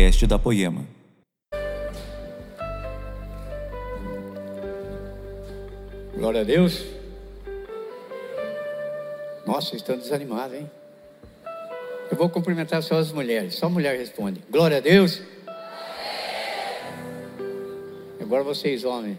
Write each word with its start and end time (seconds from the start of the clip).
podcast 0.00 0.26
da 0.26 0.38
Poema. 0.38 0.86
Glória 6.16 6.40
a 6.40 6.44
Deus. 6.44 6.84
Nossa, 9.46 9.76
estão 9.76 9.98
desanimados, 9.98 10.56
hein? 10.56 10.70
Eu 12.10 12.16
vou 12.16 12.30
cumprimentar 12.30 12.82
só 12.82 12.96
as 12.96 13.12
mulheres. 13.12 13.56
Só 13.56 13.66
a 13.66 13.68
mulher 13.68 13.98
responde. 13.98 14.42
Glória 14.48 14.78
a 14.78 14.80
Deus. 14.80 15.20
Agora 18.20 18.42
vocês, 18.42 18.84
homens. 18.84 19.18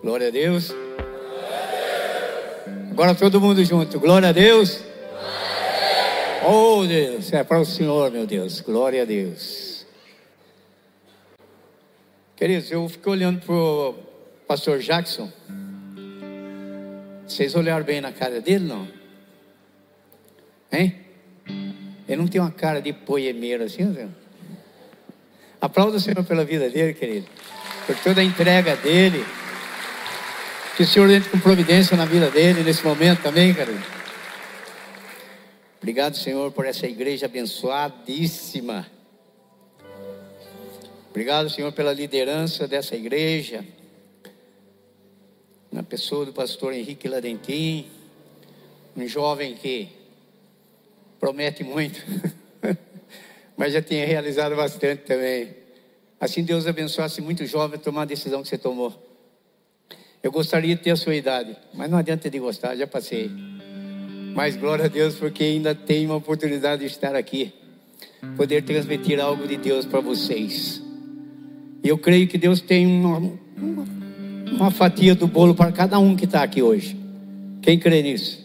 Glória 0.00 0.28
a 0.28 0.30
Deus. 0.30 0.72
Agora 2.92 3.16
todo 3.16 3.40
mundo 3.40 3.64
junto. 3.64 3.98
Glória 3.98 4.28
a 4.28 4.32
Deus. 4.32 4.93
Oh 6.46 6.84
Deus, 6.86 7.32
é 7.32 7.42
para 7.42 7.58
o 7.58 7.64
Senhor, 7.64 8.10
meu 8.10 8.26
Deus. 8.26 8.60
Glória 8.60 9.00
a 9.00 9.04
Deus. 9.06 9.86
Queridos, 12.36 12.70
eu 12.70 12.86
fico 12.86 13.10
olhando 13.10 13.40
para 13.40 13.54
o 13.54 13.94
pastor 14.46 14.78
Jackson. 14.80 15.32
Vocês 17.26 17.54
olharam 17.54 17.82
bem 17.82 18.02
na 18.02 18.12
cara 18.12 18.42
dele, 18.42 18.66
não? 18.66 18.86
Hein? 20.70 20.94
Ele 22.06 22.20
não 22.20 22.28
tem 22.28 22.42
uma 22.42 22.50
cara 22.50 22.82
de 22.82 22.92
poemeiro 22.92 23.64
assim, 23.64 23.84
não? 23.84 24.14
Aplauda 25.62 25.96
o 25.96 26.00
Senhor 26.00 26.22
pela 26.24 26.44
vida 26.44 26.68
dele, 26.68 26.92
querido. 26.92 27.26
Por 27.86 27.96
toda 27.96 28.20
a 28.20 28.24
entrega 28.24 28.76
dele. 28.76 29.24
Que 30.76 30.82
o 30.82 30.86
Senhor 30.86 31.08
entre 31.08 31.30
com 31.30 31.38
providência 31.38 31.96
na 31.96 32.04
vida 32.04 32.28
dele 32.30 32.62
nesse 32.62 32.84
momento 32.84 33.22
também, 33.22 33.54
querido. 33.54 34.03
Obrigado, 35.84 36.16
Senhor, 36.16 36.50
por 36.50 36.64
essa 36.64 36.86
igreja 36.86 37.26
abençoadíssima. 37.26 38.86
Obrigado, 41.10 41.50
Senhor, 41.50 41.70
pela 41.72 41.92
liderança 41.92 42.66
dessa 42.66 42.96
igreja. 42.96 43.62
Na 45.70 45.82
pessoa 45.82 46.24
do 46.24 46.32
pastor 46.32 46.72
Henrique 46.72 47.06
Ladentim, 47.06 47.86
um 48.96 49.06
jovem 49.06 49.56
que 49.56 49.90
promete 51.20 51.62
muito, 51.62 52.02
mas 53.54 53.74
já 53.74 53.82
tinha 53.82 54.06
realizado 54.06 54.56
bastante 54.56 55.02
também. 55.02 55.54
Assim 56.18 56.42
Deus 56.42 56.66
abençoasse 56.66 57.20
muito 57.20 57.44
jovem 57.44 57.78
a 57.78 57.82
tomar 57.82 58.02
a 58.02 58.06
decisão 58.06 58.42
que 58.42 58.48
você 58.48 58.56
tomou. 58.56 58.90
Eu 60.22 60.32
gostaria 60.32 60.74
de 60.74 60.80
ter 60.80 60.92
a 60.92 60.96
sua 60.96 61.14
idade, 61.14 61.54
mas 61.74 61.90
não 61.90 61.98
adianta 61.98 62.30
de 62.30 62.38
gostar, 62.38 62.74
já 62.74 62.86
passei. 62.86 63.30
Mas 64.34 64.56
glória 64.56 64.86
a 64.86 64.88
Deus, 64.88 65.14
porque 65.14 65.44
ainda 65.44 65.74
tem 65.74 66.06
uma 66.06 66.16
oportunidade 66.16 66.80
de 66.80 66.88
estar 66.88 67.14
aqui, 67.14 67.52
poder 68.36 68.62
transmitir 68.62 69.20
algo 69.20 69.46
de 69.46 69.56
Deus 69.56 69.86
para 69.86 70.00
vocês. 70.00 70.82
Eu 71.84 71.96
creio 71.96 72.26
que 72.26 72.36
Deus 72.36 72.60
tem 72.60 72.84
uma, 72.84 73.18
uma, 73.18 73.84
uma 74.50 74.70
fatia 74.72 75.14
do 75.14 75.28
bolo 75.28 75.54
para 75.54 75.70
cada 75.70 76.00
um 76.00 76.16
que 76.16 76.24
está 76.24 76.42
aqui 76.42 76.60
hoje. 76.60 76.96
Quem 77.62 77.78
crê 77.78 78.02
nisso? 78.02 78.42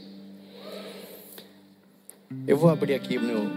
Eu 2.45 2.57
vou 2.57 2.69
abrir 2.69 2.93
aqui 2.93 3.17
o 3.17 3.21
meu 3.21 3.49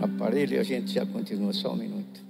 aparelho 0.00 0.56
e 0.56 0.58
a 0.58 0.62
gente 0.62 0.92
já 0.92 1.06
continua 1.06 1.54
só 1.54 1.72
um 1.72 1.76
minuto. 1.76 2.21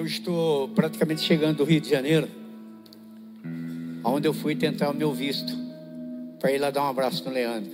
Eu 0.00 0.06
estou 0.06 0.66
praticamente 0.68 1.20
chegando 1.20 1.58
do 1.58 1.64
Rio 1.64 1.78
de 1.78 1.90
Janeiro, 1.90 2.26
onde 4.02 4.26
eu 4.26 4.32
fui 4.32 4.56
tentar 4.56 4.88
o 4.88 4.94
meu 4.94 5.12
visto, 5.12 5.52
para 6.38 6.50
ir 6.50 6.58
lá 6.58 6.70
dar 6.70 6.84
um 6.84 6.88
abraço 6.88 7.22
no 7.26 7.30
Leandro. 7.30 7.70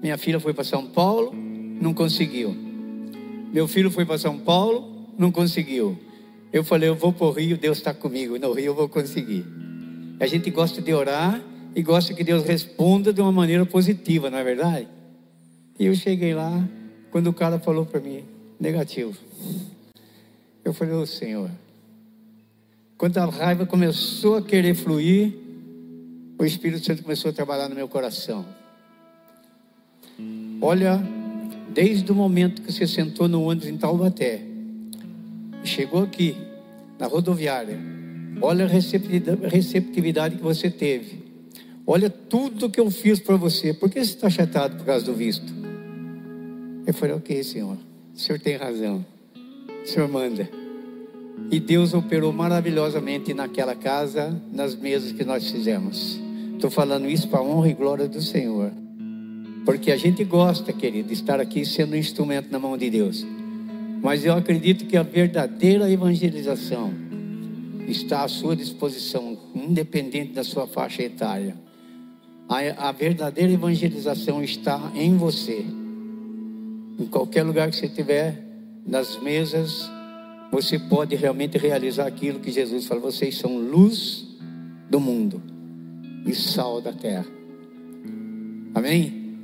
Minha 0.00 0.16
filha 0.16 0.38
foi 0.38 0.54
para 0.54 0.62
São 0.62 0.86
Paulo, 0.86 1.34
não 1.34 1.92
conseguiu. 1.92 2.54
Meu 3.52 3.66
filho 3.66 3.90
foi 3.90 4.04
para 4.04 4.18
São 4.18 4.38
Paulo, 4.38 5.08
não 5.18 5.32
conseguiu. 5.32 5.98
Eu 6.52 6.62
falei, 6.62 6.88
eu 6.88 6.94
vou 6.94 7.12
para 7.12 7.26
o 7.26 7.32
Rio, 7.32 7.58
Deus 7.58 7.78
está 7.78 7.92
comigo. 7.92 8.38
No 8.38 8.52
Rio 8.52 8.66
eu 8.66 8.74
vou 8.76 8.88
conseguir. 8.88 9.44
A 10.20 10.28
gente 10.28 10.48
gosta 10.48 10.80
de 10.80 10.94
orar 10.94 11.42
e 11.74 11.82
gosta 11.82 12.14
que 12.14 12.22
Deus 12.22 12.44
responda 12.44 13.12
de 13.12 13.20
uma 13.20 13.32
maneira 13.32 13.66
positiva, 13.66 14.30
não 14.30 14.38
é 14.38 14.44
verdade? 14.44 14.86
E 15.76 15.86
eu 15.86 15.94
cheguei 15.96 16.34
lá, 16.34 16.64
quando 17.10 17.26
o 17.26 17.32
cara 17.32 17.58
falou 17.58 17.84
para 17.84 17.98
mim, 17.98 18.22
negativo. 18.60 19.18
Eu 20.64 20.72
falei, 20.72 20.94
ô 20.94 21.00
oh, 21.00 21.06
Senhor, 21.06 21.50
quando 22.96 23.16
a 23.18 23.24
raiva 23.24 23.64
começou 23.64 24.36
a 24.36 24.42
querer 24.42 24.74
fluir, 24.74 25.34
o 26.38 26.44
Espírito 26.44 26.84
Santo 26.84 27.02
começou 27.02 27.30
a 27.30 27.34
trabalhar 27.34 27.68
no 27.68 27.74
meu 27.74 27.88
coração. 27.88 28.44
Olha, 30.60 31.00
desde 31.72 32.12
o 32.12 32.14
momento 32.14 32.62
que 32.62 32.70
você 32.70 32.86
sentou 32.86 33.26
no 33.26 33.42
ônibus 33.42 33.68
em 33.68 33.76
Taubaté, 33.76 34.42
chegou 35.64 36.02
aqui, 36.02 36.36
na 36.98 37.06
rodoviária, 37.06 37.78
olha 38.42 38.66
a 38.66 39.48
receptividade 39.48 40.36
que 40.36 40.42
você 40.42 40.70
teve. 40.70 41.24
Olha 41.86 42.10
tudo 42.10 42.70
que 42.70 42.78
eu 42.78 42.90
fiz 42.90 43.18
para 43.18 43.36
você. 43.36 43.72
Por 43.72 43.90
que 43.90 44.04
você 44.04 44.12
está 44.12 44.28
chatado 44.28 44.76
por 44.76 44.84
causa 44.84 45.04
do 45.06 45.14
visto? 45.14 45.52
Eu 46.86 46.92
falei, 46.92 47.14
ok, 47.14 47.42
Senhor, 47.42 47.78
o 48.14 48.18
Senhor 48.18 48.38
tem 48.38 48.56
razão. 48.56 49.04
O 49.82 49.86
Senhor 49.86 50.08
manda. 50.08 50.48
E 51.50 51.58
Deus 51.58 51.94
operou 51.94 52.32
maravilhosamente 52.32 53.34
naquela 53.34 53.74
casa, 53.74 54.40
nas 54.52 54.74
mesas 54.74 55.12
que 55.12 55.24
nós 55.24 55.50
fizemos. 55.50 56.20
Estou 56.54 56.70
falando 56.70 57.08
isso 57.08 57.28
para 57.28 57.40
a 57.40 57.42
honra 57.42 57.70
e 57.70 57.74
glória 57.74 58.06
do 58.06 58.20
Senhor. 58.20 58.70
Porque 59.64 59.90
a 59.90 59.96
gente 59.96 60.22
gosta, 60.24 60.72
querido, 60.72 61.08
de 61.08 61.14
estar 61.14 61.40
aqui 61.40 61.64
sendo 61.64 61.94
um 61.94 61.96
instrumento 61.96 62.50
na 62.50 62.58
mão 62.58 62.76
de 62.76 62.90
Deus. 62.90 63.26
Mas 64.02 64.24
eu 64.24 64.34
acredito 64.34 64.86
que 64.86 64.96
a 64.96 65.02
verdadeira 65.02 65.90
evangelização 65.90 66.92
está 67.88 68.22
à 68.22 68.28
sua 68.28 68.54
disposição, 68.54 69.36
independente 69.54 70.32
da 70.32 70.44
sua 70.44 70.66
faixa 70.66 71.02
etária. 71.02 71.56
A, 72.48 72.88
a 72.88 72.92
verdadeira 72.92 73.52
evangelização 73.52 74.42
está 74.42 74.92
em 74.94 75.16
você. 75.16 75.64
Em 76.98 77.06
qualquer 77.06 77.42
lugar 77.42 77.70
que 77.70 77.76
você 77.76 77.86
estiver, 77.86 78.49
nas 78.90 79.16
mesas, 79.22 79.88
você 80.50 80.76
pode 80.76 81.14
realmente 81.14 81.56
realizar 81.56 82.08
aquilo 82.08 82.40
que 82.40 82.50
Jesus 82.50 82.86
falou: 82.86 83.04
vocês 83.04 83.38
são 83.38 83.56
luz 83.56 84.26
do 84.90 84.98
mundo 84.98 85.40
e 86.26 86.34
sal 86.34 86.80
da 86.80 86.92
terra. 86.92 87.26
Amém? 88.74 89.36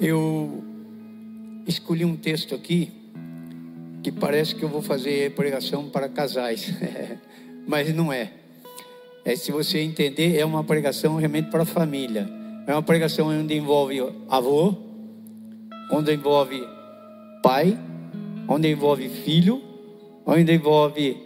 Eu 0.00 0.64
escolhi 1.66 2.04
um 2.04 2.16
texto 2.16 2.54
aqui 2.54 2.92
que 4.02 4.12
parece 4.12 4.54
que 4.54 4.62
eu 4.62 4.68
vou 4.68 4.82
fazer 4.82 5.34
pregação 5.34 5.88
para 5.88 6.08
casais, 6.08 6.72
mas 7.66 7.92
não 7.92 8.12
é. 8.12 8.32
é. 9.24 9.34
Se 9.34 9.50
você 9.50 9.80
entender, 9.80 10.36
é 10.36 10.44
uma 10.44 10.62
pregação 10.62 11.16
realmente 11.16 11.50
para 11.50 11.62
a 11.64 11.66
família. 11.66 12.28
É 12.64 12.72
uma 12.72 12.82
pregação 12.82 13.26
onde 13.28 13.56
envolve 13.56 14.00
avô, 14.28 14.76
onde 15.90 16.14
envolve 16.14 16.64
pai, 17.42 17.78
onde 18.48 18.70
envolve 18.70 19.08
filho, 19.08 19.60
onde 20.24 20.52
envolve 20.52 21.16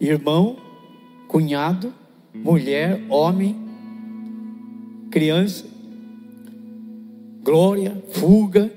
irmão, 0.00 0.56
cunhado, 1.28 1.92
mulher, 2.34 3.04
homem, 3.08 3.56
criança, 5.10 5.66
glória, 7.42 8.02
fuga, 8.12 8.72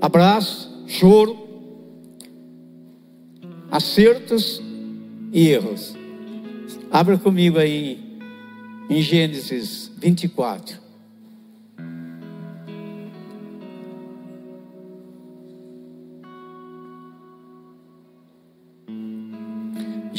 abraço, 0.00 0.84
choro, 0.86 1.36
acertos 3.70 4.62
e 5.32 5.48
erros. 5.48 5.96
Abra 6.90 7.16
comigo 7.16 7.58
aí 7.58 7.98
em 8.88 9.00
Gênesis 9.00 9.90
24. 9.98 10.81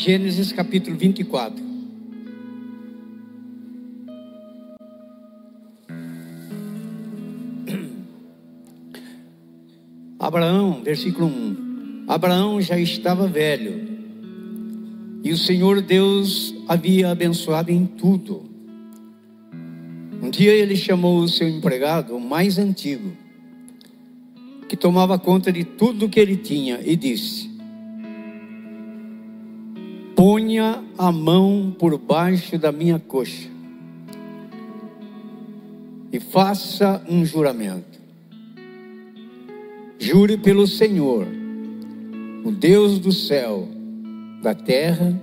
Gênesis 0.04 0.52
capítulo 0.52 0.98
24. 0.98 1.64
Abraão, 10.20 10.84
versículo 10.84 11.28
1. 11.28 12.04
Abraão 12.10 12.62
já 12.62 12.78
estava 12.78 13.30
velho. 13.30 13.88
E 15.24 15.32
o 15.32 15.38
Senhor 15.38 15.82
Deus 15.82 16.54
havia 16.68 17.10
abençoado 17.10 17.72
em 17.72 17.86
tudo. 17.86 18.44
Um 20.22 20.30
dia 20.30 20.52
ele 20.52 20.76
chamou 20.76 21.20
o 21.20 21.30
seu 21.30 21.48
empregado, 21.48 22.14
o 22.14 22.20
mais 22.20 22.60
antigo, 22.60 23.16
que 24.68 24.76
tomava 24.76 25.18
conta 25.18 25.50
de 25.50 25.64
tudo 25.64 26.10
que 26.10 26.20
ele 26.20 26.36
tinha, 26.36 26.82
e 26.84 26.98
disse: 26.98 27.53
Ponha 30.54 30.84
a 31.00 31.12
mão 31.12 31.76
por 31.80 31.98
baixo 31.98 32.60
da 32.60 32.72
minha 32.72 33.00
coxa 33.00 33.50
e 36.12 36.20
faça 36.20 37.04
um 37.10 37.26
juramento. 37.26 38.00
Jure 39.98 40.38
pelo 40.38 40.68
Senhor, 40.68 41.26
o 42.46 42.52
Deus 42.52 43.00
do 43.00 43.12
céu, 43.12 43.68
da 44.44 44.54
terra, 44.54 45.20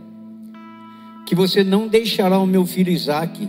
que 1.25 1.37
você 1.37 1.63
não 1.63 1.87
deixará 1.87 2.37
o 2.41 2.47
meu 2.47 2.67
filho 2.67 2.91
Isaque 2.91 3.49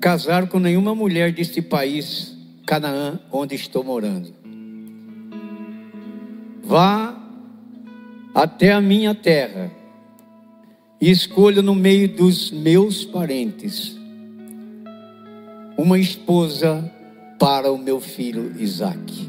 casar 0.00 0.48
com 0.48 0.58
nenhuma 0.58 0.92
mulher 0.92 1.32
deste 1.32 1.62
país, 1.62 2.36
Canaã, 2.66 3.20
onde 3.30 3.54
estou 3.54 3.84
morando. 3.84 4.34
Vá 6.64 7.16
até 8.34 8.72
a 8.72 8.80
minha 8.80 9.14
terra 9.14 9.85
e 11.00 11.10
escolha 11.10 11.60
no 11.60 11.74
meio 11.74 12.08
dos 12.08 12.50
meus 12.50 13.04
parentes 13.04 13.96
uma 15.76 15.98
esposa 15.98 16.90
para 17.38 17.70
o 17.70 17.76
meu 17.76 18.00
filho 18.00 18.54
Isaque. 18.58 19.28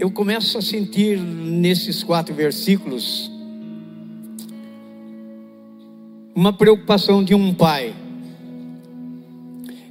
Eu 0.00 0.10
começo 0.10 0.58
a 0.58 0.62
sentir 0.62 1.20
nesses 1.20 2.02
quatro 2.02 2.34
versículos 2.34 3.30
uma 6.34 6.52
preocupação 6.52 7.22
de 7.22 7.36
um 7.36 7.54
pai 7.54 7.94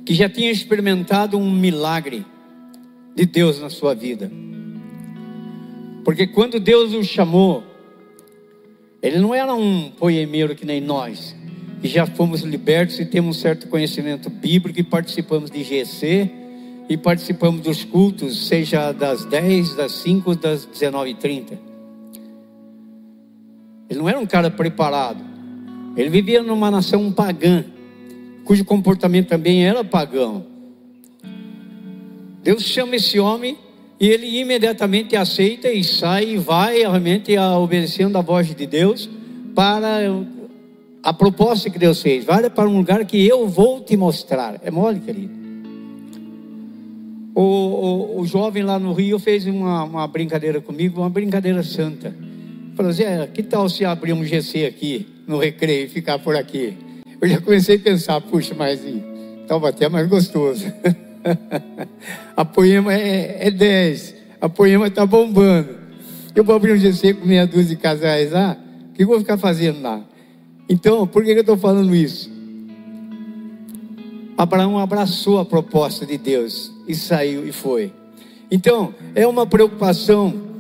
que 0.06 0.14
já 0.14 0.28
tinha 0.28 0.52
experimentado 0.52 1.38
um 1.38 1.50
milagre 1.50 2.26
de 3.16 3.26
Deus 3.26 3.62
na 3.62 3.70
sua 3.70 3.96
vida. 3.96 4.30
Porque 6.04 6.28
quando 6.28 6.60
Deus 6.60 6.94
o 6.94 7.04
chamou, 7.04 7.64
ele 9.02 9.20
não 9.20 9.34
era 9.34 9.54
um 9.54 9.90
poemeiro 9.92 10.56
que 10.56 10.66
nem 10.66 10.82
nós, 10.82 11.36
que 11.82 11.88
já 11.88 12.06
fomos 12.06 12.42
libertos 12.42 13.00
e 13.00 13.06
temos 13.06 13.38
um 13.38 13.40
certo 13.40 13.68
conhecimento 13.68 14.30
bíblico 14.30 14.80
e 14.80 14.84
participamos 14.84 15.50
de 15.50 15.64
GC 15.64 16.30
e 16.90 16.98
participamos 16.98 17.62
dos 17.62 17.84
cultos, 17.84 18.48
seja 18.48 18.92
das 18.92 19.26
10, 19.26 19.76
das 19.76 19.92
5, 19.94 20.36
das 20.36 20.68
19h30. 20.68 21.58
Ele 23.90 24.00
não 24.00 24.10
era 24.10 24.20
um 24.20 24.26
cara 24.26 24.50
preparado. 24.50 25.24
Ele 25.98 26.10
vivia 26.10 26.42
numa 26.42 26.72
nação 26.72 27.12
pagã, 27.12 27.66
cujo 28.44 28.64
comportamento 28.64 29.28
também 29.28 29.66
era 29.66 29.84
pagão. 29.84 30.46
Deus 32.44 32.64
chama 32.64 32.96
esse 32.96 33.20
homem 33.20 33.58
e 34.02 34.10
ele 34.10 34.40
imediatamente 34.40 35.16
aceita 35.16 35.72
e 35.72 35.84
sai 35.84 36.32
e 36.32 36.38
vai 36.38 36.80
realmente 36.80 37.38
obedecendo 37.38 38.18
a 38.18 38.22
voz 38.22 38.54
de 38.54 38.66
Deus 38.66 39.08
para 39.56 40.02
a 41.04 41.14
proposta 41.14 41.70
que 41.70 41.78
Deus 41.78 42.02
fez. 42.02 42.26
Vai 42.26 42.50
para 42.50 42.68
um 42.68 42.78
lugar 42.78 43.06
que 43.06 43.26
eu 43.26 43.48
vou 43.48 43.80
te 43.80 43.96
mostrar. 43.96 44.60
É 44.64 44.72
mole, 44.72 45.00
querido. 45.00 45.40
O, 47.36 47.42
o, 47.42 48.20
o 48.22 48.26
jovem 48.26 48.64
lá 48.64 48.80
no 48.80 48.92
Rio 48.92 49.20
fez 49.20 49.46
uma, 49.46 49.84
uma 49.84 50.08
brincadeira 50.08 50.60
comigo, 50.60 51.00
uma 51.00 51.10
brincadeira 51.10 51.62
santa. 51.62 52.14
Falou, 52.76 52.92
Zé, 52.92 53.28
que 53.28 53.44
tal 53.44 53.70
se 53.70 53.86
abrir 53.86 54.14
um 54.14 54.26
GC 54.26 54.66
aqui? 54.66 55.06
no 55.32 55.38
recreio 55.38 55.86
e 55.86 55.90
ficar 55.90 56.20
por 56.20 56.36
aqui. 56.36 56.74
Eu 57.20 57.28
já 57.28 57.40
comecei 57.40 57.78
a 57.78 57.80
pensar, 57.80 58.22
puxa, 58.22 58.54
mas 58.54 58.82
Taubaté 59.48 59.86
é 59.86 59.90
mais 59.90 60.08
gostoso. 60.08 60.66
a 62.36 62.46
Poema 62.46 62.94
é, 62.94 63.48
é 63.48 63.52
10, 63.52 64.16
a 64.40 64.50
Poema 64.50 64.88
está 64.88 65.06
bombando. 65.06 65.70
Eu 66.36 66.44
vou 66.44 66.56
abrir 66.56 66.74
um 66.74 66.78
GC 66.78 67.16
com 67.16 67.26
meia 67.26 67.46
dúzia 67.46 67.76
de 67.76 67.82
casais 67.82 68.32
lá, 68.32 68.58
o 68.90 68.94
que 68.94 69.04
eu 69.04 69.08
vou 69.08 69.20
ficar 69.20 69.38
fazendo 69.38 69.82
lá? 69.82 70.02
Então, 70.70 71.06
por 71.06 71.24
que 71.24 71.32
eu 71.32 71.42
estou 71.42 71.58
falando 71.58 71.96
isso? 71.96 72.32
Abraão 74.38 74.78
abraçou 74.78 75.40
a 75.40 75.46
proposta 75.46 76.06
de 76.06 76.18
Deus 76.18 76.72
e 76.88 76.96
saiu 76.96 77.48
e 77.48 77.52
foi. 77.52 77.94
Então, 78.50 78.94
é 79.14 79.28
uma 79.28 79.46
preocupação 79.46 80.52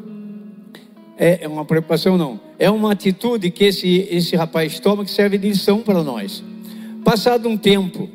é, 1.21 1.43
é 1.43 1.47
uma 1.47 1.63
preocupação, 1.63 2.17
não. 2.17 2.39
É 2.57 2.67
uma 2.71 2.93
atitude 2.93 3.51
que 3.51 3.65
esse, 3.65 4.07
esse 4.09 4.35
rapaz 4.35 4.79
toma 4.79 5.05
que 5.05 5.11
serve 5.11 5.37
de 5.37 5.49
lição 5.49 5.81
para 5.81 6.03
nós. 6.03 6.43
Passado 7.03 7.47
um 7.47 7.55
tempo, 7.55 8.09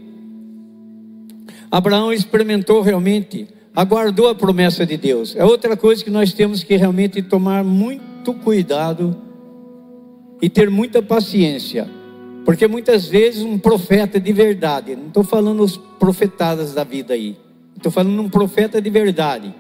Abraão 1.70 2.12
experimentou 2.12 2.80
realmente, 2.80 3.48
aguardou 3.74 4.28
a 4.28 4.34
promessa 4.34 4.86
de 4.86 4.96
Deus. 4.96 5.34
É 5.36 5.44
outra 5.44 5.76
coisa 5.76 6.04
que 6.04 6.10
nós 6.10 6.32
temos 6.32 6.62
que 6.62 6.76
realmente 6.76 7.22
tomar 7.22 7.64
muito 7.64 8.32
cuidado 8.34 9.16
e 10.40 10.48
ter 10.48 10.70
muita 10.70 11.02
paciência. 11.02 11.88
Porque 12.44 12.68
muitas 12.68 13.06
vezes 13.06 13.42
um 13.42 13.58
profeta 13.58 14.20
de 14.20 14.32
verdade, 14.32 14.94
não 14.94 15.08
estou 15.08 15.24
falando 15.24 15.62
os 15.62 15.76
profetadas 15.76 16.72
da 16.72 16.84
vida 16.84 17.14
aí, 17.14 17.36
estou 17.76 17.90
falando 17.90 18.22
um 18.22 18.28
profeta 18.28 18.80
de 18.80 18.88
verdade, 18.88 19.52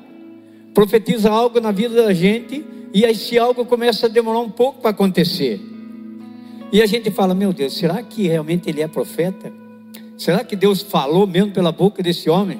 profetiza 0.72 1.28
algo 1.28 1.60
na 1.60 1.72
vida 1.72 2.04
da 2.04 2.14
gente 2.14 2.64
e 2.94 3.04
esse 3.04 3.36
algo 3.36 3.64
começa 3.64 4.06
a 4.06 4.08
demorar 4.08 4.38
um 4.38 4.50
pouco 4.50 4.80
para 4.80 4.90
acontecer. 4.90 5.60
E 6.72 6.80
a 6.80 6.86
gente 6.86 7.10
fala: 7.10 7.34
Meu 7.34 7.52
Deus, 7.52 7.76
será 7.76 8.00
que 8.02 8.28
realmente 8.28 8.70
ele 8.70 8.80
é 8.80 8.86
profeta? 8.86 9.52
Será 10.16 10.42
que 10.42 10.56
Deus 10.56 10.82
falou 10.82 11.26
mesmo 11.26 11.52
pela 11.52 11.70
boca 11.70 12.02
desse 12.02 12.30
homem? 12.30 12.58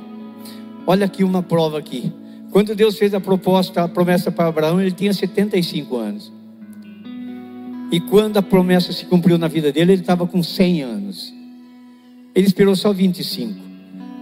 Olha 0.86 1.06
aqui 1.06 1.24
uma 1.24 1.42
prova 1.42 1.78
aqui. 1.78 2.12
Quando 2.52 2.74
Deus 2.74 2.98
fez 2.98 3.12
a 3.14 3.20
proposta, 3.20 3.82
a 3.82 3.88
promessa 3.88 4.30
para 4.30 4.48
Abraão, 4.48 4.80
ele 4.80 4.92
tinha 4.92 5.12
75 5.12 5.96
anos. 5.96 6.32
E 7.90 8.00
quando 8.00 8.36
a 8.36 8.42
promessa 8.42 8.92
se 8.92 9.06
cumpriu 9.06 9.38
na 9.38 9.48
vida 9.48 9.72
dele, 9.72 9.92
ele 9.92 10.00
estava 10.00 10.26
com 10.26 10.42
100 10.42 10.82
anos. 10.82 11.34
Ele 12.34 12.46
esperou 12.46 12.76
só 12.76 12.92
25. 12.92 13.66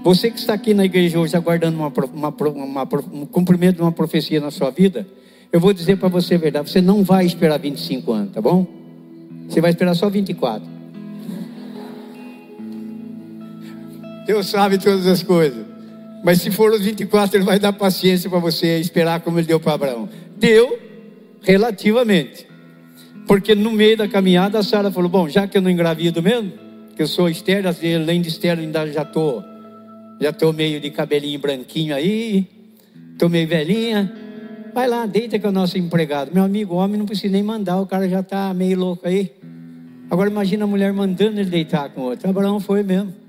Você 0.04 0.30
que 0.30 0.38
está 0.38 0.52
aqui 0.54 0.74
na 0.74 0.84
igreja 0.84 1.18
hoje 1.18 1.34
aguardando 1.34 1.78
uma, 1.78 1.92
uma, 2.12 2.28
uma, 2.28 2.88
um 3.12 3.26
cumprimento 3.26 3.76
de 3.76 3.82
uma 3.82 3.92
profecia 3.92 4.38
na 4.38 4.50
sua 4.50 4.70
vida, 4.70 5.06
eu 5.50 5.58
vou 5.58 5.72
dizer 5.72 5.96
para 5.96 6.08
você 6.08 6.34
a 6.34 6.38
verdade: 6.38 6.70
você 6.70 6.80
não 6.80 7.02
vai 7.02 7.24
esperar 7.24 7.58
25 7.58 8.12
anos, 8.12 8.32
tá 8.32 8.40
bom? 8.40 8.66
Você 9.48 9.60
vai 9.60 9.70
esperar 9.70 9.94
só 9.94 10.10
24. 10.10 10.68
Deus 14.26 14.46
sabe 14.46 14.78
todas 14.78 15.06
as 15.06 15.22
coisas. 15.22 15.64
Mas 16.22 16.40
se 16.40 16.50
for 16.50 16.72
os 16.72 16.80
24, 16.80 17.36
Ele 17.36 17.44
vai 17.44 17.58
dar 17.58 17.72
paciência 17.72 18.30
para 18.30 18.38
você 18.38 18.78
esperar 18.78 19.20
como 19.20 19.38
Ele 19.38 19.46
deu 19.46 19.60
para 19.60 19.74
Abraão. 19.74 20.08
Deu 20.38 20.78
relativamente. 21.42 22.46
Porque 23.26 23.54
no 23.54 23.70
meio 23.70 23.96
da 23.96 24.08
caminhada 24.08 24.58
a 24.58 24.62
Sara 24.62 24.90
falou: 24.90 25.08
Bom, 25.08 25.28
já 25.28 25.46
que 25.46 25.56
eu 25.56 25.62
não 25.62 25.70
engravido 25.70 26.22
mesmo, 26.22 26.52
que 26.96 27.02
eu 27.02 27.06
sou 27.06 27.28
estéreo, 27.28 27.68
além 27.68 28.20
de 28.20 28.28
estéreo, 28.28 28.62
ainda 28.62 28.90
já 28.90 29.02
estou 29.02 29.44
já 30.20 30.32
tô 30.32 30.52
meio 30.52 30.80
de 30.80 30.90
cabelinho 30.90 31.38
branquinho 31.38 31.94
aí, 31.94 32.46
estou 33.12 33.28
meio 33.28 33.48
velhinha. 33.48 34.12
Vai 34.72 34.88
lá, 34.88 35.06
deita 35.06 35.38
com 35.38 35.48
o 35.48 35.52
nosso 35.52 35.76
empregado. 35.76 36.30
Meu 36.32 36.42
amigo, 36.42 36.74
homem 36.74 36.98
não 36.98 37.06
precisa 37.06 37.32
nem 37.32 37.42
mandar, 37.42 37.80
o 37.80 37.86
cara 37.86 38.08
já 38.08 38.20
está 38.20 38.52
meio 38.54 38.78
louco 38.78 39.06
aí. 39.06 39.32
Agora 40.10 40.30
imagina 40.30 40.64
a 40.64 40.66
mulher 40.66 40.92
mandando 40.92 41.40
ele 41.40 41.50
deitar 41.50 41.90
com 41.90 42.02
outro. 42.02 42.28
Abraão 42.28 42.60
foi 42.60 42.82
mesmo. 42.82 43.23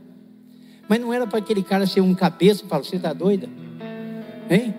Mas 0.88 1.00
não 1.00 1.14
era 1.14 1.26
para 1.26 1.40
aquele 1.40 1.64
cara 1.64 1.88
ser 1.88 2.02
um 2.02 2.14
cabeça, 2.14 2.66
fala, 2.68 2.84
você 2.84 2.98
está 2.98 3.12
doida? 3.12 3.50
Hein? 4.50 4.74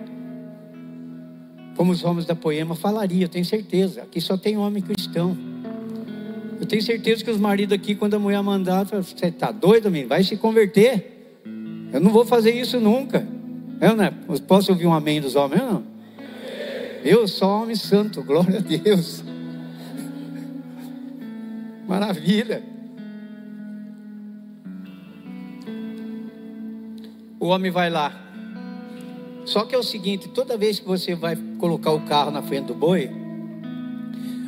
Como 1.75 1.91
os 1.91 2.03
homens 2.03 2.25
da 2.25 2.35
poema 2.35 2.75
falaria, 2.75 3.25
eu 3.25 3.29
tenho 3.29 3.45
certeza. 3.45 4.01
Aqui 4.01 4.19
só 4.21 4.37
tem 4.37 4.57
homem 4.57 4.81
cristão. 4.81 5.37
Eu 6.59 6.65
tenho 6.65 6.81
certeza 6.81 7.23
que 7.23 7.29
os 7.29 7.37
maridos 7.37 7.75
aqui, 7.75 7.93
quando 7.93 8.15
a 8.15 8.19
mulher 8.19 8.41
mandar, 8.41 8.83
você 8.85 9.27
está 9.27 9.51
doido, 9.51 9.91
menino? 9.91 10.09
Vai 10.09 10.23
se 10.23 10.35
converter. 10.37 11.41
Eu 11.93 11.99
não 11.99 12.09
vou 12.11 12.25
fazer 12.25 12.51
isso 12.51 12.79
nunca. 12.79 13.27
Eu, 13.79 13.95
né? 13.95 14.11
Posso 14.47 14.71
ouvir 14.71 14.87
um 14.87 14.93
amém 14.93 15.21
dos 15.21 15.35
homens? 15.35 15.61
Não. 15.61 15.83
Eu 17.03 17.27
sou 17.27 17.61
homem 17.61 17.75
santo, 17.75 18.23
glória 18.23 18.57
a 18.57 18.61
Deus. 18.61 19.23
Maravilha. 21.87 22.63
O 27.47 27.49
homem 27.49 27.71
vai 27.71 27.89
lá. 27.89 28.13
Só 29.45 29.63
que 29.63 29.73
é 29.73 29.77
o 29.77 29.83
seguinte: 29.83 30.27
toda 30.27 30.57
vez 30.57 30.81
que 30.81 30.85
você 30.85 31.15
vai 31.15 31.37
colocar 31.57 31.93
o 31.93 32.01
carro 32.01 32.29
na 32.29 32.41
frente 32.41 32.65
do 32.65 32.73
boi, 32.73 33.09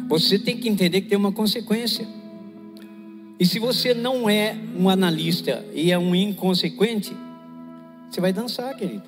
você 0.10 0.38
tem 0.38 0.58
que 0.58 0.68
entender 0.68 1.00
que 1.00 1.08
tem 1.08 1.18
uma 1.18 1.32
consequência. 1.32 2.06
E 3.40 3.46
se 3.46 3.58
você 3.58 3.94
não 3.94 4.30
é 4.30 4.54
um 4.78 4.90
analista 4.90 5.66
e 5.74 5.94
é 5.94 5.98
um 5.98 6.14
inconsequente, 6.14 7.16
você 8.12 8.20
vai 8.20 8.34
dançar, 8.34 8.76
querido. 8.76 9.04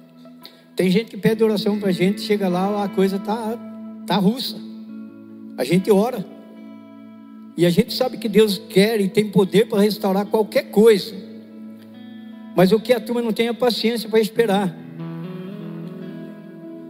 Tem 0.74 0.90
gente 0.90 1.10
que 1.10 1.18
pede 1.18 1.44
oração 1.44 1.78
para 1.78 1.90
a 1.90 1.92
gente, 1.92 2.22
chega 2.22 2.48
lá, 2.48 2.86
a 2.86 2.88
coisa 2.88 3.20
tá, 3.20 3.60
tá 4.08 4.16
russa. 4.16 4.56
A 5.58 5.66
gente 5.66 5.92
ora. 5.92 6.26
E 7.58 7.66
a 7.66 7.70
gente 7.70 7.94
sabe 7.94 8.18
que 8.18 8.30
Deus 8.30 8.58
quer 8.70 9.02
e 9.02 9.10
tem 9.10 9.28
poder 9.28 9.68
para 9.68 9.82
restaurar 9.82 10.26
qualquer 10.28 10.72
coisa. 10.72 11.14
Mas 12.56 12.72
o 12.72 12.80
que 12.80 12.94
a 12.94 13.00
turma 13.00 13.22
não 13.22 13.32
tem 13.32 13.48
é 13.48 13.54
paciência 13.54 14.10
para 14.10 14.20
esperar. 14.20 14.76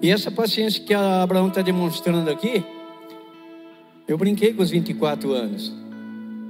E 0.02 0.10
essa 0.10 0.32
paciência 0.32 0.84
que 0.84 0.94
a 0.94 1.22
Abraão 1.22 1.48
está 1.48 1.62
demonstrando 1.62 2.30
aqui, 2.30 2.64
eu 4.08 4.18
brinquei 4.18 4.54
com 4.54 4.64
os 4.64 4.72
24 4.72 5.32
anos. 5.32 5.72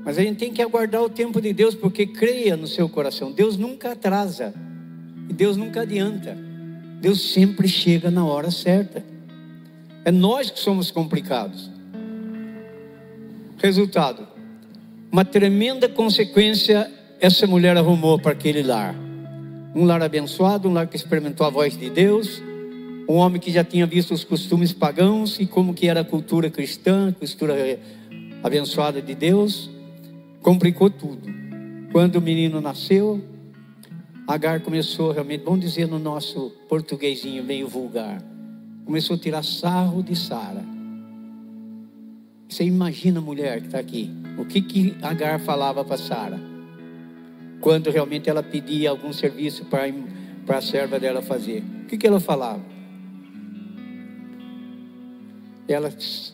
Mas 0.04 0.18
a 0.18 0.22
gente 0.22 0.38
tem 0.38 0.54
que 0.54 0.62
aguardar 0.62 1.04
o 1.04 1.10
tempo 1.10 1.42
de 1.42 1.54
Deus, 1.54 1.76
porque 1.76 2.06
creia 2.08 2.56
no 2.56 2.66
seu 2.66 2.90
coração. 2.90 3.32
Deus 3.32 3.58
nunca 3.58 3.92
atrasa. 3.92 4.54
E 5.30 5.34
Deus 5.34 5.58
nunca 5.58 5.82
adianta. 5.82 6.36
Deus 7.00 7.34
sempre 7.34 7.68
chega 7.68 8.10
na 8.10 8.26
hora 8.26 8.50
certa. 8.50 9.04
É 10.04 10.12
nós 10.12 10.50
que 10.50 10.60
somos 10.60 10.90
complicados. 10.90 11.70
Resultado: 13.58 14.28
uma 15.12 15.24
tremenda 15.24 15.88
consequência 15.88 16.90
essa 17.22 17.46
mulher 17.46 17.78
arrumou 17.78 18.20
para 18.20 18.32
aquele 18.32 18.64
lar. 18.64 18.96
Um 19.76 19.86
lar 19.86 20.02
abençoado, 20.02 20.68
um 20.68 20.74
lar 20.74 20.88
que 20.88 20.96
experimentou 20.96 21.46
a 21.46 21.52
voz 21.52 21.78
de 21.78 21.88
Deus, 21.88 22.42
um 23.08 23.14
homem 23.14 23.40
que 23.40 23.52
já 23.52 23.64
tinha 23.64 23.86
visto 23.86 24.12
os 24.12 24.24
costumes 24.24 24.74
pagãos 24.74 25.40
e 25.40 25.46
como 25.46 25.74
que 25.74 25.88
era 25.88 26.02
a 26.02 26.04
cultura 26.04 26.50
cristã, 26.50 27.14
cultura 27.14 27.80
abençoada 28.44 29.00
de 29.00 29.14
Deus 29.14 29.70
complicou 30.42 30.90
tudo. 30.90 31.30
Quando 31.92 32.16
o 32.16 32.22
menino 32.22 32.60
nasceu, 32.60 33.24
Agar 34.28 34.62
começou 34.62 35.12
realmente, 35.12 35.44
vamos 35.44 35.60
dizer 35.60 35.88
no 35.88 36.00
nosso 36.00 36.52
portuguesinho 36.70 37.44
meio 37.44 37.68
vulgar, 37.68 38.22
começou 38.86 39.16
a 39.16 39.20
tirar 39.20 39.44
sarro 39.44 40.02
de 40.02 40.16
Sara. 40.16 40.64
Você 42.48 42.64
imagina 42.64 43.20
a 43.20 43.22
mulher 43.22 43.60
que 43.60 43.68
está 43.68 43.80
aqui, 43.80 44.10
o 44.38 44.46
que 44.46 44.62
que 44.62 44.96
Agar 45.02 45.40
falava 45.40 45.84
para 45.84 45.98
Sara? 45.98 46.51
Quando 47.62 47.90
realmente 47.92 48.30
ela 48.30 48.44
pedia 48.44 48.90
algum 48.90 49.14
serviço 49.14 49.66
para 49.66 49.88
para 50.46 50.58
a 50.58 50.62
serva 50.62 51.00
dela 51.00 51.22
fazer, 51.22 51.64
o 51.84 51.86
que 51.86 51.98
que 51.98 52.08
ela 52.08 52.20
falava? 52.20 52.62
Ela 55.68 55.94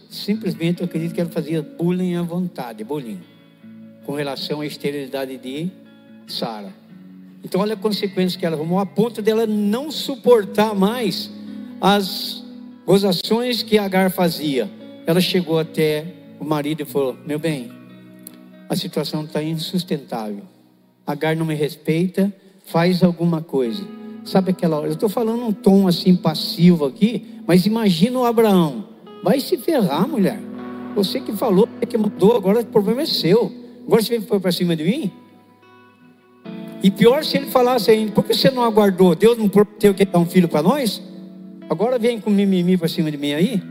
simplesmente, 0.09 0.81
eu 0.81 0.85
acredito 0.85 1.13
que 1.13 1.21
ela 1.21 1.29
fazia 1.29 1.61
bullying 1.61 2.15
à 2.15 2.23
vontade, 2.23 2.83
bullying 2.83 3.19
com 4.05 4.13
relação 4.13 4.61
à 4.61 4.65
esterilidade 4.65 5.37
de 5.37 5.69
Sara. 6.25 6.73
Então, 7.43 7.61
olha 7.61 7.73
a 7.73 7.77
consequência 7.77 8.39
que 8.39 8.45
ela 8.45 8.55
arrumou, 8.55 8.79
a 8.79 8.85
ponto 8.85 9.21
dela 9.21 9.45
não 9.45 9.91
suportar 9.91 10.73
mais 10.73 11.29
as 11.79 12.43
gozações 12.85 13.61
que 13.61 13.77
Agar 13.77 14.09
fazia. 14.09 14.69
Ela 15.05 15.21
chegou 15.21 15.59
até 15.59 16.05
o 16.39 16.45
marido 16.45 16.81
e 16.81 16.85
falou: 16.85 17.17
Meu 17.25 17.37
bem, 17.37 17.69
a 18.69 18.75
situação 18.75 19.25
está 19.25 19.43
insustentável. 19.43 20.56
Agar 21.07 21.35
não 21.35 21.45
me 21.45 21.55
respeita, 21.55 22.31
faz 22.65 23.01
alguma 23.01 23.41
coisa. 23.41 23.81
Sabe 24.25 24.51
aquela 24.51 24.77
hora? 24.77 24.87
Eu 24.87 24.93
estou 24.93 25.07
falando 25.07 25.41
um 25.41 25.53
tom 25.53 25.87
assim 25.87 26.13
passivo 26.13 26.85
aqui, 26.85 27.25
mas 27.47 27.65
imagina 27.65 28.19
o 28.19 28.25
Abraão. 28.25 28.89
Vai 29.23 29.39
se 29.39 29.57
ferrar, 29.57 30.05
mulher. 30.05 30.37
Você 30.93 31.21
que 31.21 31.31
falou, 31.31 31.67
que 31.87 31.97
mandou, 31.97 32.35
agora 32.35 32.59
o 32.59 32.65
problema 32.65 33.03
é 33.03 33.05
seu. 33.05 33.51
Agora 33.85 34.01
você 34.01 34.19
vem 34.19 34.39
para 34.39 34.51
cima 34.51 34.75
de 34.75 34.83
mim? 34.83 35.11
E 36.83 36.91
pior 36.91 37.23
se 37.23 37.37
ele 37.37 37.47
falasse 37.47 37.89
ainda, 37.89 38.11
por 38.11 38.23
que 38.23 38.33
você 38.33 38.51
não 38.51 38.63
aguardou? 38.63 39.15
Deus 39.15 39.37
não 39.37 39.47
prometeu 39.47 39.93
que 39.93 40.03
dar 40.03 40.19
um 40.19 40.25
filho 40.25 40.49
para 40.49 40.61
nós? 40.61 41.01
Agora 41.69 41.97
vem 41.97 42.19
com 42.19 42.29
mimimi 42.29 42.77
para 42.77 42.87
cima 42.87 43.09
de 43.09 43.17
mim 43.17 43.33
aí? 43.33 43.61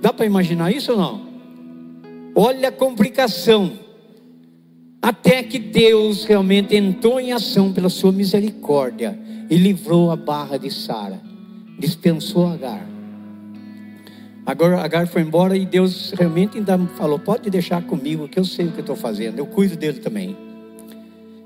Dá 0.00 0.12
para 0.12 0.26
imaginar 0.26 0.70
isso 0.70 0.92
ou 0.92 0.98
não? 0.98 1.26
Olha 2.34 2.68
a 2.68 2.72
complicação. 2.72 3.72
Até 5.04 5.42
que 5.42 5.58
Deus 5.58 6.24
realmente 6.24 6.74
entrou 6.74 7.20
em 7.20 7.30
ação 7.30 7.70
pela 7.70 7.90
sua 7.90 8.10
misericórdia 8.10 9.18
e 9.50 9.54
livrou 9.54 10.10
a 10.10 10.16
barra 10.16 10.56
de 10.56 10.70
Sara, 10.70 11.20
dispensou 11.78 12.46
Agar. 12.46 12.88
Agora 14.46 14.80
Agar 14.80 15.06
foi 15.06 15.20
embora 15.20 15.58
e 15.58 15.66
Deus 15.66 16.12
realmente 16.12 16.56
ainda 16.56 16.78
falou: 16.96 17.18
pode 17.18 17.50
deixar 17.50 17.82
comigo, 17.82 18.26
que 18.28 18.38
eu 18.38 18.46
sei 18.46 18.68
o 18.68 18.72
que 18.72 18.80
estou 18.80 18.96
fazendo, 18.96 19.38
eu 19.38 19.44
cuido 19.44 19.76
dele 19.76 20.00
também. 20.00 20.34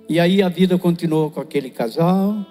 E 0.08 0.20
aí 0.20 0.40
a 0.40 0.48
vida 0.48 0.78
continuou 0.78 1.28
com 1.28 1.40
aquele 1.40 1.68
casal. 1.68 2.46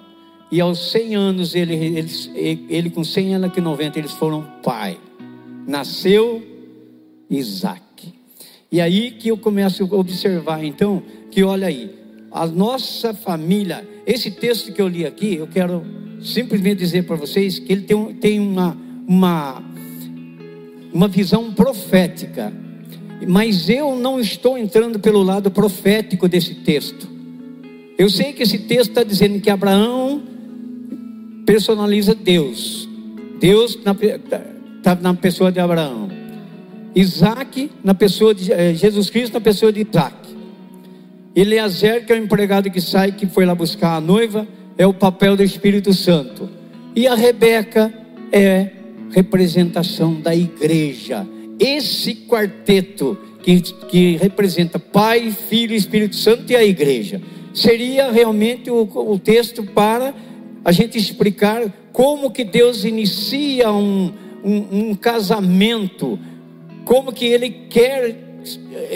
E 0.52 0.60
aos 0.60 0.92
100 0.92 1.16
anos, 1.16 1.56
ele, 1.56 1.74
ele, 1.74 2.66
ele 2.70 2.90
com 2.90 3.06
100 3.06 3.36
anos 3.36 3.54
que 3.54 3.62
90, 3.62 3.98
eles 3.98 4.12
foram 4.12 4.46
pai. 4.62 4.98
Nasceu 5.66 6.46
Isaac. 7.30 7.87
E 8.72 8.82
aí 8.82 9.12
que 9.12 9.30
eu 9.30 9.38
começo 9.38 9.84
a 9.84 9.96
observar, 9.96 10.64
então, 10.64 11.02
que 11.32 11.44
olha 11.44 11.68
aí, 11.68 11.90
a 12.32 12.46
nossa 12.46 13.14
família, 13.14 13.88
esse 14.06 14.32
texto 14.32 14.72
que 14.74 14.82
eu 14.82 14.88
li 14.88 15.06
aqui, 15.06 15.36
eu 15.36 15.48
quero 15.48 15.84
simplesmente 16.22 16.80
dizer 16.80 17.04
para 17.04 17.16
vocês 17.16 17.60
que 17.60 17.72
ele 17.72 17.84
tem, 17.84 18.14
tem 18.16 18.40
uma, 18.40 18.78
uma 19.08 19.64
uma 20.98 21.08
visão 21.08 21.54
profética. 21.54 22.52
Mas 23.28 23.70
eu 23.70 23.96
não 23.96 24.20
estou 24.20 24.58
entrando 24.58 25.00
pelo 25.00 25.22
lado 25.22 25.52
profético 25.52 26.28
desse 26.28 26.56
texto. 26.56 27.08
Eu 27.98 28.10
sei 28.10 28.34
que 28.34 28.44
esse 28.44 28.60
texto 28.60 28.90
está 28.90 29.04
dizendo 29.04 29.40
que 29.40 29.50
Abraão 29.50 30.22
personaliza 31.46 32.14
Deus. 32.14 32.88
Deus 33.40 33.76
está 33.76 33.96
na, 34.84 34.96
na 34.96 35.14
pessoa 35.14 35.52
de 35.52 35.60
Abraão. 35.60 36.10
Isaac 37.00 37.72
na 37.84 37.94
pessoa 37.94 38.34
de 38.34 38.52
eh, 38.52 38.74
Jesus 38.74 39.10
Cristo 39.10 39.34
na 39.34 39.42
pessoa 39.42 39.72
de 39.72 39.86
Isaac. 39.88 40.16
Eleazer, 41.36 42.06
que 42.06 42.12
é 42.12 42.16
o 42.16 42.20
empregado 42.20 42.72
que 42.72 42.82
sai, 42.82 43.12
que 43.12 43.28
foi 43.28 43.46
lá 43.46 43.54
buscar 43.54 43.96
a 43.96 44.02
noiva, 44.02 44.48
é 44.78 44.88
o 44.88 44.94
papel 44.94 45.36
do 45.36 45.44
Espírito 45.44 45.94
Santo. 45.94 46.50
E 46.96 47.08
a 47.08 47.14
Rebeca 47.14 47.94
é 48.32 48.72
representação 49.12 50.20
da 50.20 50.36
igreja. 50.36 51.28
Esse 51.60 52.16
quarteto 52.16 53.18
que, 53.44 53.62
que 53.62 54.18
representa 54.18 54.78
Pai, 54.78 55.32
Filho 55.32 55.74
Espírito 55.74 56.16
Santo 56.16 56.52
e 56.52 56.56
a 56.56 56.64
igreja. 56.64 57.22
Seria 57.54 58.12
realmente 58.12 58.70
o, 58.70 58.82
o 58.82 59.18
texto 59.18 59.64
para 59.64 60.14
a 60.66 60.72
gente 60.72 60.98
explicar 60.98 61.64
como 61.94 62.30
que 62.30 62.44
Deus 62.44 62.84
inicia 62.84 63.72
um, 63.72 64.12
um, 64.44 64.90
um 64.90 64.96
casamento, 64.96 66.20
como 66.88 67.12
que 67.12 67.26
Ele 67.26 67.50
quer 67.70 68.16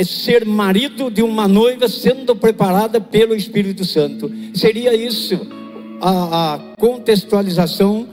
ser 0.05 0.45
marido 0.45 1.11
de 1.11 1.21
uma 1.21 1.45
noiva 1.45 1.89
sendo 1.89 2.33
preparada 2.33 3.01
pelo 3.01 3.35
Espírito 3.35 3.83
Santo. 3.83 4.31
Seria 4.53 4.95
isso 4.95 5.45
a, 5.99 6.53
a 6.53 6.59
contextualização, 6.77 8.07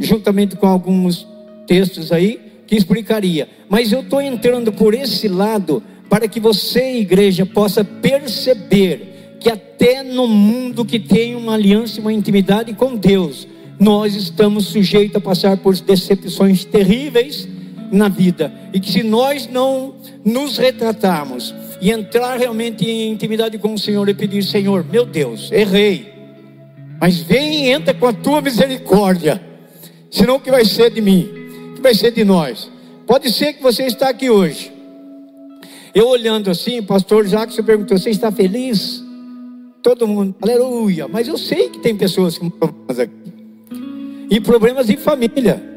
juntamente 0.00 0.56
com 0.56 0.66
alguns 0.66 1.26
textos 1.68 2.10
aí 2.10 2.40
que 2.66 2.74
explicaria. 2.74 3.48
Mas 3.68 3.92
eu 3.92 4.00
estou 4.00 4.20
entrando 4.20 4.72
por 4.72 4.92
esse 4.92 5.28
lado 5.28 5.80
para 6.10 6.26
que 6.26 6.40
você, 6.40 6.98
igreja, 6.98 7.46
possa 7.46 7.84
perceber 7.84 9.36
que 9.38 9.48
até 9.48 10.02
no 10.02 10.26
mundo 10.26 10.84
que 10.84 10.98
tem 10.98 11.36
uma 11.36 11.54
aliança 11.54 11.98
e 11.98 12.00
uma 12.00 12.12
intimidade 12.12 12.74
com 12.74 12.96
Deus, 12.96 13.46
nós 13.78 14.16
estamos 14.16 14.66
sujeitos 14.66 15.14
a 15.14 15.20
passar 15.20 15.56
por 15.58 15.76
decepções 15.76 16.64
terríveis 16.64 17.48
na 17.92 18.08
vida. 18.08 18.52
E 18.72 18.80
que 18.80 18.90
se 18.90 19.02
nós 19.02 19.46
não 19.46 19.94
nos 20.24 20.56
retratarmos 20.56 21.54
e 21.80 21.90
entrar 21.90 22.38
realmente 22.38 22.88
em 22.88 23.12
intimidade 23.12 23.58
com 23.58 23.74
o 23.74 23.78
Senhor 23.78 24.08
e 24.08 24.14
pedir, 24.14 24.42
Senhor, 24.42 24.84
meu 24.84 25.04
Deus, 25.04 25.52
errei. 25.52 26.12
Mas 27.00 27.20
vem 27.20 27.66
e 27.66 27.70
entra 27.70 27.92
com 27.92 28.06
a 28.06 28.12
tua 28.12 28.40
misericórdia. 28.40 29.40
Senão 30.10 30.36
o 30.36 30.40
que 30.40 30.50
vai 30.50 30.64
ser 30.64 30.90
de 30.90 31.00
mim? 31.00 31.42
vai 31.82 31.94
ser 31.94 32.12
de 32.12 32.24
nós? 32.24 32.70
Pode 33.06 33.30
ser 33.32 33.54
que 33.54 33.62
você 33.62 33.84
está 33.84 34.08
aqui 34.08 34.30
hoje. 34.30 34.72
Eu 35.94 36.08
olhando 36.08 36.50
assim, 36.50 36.78
o 36.78 36.84
pastor 36.84 37.26
Jackson 37.26 37.62
perguntou: 37.62 37.98
Você 37.98 38.10
está 38.10 38.30
feliz? 38.30 39.02
Todo 39.82 40.06
mundo, 40.06 40.34
aleluia. 40.40 41.08
Mas 41.08 41.26
eu 41.26 41.36
sei 41.36 41.68
que 41.68 41.80
tem 41.80 41.96
pessoas 41.96 42.38
com 42.38 42.48
problemas 42.48 42.98
aqui, 43.00 43.32
e 44.30 44.40
problemas 44.40 44.86
de 44.86 44.96
família. 44.96 45.71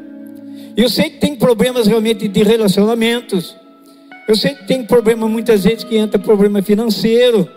Eu 0.75 0.89
sei 0.89 1.09
que 1.09 1.19
tem 1.19 1.35
problemas 1.35 1.87
realmente 1.87 2.27
de 2.27 2.43
relacionamentos. 2.43 3.55
Eu 4.27 4.35
sei 4.35 4.55
que 4.55 4.65
tem 4.65 4.83
problema 4.83 5.27
muitas 5.27 5.63
vezes 5.63 5.83
que 5.83 5.95
entra 5.95 6.19
problema 6.19 6.61
financeiro. 6.61 7.47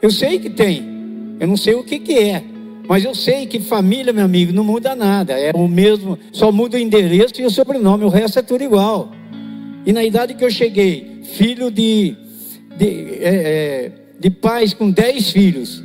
Eu 0.00 0.10
sei 0.10 0.38
que 0.38 0.48
tem. 0.48 1.36
Eu 1.38 1.46
não 1.46 1.56
sei 1.56 1.74
o 1.74 1.84
que, 1.84 1.98
que 1.98 2.18
é. 2.18 2.42
Mas 2.88 3.04
eu 3.04 3.14
sei 3.14 3.46
que 3.46 3.60
família, 3.60 4.12
meu 4.12 4.24
amigo, 4.24 4.52
não 4.52 4.64
muda 4.64 4.94
nada. 4.94 5.38
É 5.38 5.50
o 5.54 5.66
mesmo, 5.66 6.18
só 6.32 6.52
muda 6.52 6.76
o 6.76 6.80
endereço 6.80 7.34
e 7.40 7.44
o 7.44 7.50
sobrenome, 7.50 8.04
o 8.04 8.08
resto 8.08 8.38
é 8.38 8.42
tudo 8.42 8.62
igual. 8.62 9.10
E 9.84 9.92
na 9.92 10.04
idade 10.04 10.34
que 10.34 10.44
eu 10.44 10.50
cheguei, 10.50 11.20
filho 11.34 11.70
de, 11.70 12.16
de 12.76 13.18
é, 13.20 13.34
é, 13.34 13.92
de 14.18 14.30
pais 14.30 14.72
com 14.72 14.90
dez 14.90 15.30
filhos. 15.30 15.82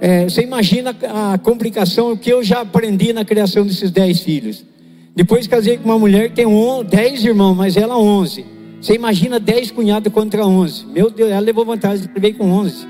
É, 0.00 0.24
você 0.24 0.42
imagina 0.42 0.96
a 1.02 1.36
complicação 1.38 2.16
que 2.16 2.30
eu 2.30 2.42
já 2.42 2.60
aprendi 2.60 3.12
na 3.12 3.24
criação 3.24 3.66
desses 3.66 3.90
dez 3.90 4.20
filhos. 4.20 4.64
Depois 5.18 5.48
casei 5.48 5.76
com 5.76 5.86
uma 5.86 5.98
mulher 5.98 6.28
que 6.28 6.36
tem 6.36 6.46
um, 6.46 6.84
dez 6.84 7.24
irmãos, 7.24 7.52
mas 7.52 7.76
ela 7.76 7.98
onze. 7.98 8.46
Você 8.80 8.94
imagina 8.94 9.40
dez 9.40 9.68
cunhados 9.68 10.12
contra 10.12 10.46
onze. 10.46 10.86
Meu 10.86 11.10
Deus, 11.10 11.32
ela 11.32 11.40
levou 11.40 11.64
vantagem, 11.64 12.08
veio 12.16 12.36
com 12.36 12.48
onze. 12.52 12.86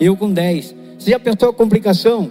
Eu 0.00 0.16
com 0.16 0.32
dez. 0.32 0.74
Você 0.98 1.12
já 1.12 1.20
pensou 1.20 1.50
a 1.50 1.52
complicação? 1.52 2.28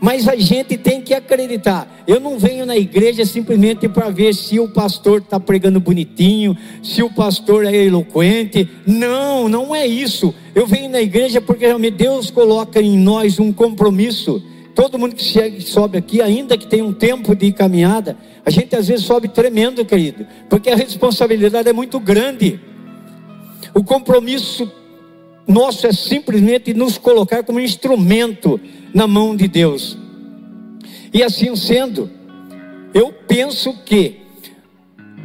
Mas 0.00 0.26
a 0.26 0.34
gente 0.34 0.76
tem 0.76 1.00
que 1.00 1.14
acreditar. 1.14 2.02
Eu 2.04 2.18
não 2.18 2.36
venho 2.36 2.66
na 2.66 2.76
igreja 2.76 3.24
simplesmente 3.24 3.88
para 3.88 4.10
ver 4.10 4.34
se 4.34 4.58
o 4.58 4.66
pastor 4.66 5.20
está 5.20 5.38
pregando 5.38 5.78
bonitinho, 5.78 6.58
se 6.82 7.00
o 7.00 7.10
pastor 7.10 7.66
é 7.66 7.84
eloquente. 7.84 8.68
Não, 8.84 9.48
não 9.48 9.72
é 9.72 9.86
isso. 9.86 10.34
Eu 10.52 10.66
venho 10.66 10.90
na 10.90 11.00
igreja 11.00 11.40
porque 11.40 11.64
realmente 11.64 11.94
Deus 11.96 12.28
coloca 12.28 12.82
em 12.82 12.98
nós 12.98 13.38
um 13.38 13.52
compromisso. 13.52 14.42
Todo 14.80 14.98
mundo 14.98 15.14
que 15.14 15.22
chega, 15.22 15.60
sobe 15.60 15.98
aqui, 15.98 16.22
ainda 16.22 16.56
que 16.56 16.66
tenha 16.66 16.82
um 16.82 16.94
tempo 16.94 17.36
de 17.36 17.52
caminhada, 17.52 18.16
a 18.46 18.48
gente 18.48 18.74
às 18.74 18.88
vezes 18.88 19.04
sobe 19.04 19.28
tremendo, 19.28 19.84
querido, 19.84 20.26
porque 20.48 20.70
a 20.70 20.74
responsabilidade 20.74 21.68
é 21.68 21.72
muito 21.74 22.00
grande. 22.00 22.58
O 23.74 23.84
compromisso 23.84 24.72
nosso 25.46 25.86
é 25.86 25.92
simplesmente 25.92 26.72
nos 26.72 26.96
colocar 26.96 27.42
como 27.42 27.60
instrumento 27.60 28.58
na 28.94 29.06
mão 29.06 29.36
de 29.36 29.48
Deus. 29.48 29.98
E 31.12 31.22
assim 31.22 31.54
sendo, 31.56 32.10
eu 32.94 33.12
penso 33.28 33.74
que 33.84 34.22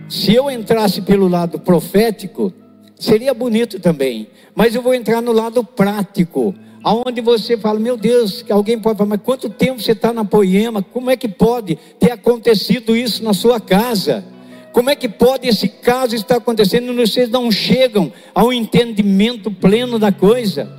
se 0.10 0.36
eu 0.36 0.52
entrasse 0.52 1.02
pelo 1.02 1.30
lado 1.30 1.60
profético, 1.60 2.52
seria 3.00 3.34
bonito 3.34 3.80
também, 3.80 4.28
mas 4.54 4.76
eu 4.76 4.82
vou 4.82 4.94
entrar 4.94 5.22
no 5.22 5.32
lado 5.32 5.64
prático, 5.64 6.54
aonde 6.86 7.20
você 7.20 7.58
fala, 7.58 7.80
meu 7.80 7.98
Deus, 7.98 8.44
que 8.44 8.52
alguém 8.52 8.78
pode 8.78 9.00
falar, 9.00 9.10
mas 9.10 9.22
quanto 9.24 9.50
tempo 9.50 9.82
você 9.82 9.94
está 9.94 10.14
na 10.14 10.24
poema? 10.24 10.84
Como 10.84 11.10
é 11.10 11.18
que 11.18 11.28
pode 11.28 11.80
ter 12.00 12.12
acontecido 12.12 12.96
isso 12.96 13.24
na 13.24 13.34
sua 13.34 13.60
casa? 13.60 14.24
Como 14.72 14.92
é 14.92 14.96
que 14.96 15.10
pode 15.10 15.48
esse 15.48 15.68
caso 15.68 16.16
estar 16.16 16.36
acontecendo 16.36 16.94
e 16.94 16.96
vocês 16.96 17.28
não 17.28 17.52
chegam 17.52 18.14
ao 18.36 18.54
entendimento 18.54 19.50
pleno 19.50 19.98
da 19.98 20.12
coisa? 20.12 20.72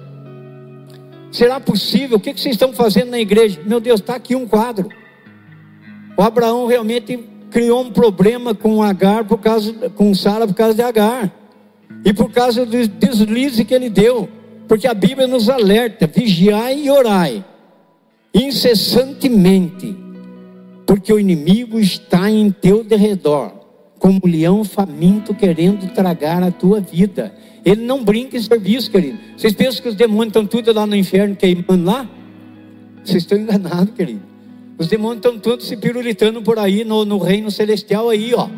Será 1.33 1.59
possível? 1.59 2.19
O 2.19 2.21
que 2.21 2.33
vocês 2.33 2.55
estão 2.55 2.73
fazendo 2.73 3.11
na 3.11 3.19
igreja? 3.19 3.61
Meu 3.67 3.81
Deus, 3.81 3.99
está 3.99 4.15
aqui 4.15 4.37
um 4.37 4.47
quadro. 4.47 4.89
O 6.17 6.23
Abraão 6.23 6.67
realmente 6.67 7.19
criou 7.51 7.83
um 7.83 7.91
problema 7.91 8.55
com 8.55 8.81
Agar 8.81 9.25
por 9.25 9.39
causa, 9.39 9.91
com 9.91 10.15
Sara 10.15 10.47
por 10.47 10.55
causa 10.55 10.75
de 10.75 10.83
Agar. 10.83 11.33
E 12.05 12.13
por 12.13 12.31
causa 12.31 12.65
do 12.65 12.87
deslize 12.87 13.65
que 13.65 13.75
ele 13.75 13.91
deu. 13.91 14.29
Porque 14.69 14.87
a 14.87 14.95
Bíblia 14.95 15.27
nos 15.27 15.49
alerta: 15.49 16.07
vigiai 16.07 16.85
e 16.85 16.91
orai 16.91 17.45
incessantemente, 18.37 19.97
porque 20.87 21.11
o 21.11 21.19
inimigo 21.19 21.81
está 21.81 22.31
em 22.31 22.51
teu 22.51 22.85
derredor, 22.85 23.51
como 23.99 24.21
um 24.23 24.29
leão 24.29 24.63
faminto 24.63 25.35
querendo 25.35 25.91
tragar 25.95 26.43
a 26.43 26.51
tua 26.51 26.79
vida. 26.81 27.35
Ele 27.65 27.85
não 27.85 28.05
brinca 28.05 28.37
em 28.37 28.43
serviço, 28.43 28.91
querido. 28.91 29.19
Vocês 29.37 29.55
pensam 29.55 29.83
que 29.83 29.89
os 29.89 29.95
demônios 29.95 30.29
estão 30.29 30.47
tudo 30.47 30.73
lá 30.73 30.87
no 30.87 30.95
inferno 30.95 31.35
queimando 31.35 31.85
lá? 31.85 32.09
Vocês 33.03 33.23
estão 33.23 33.39
enganados, 33.39 33.95
querido. 33.95 34.23
Os 34.79 34.87
demônios 34.87 35.25
estão 35.25 35.39
todos 35.39 35.67
se 35.67 35.77
pirulitando 35.77 36.43
por 36.43 36.59
aí 36.59 36.85
no, 36.85 37.05
no 37.05 37.19
reino 37.19 37.51
celestial 37.51 38.11
aí, 38.11 38.35
ó. 38.35 38.49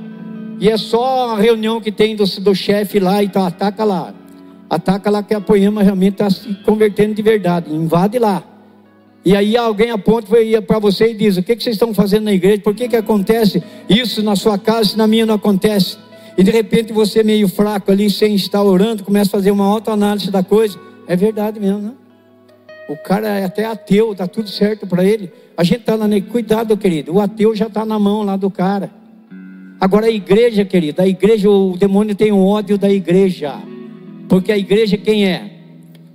E 0.60 0.68
é 0.68 0.76
só 0.76 1.36
a 1.36 1.40
reunião 1.40 1.80
que 1.80 1.92
tem 1.92 2.16
do, 2.16 2.24
do 2.24 2.54
chefe 2.54 2.98
lá 2.98 3.22
e 3.22 3.28
tá, 3.28 3.46
ataca 3.46 3.84
lá. 3.84 4.12
Ataca 4.68 5.10
lá 5.10 5.22
que 5.22 5.34
a 5.34 5.40
poema 5.40 5.82
realmente 5.82 6.14
está 6.14 6.30
se 6.30 6.54
convertendo 6.64 7.14
de 7.14 7.22
verdade. 7.22 7.72
Invade 7.72 8.18
lá. 8.18 8.42
E 9.24 9.34
aí 9.34 9.56
alguém 9.56 9.90
aponta 9.90 10.28
para 10.66 10.78
você 10.78 11.12
e 11.12 11.14
diz: 11.14 11.36
O 11.36 11.42
que, 11.42 11.56
que 11.56 11.62
vocês 11.62 11.76
estão 11.76 11.92
fazendo 11.94 12.24
na 12.24 12.32
igreja? 12.32 12.60
Por 12.62 12.74
que, 12.74 12.88
que 12.88 12.96
acontece 12.96 13.62
isso 13.88 14.22
na 14.22 14.36
sua 14.36 14.58
casa 14.58 14.90
se 14.90 14.98
na 14.98 15.06
minha 15.06 15.26
não 15.26 15.34
acontece? 15.34 15.96
e 16.38 16.42
de 16.44 16.52
repente 16.52 16.92
você 16.92 17.24
meio 17.24 17.48
fraco 17.48 17.90
ali, 17.90 18.08
sem 18.08 18.36
estar 18.36 18.62
orando, 18.62 19.02
começa 19.02 19.28
a 19.28 19.32
fazer 19.32 19.50
uma 19.50 19.66
autoanálise 19.66 20.30
da 20.30 20.40
coisa. 20.40 20.78
É 21.08 21.16
verdade 21.16 21.58
mesmo, 21.58 21.80
né? 21.80 21.92
O 22.88 22.96
cara 22.96 23.40
é 23.40 23.44
até 23.44 23.64
ateu, 23.64 24.14
tá 24.14 24.28
tudo 24.28 24.48
certo 24.48 24.86
para 24.86 25.04
ele. 25.04 25.32
A 25.56 25.64
gente 25.64 25.80
tá 25.80 25.96
lá, 25.96 26.06
cuidado, 26.30 26.76
querido. 26.76 27.12
O 27.12 27.20
ateu 27.20 27.56
já 27.56 27.66
está 27.66 27.84
na 27.84 27.98
mão 27.98 28.22
lá 28.22 28.36
do 28.36 28.48
cara. 28.52 28.88
Agora 29.80 30.06
a 30.06 30.10
igreja, 30.10 30.64
querido, 30.64 31.02
a 31.02 31.08
igreja, 31.08 31.50
o 31.50 31.76
demônio 31.76 32.14
tem 32.14 32.30
um 32.30 32.46
ódio 32.46 32.78
da 32.78 32.88
igreja. 32.88 33.60
Porque 34.28 34.52
a 34.52 34.58
igreja 34.58 34.96
quem 34.96 35.26
é? 35.26 35.50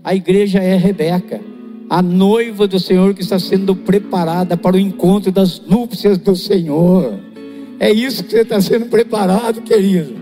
A 0.04 0.14
igreja 0.14 0.60
é 0.60 0.76
Rebeca, 0.76 1.42
a 1.90 2.02
noiva 2.02 2.68
do 2.68 2.80
Senhor 2.80 3.14
que 3.14 3.22
está 3.22 3.40
sendo 3.40 3.76
preparada 3.76 4.58
para 4.58 4.76
o 4.76 4.80
encontro 4.80 5.32
das 5.32 5.60
núpcias 5.60 6.18
do 6.18 6.36
Senhor. 6.36 7.20
É 7.80 7.92
isso 7.92 8.24
que 8.24 8.32
você 8.32 8.42
está 8.42 8.62
sendo 8.62 8.86
preparado, 8.86 9.62
querido. 9.62 10.14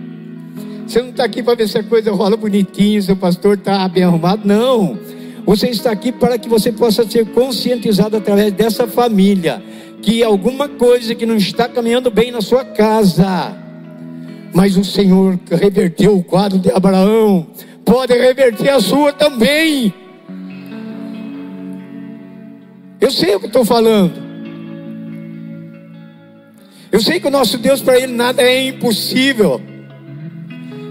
Você 0.87 1.01
não 1.01 1.09
está 1.09 1.23
aqui 1.23 1.41
para 1.41 1.55
ver 1.55 1.69
se 1.69 1.77
a 1.77 1.83
coisa 1.83 2.11
rola 2.11 2.35
bonitinho, 2.35 3.01
se 3.01 3.11
o 3.11 3.15
pastor 3.15 3.57
está 3.57 3.87
bem 3.87 4.03
arrumado. 4.03 4.45
Não. 4.45 4.97
Você 5.45 5.69
está 5.69 5.91
aqui 5.91 6.11
para 6.11 6.37
que 6.37 6.49
você 6.49 6.71
possa 6.71 7.09
ser 7.09 7.25
conscientizado 7.27 8.17
através 8.17 8.51
dessa 8.51 8.85
família. 8.87 9.63
Que 10.01 10.23
alguma 10.23 10.67
coisa 10.67 11.15
que 11.15 11.25
não 11.25 11.35
está 11.35 11.69
caminhando 11.69 12.11
bem 12.11 12.31
na 12.31 12.41
sua 12.41 12.65
casa. 12.65 13.55
Mas 14.53 14.75
o 14.75 14.83
Senhor 14.83 15.39
reverteu 15.49 16.17
o 16.17 16.23
quadro 16.23 16.59
de 16.59 16.69
Abraão. 16.71 17.47
Pode 17.91 18.13
reverter 18.13 18.69
a 18.69 18.79
sua 18.79 19.11
também. 19.11 19.93
Eu 23.01 23.11
sei 23.11 23.35
o 23.35 23.39
que 23.41 23.47
estou 23.47 23.65
falando. 23.65 24.13
Eu 26.89 27.01
sei 27.01 27.19
que 27.19 27.27
o 27.27 27.29
nosso 27.29 27.57
Deus, 27.57 27.81
para 27.81 27.97
Ele, 27.97 28.13
nada 28.13 28.41
é 28.41 28.69
impossível. 28.69 29.59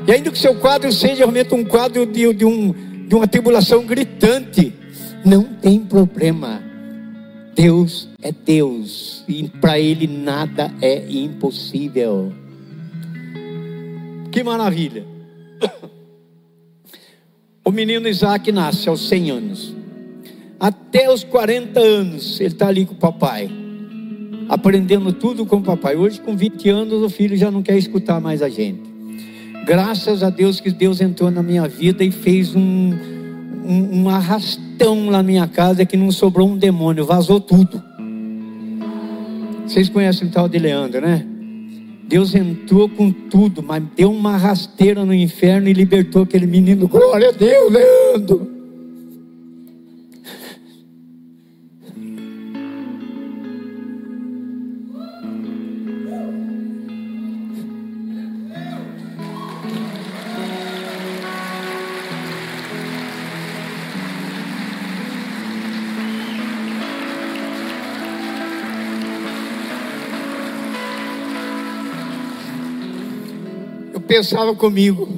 E 0.07 0.13
ainda 0.13 0.31
que 0.31 0.39
seu 0.39 0.55
quadro 0.57 0.93
seja 0.93 1.25
realmente 1.25 1.55
um 1.55 1.65
quadro 1.65 2.05
de, 2.05 2.35
de, 2.35 2.45
um, 2.45 2.75
de 3.09 3.15
uma 3.15 3.27
tribulação 3.27 3.87
gritante, 3.87 4.71
não 5.25 5.45
tem 5.45 5.81
problema. 5.81 6.63
Deus 7.55 8.11
é 8.21 8.31
Deus 8.31 9.25
e 9.27 9.49
para 9.49 9.81
Ele 9.81 10.07
nada 10.07 10.71
é 10.83 11.03
impossível. 11.09 12.31
Que 14.31 14.43
maravilha! 14.43 15.07
O 17.65 17.71
menino 17.71 18.09
Isaac 18.09 18.51
nasce 18.51 18.89
aos 18.89 19.09
100 19.09 19.31
anos. 19.31 19.75
Até 20.59 21.11
os 21.11 21.25
40 21.25 21.81
anos 21.81 22.41
ele 22.41 22.49
está 22.49 22.69
ali 22.69 22.85
com 22.85 22.95
o 22.95 22.97
papai 22.97 23.51
aprendendo 24.51 25.13
tudo 25.13 25.47
com 25.47 25.57
o 25.57 25.63
papai. 25.63 25.95
Hoje, 25.95 26.21
com 26.21 26.37
20 26.37 26.69
anos, 26.69 27.03
o 27.05 27.09
filho 27.09 27.37
já 27.37 27.53
não 27.53 27.63
quer 27.63 27.79
escutar 27.79 28.21
mais 28.21 28.43
a 28.43 28.49
gente. 28.49 28.83
Graças 29.65 30.25
a 30.25 30.31
Deus 30.31 30.59
que 30.59 30.73
Deus 30.73 31.01
entrou 31.01 31.31
na 31.31 31.41
minha 31.41 31.69
vida 31.69 32.03
e 32.03 32.11
fez 32.11 32.57
um, 32.57 32.93
um, 33.65 34.03
um 34.03 34.09
arrastão 34.09 35.09
na 35.09 35.23
minha 35.23 35.47
casa 35.47 35.85
que 35.87 35.97
não 35.97 36.11
sobrou 36.11 36.49
um 36.49 36.57
demônio, 36.57 37.07
vazou 37.07 37.39
tudo. 37.39 37.81
Vocês 39.65 39.89
conhecem 39.89 40.27
o 40.27 40.31
tal 40.33 40.49
de 40.49 40.59
Leandro, 40.59 41.01
né? 41.01 41.25
Deus 42.11 42.35
entrou 42.35 42.89
com 42.89 43.13
tudo, 43.13 43.63
mas 43.63 43.85
deu 43.97 44.11
uma 44.11 44.37
rasteira 44.37 45.05
no 45.05 45.15
inferno 45.15 45.69
e 45.69 45.73
libertou 45.73 46.25
aquele 46.25 46.45
menino. 46.45 46.89
Glória 46.89 47.29
a 47.29 47.33
Deus, 47.33 47.73
Leandro. 47.73 48.60
Pensava 74.11 74.57
comigo. 74.57 75.09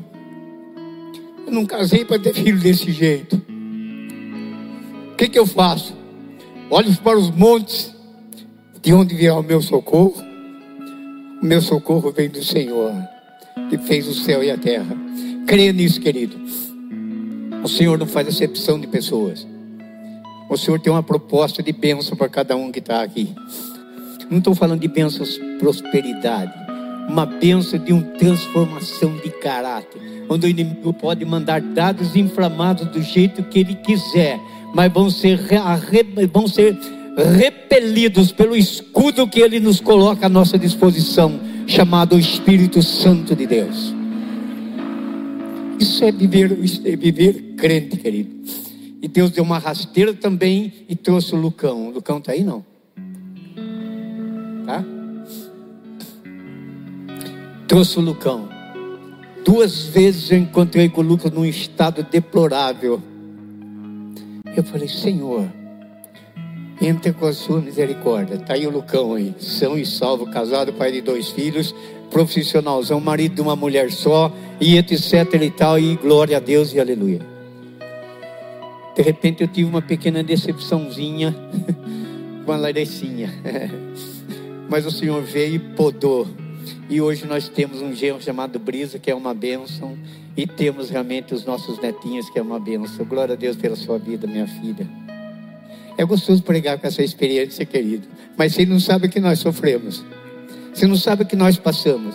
Eu 1.46 1.50
não 1.50 1.64
casei 1.64 2.05
para 2.05 2.18
ter 2.18 2.35
filho 2.35 2.59
desse 2.61 2.92
jeito. 2.92 3.40
O 5.12 5.16
que, 5.16 5.31
que 5.31 5.38
eu 5.38 5.46
faço? 5.46 5.96
Olho 6.68 6.94
para 6.98 7.18
os 7.18 7.31
montes, 7.31 7.90
de 8.83 8.92
onde 8.92 9.14
virá 9.14 9.38
o 9.38 9.42
meu 9.42 9.62
socorro? 9.62 10.22
O 11.40 11.46
meu 11.46 11.62
socorro 11.62 12.12
vem 12.12 12.28
do 12.28 12.44
Senhor, 12.44 12.92
que 13.70 13.78
fez 13.78 14.07
o 14.07 14.14
céu 14.14 14.44
e 14.44 14.50
a 14.50 14.59
terra. 14.59 14.94
Creia 15.46 15.72
nisso, 15.72 15.98
querido. 15.98 16.37
O 17.64 17.68
Senhor 17.68 17.98
não 17.98 18.07
faz 18.07 18.28
acepção 18.28 18.78
de 18.78 18.87
pessoas. 18.87 19.46
O 20.50 20.57
Senhor 20.59 20.78
tem 20.78 20.92
uma 20.92 21.02
proposta 21.02 21.62
de 21.62 21.72
bênção 21.72 22.14
para 22.14 22.28
cada 22.28 22.55
um 22.57 22.70
que 22.70 22.81
está 22.81 23.02
aqui. 23.02 23.35
Não 24.28 24.37
estou 24.37 24.55
falando 24.55 24.81
de 24.81 24.88
bênçãos 24.88 25.38
prosperidade 25.59 26.62
uma 27.09 27.27
bênção 27.27 27.79
de 27.79 27.93
uma 27.93 28.03
transformação 28.03 29.17
de 29.17 29.31
caráter, 29.31 30.01
onde 30.29 30.47
o 30.47 30.49
inimigo 30.49 30.93
pode 30.93 31.25
mandar 31.25 31.61
dados 31.61 32.17
inflamados 32.17 32.87
do 32.88 33.03
jeito 33.03 33.43
que 33.45 33.61
ele 33.61 33.75
quiser, 33.77 34.41
mas 34.75 34.93
vão 34.93 35.11
ser, 35.11 35.38
vão 36.33 36.47
ser 36.47 36.79
repelidos 37.37 38.33
pelo 38.33 38.57
escudo 38.57 39.29
que 39.29 39.41
ele 39.41 39.61
nos 39.61 39.81
coloca 39.81 40.27
à 40.27 40.29
nossa 40.29 40.59
disposição, 40.59 41.38
chamado 41.67 42.19
Espírito 42.19 42.83
Santo 42.83 43.37
de 43.37 43.47
Deus. 43.47 43.95
Isso 45.79 46.05
é 46.05 46.12
viver, 46.12 46.59
isso 46.62 46.81
é 46.85 46.97
viver 46.97 47.55
crente, 47.57 47.97
querido. 47.97 48.31
E 49.03 49.09
Deus 49.09 49.31
deu 49.31 49.43
uma 49.43 49.59
rasteira 49.59 50.15
também 50.15 50.73
e 50.88 50.95
trouxe 50.95 51.35
o 51.35 51.38
Lucão. 51.38 51.88
O 51.88 51.91
Lucão 51.91 52.19
está 52.19 52.33
aí 52.33 52.45
não? 52.45 52.65
Tá? 54.65 54.85
Trouxe 57.72 57.98
o 57.98 58.02
Lucão. 58.02 58.50
Duas 59.46 59.87
vezes 59.87 60.30
eu 60.30 60.37
encontrei 60.37 60.90
com 60.90 61.00
o 61.00 61.04
Lucas 61.04 61.32
num 61.32 61.46
estado 61.46 62.02
deplorável. 62.02 63.00
Eu 64.54 64.62
falei, 64.62 64.87
Senhor, 64.87 65.50
entra 66.78 67.14
com 67.14 67.24
a 67.24 67.32
sua 67.32 67.62
misericórdia. 67.62 68.35
Está 68.35 68.52
aí 68.52 68.66
o 68.66 68.70
Lucão 68.70 69.14
aí, 69.14 69.35
são 69.38 69.78
e 69.78 69.87
salvo, 69.87 70.30
casado, 70.30 70.74
pai 70.74 70.92
de 70.92 71.00
dois 71.00 71.30
filhos, 71.30 71.74
profissionalzão, 72.11 73.00
marido 73.00 73.37
de 73.37 73.40
uma 73.40 73.56
mulher 73.56 73.90
só, 73.90 74.30
e 74.61 74.76
etc 74.76 75.32
e 75.40 75.50
tal, 75.50 75.78
e 75.78 75.96
glória 75.96 76.37
a 76.37 76.40
Deus 76.40 76.74
e 76.74 76.78
aleluia. 76.78 77.20
De 78.94 79.00
repente 79.00 79.40
eu 79.40 79.48
tive 79.48 79.70
uma 79.70 79.80
pequena 79.80 80.22
decepçãozinha 80.22 81.35
com 82.44 82.52
a 82.52 82.56
Larecinha. 82.58 83.32
Mas 84.68 84.85
o 84.85 84.90
Senhor 84.90 85.22
veio 85.22 85.54
e 85.54 85.58
podou. 85.58 86.41
E 86.92 87.00
hoje 87.00 87.24
nós 87.24 87.48
temos 87.48 87.81
um 87.81 87.94
genro 87.94 88.20
chamado 88.20 88.59
Brisa, 88.59 88.98
que 88.98 89.11
é 89.11 89.14
uma 89.14 89.33
bênção. 89.33 89.96
E 90.37 90.46
temos 90.46 90.90
realmente 90.90 91.33
os 91.33 91.42
nossos 91.42 91.81
netinhos, 91.81 92.28
que 92.28 92.38
é 92.38 92.42
uma 92.42 92.61
bênção. 92.61 93.07
Glória 93.07 93.33
a 93.33 93.37
Deus 93.37 93.57
pela 93.57 93.74
sua 93.74 93.98
vida, 93.98 94.26
minha 94.26 94.46
filha. 94.46 94.87
É 95.96 96.05
gostoso 96.05 96.42
pregar 96.42 96.78
com 96.78 96.87
essa 96.87 97.02
experiência, 97.02 97.64
querido. 97.64 98.07
Mas 98.37 98.52
você 98.52 98.66
não 98.66 98.78
sabe 98.78 99.07
o 99.07 99.11
que 99.11 99.20
nós 99.20 99.38
sofremos. 99.38 100.05
Você 100.74 100.87
não 100.87 100.96
sabe 100.96 101.22
o 101.22 101.26
que 101.26 101.35
nós 101.35 101.57
passamos. 101.57 102.14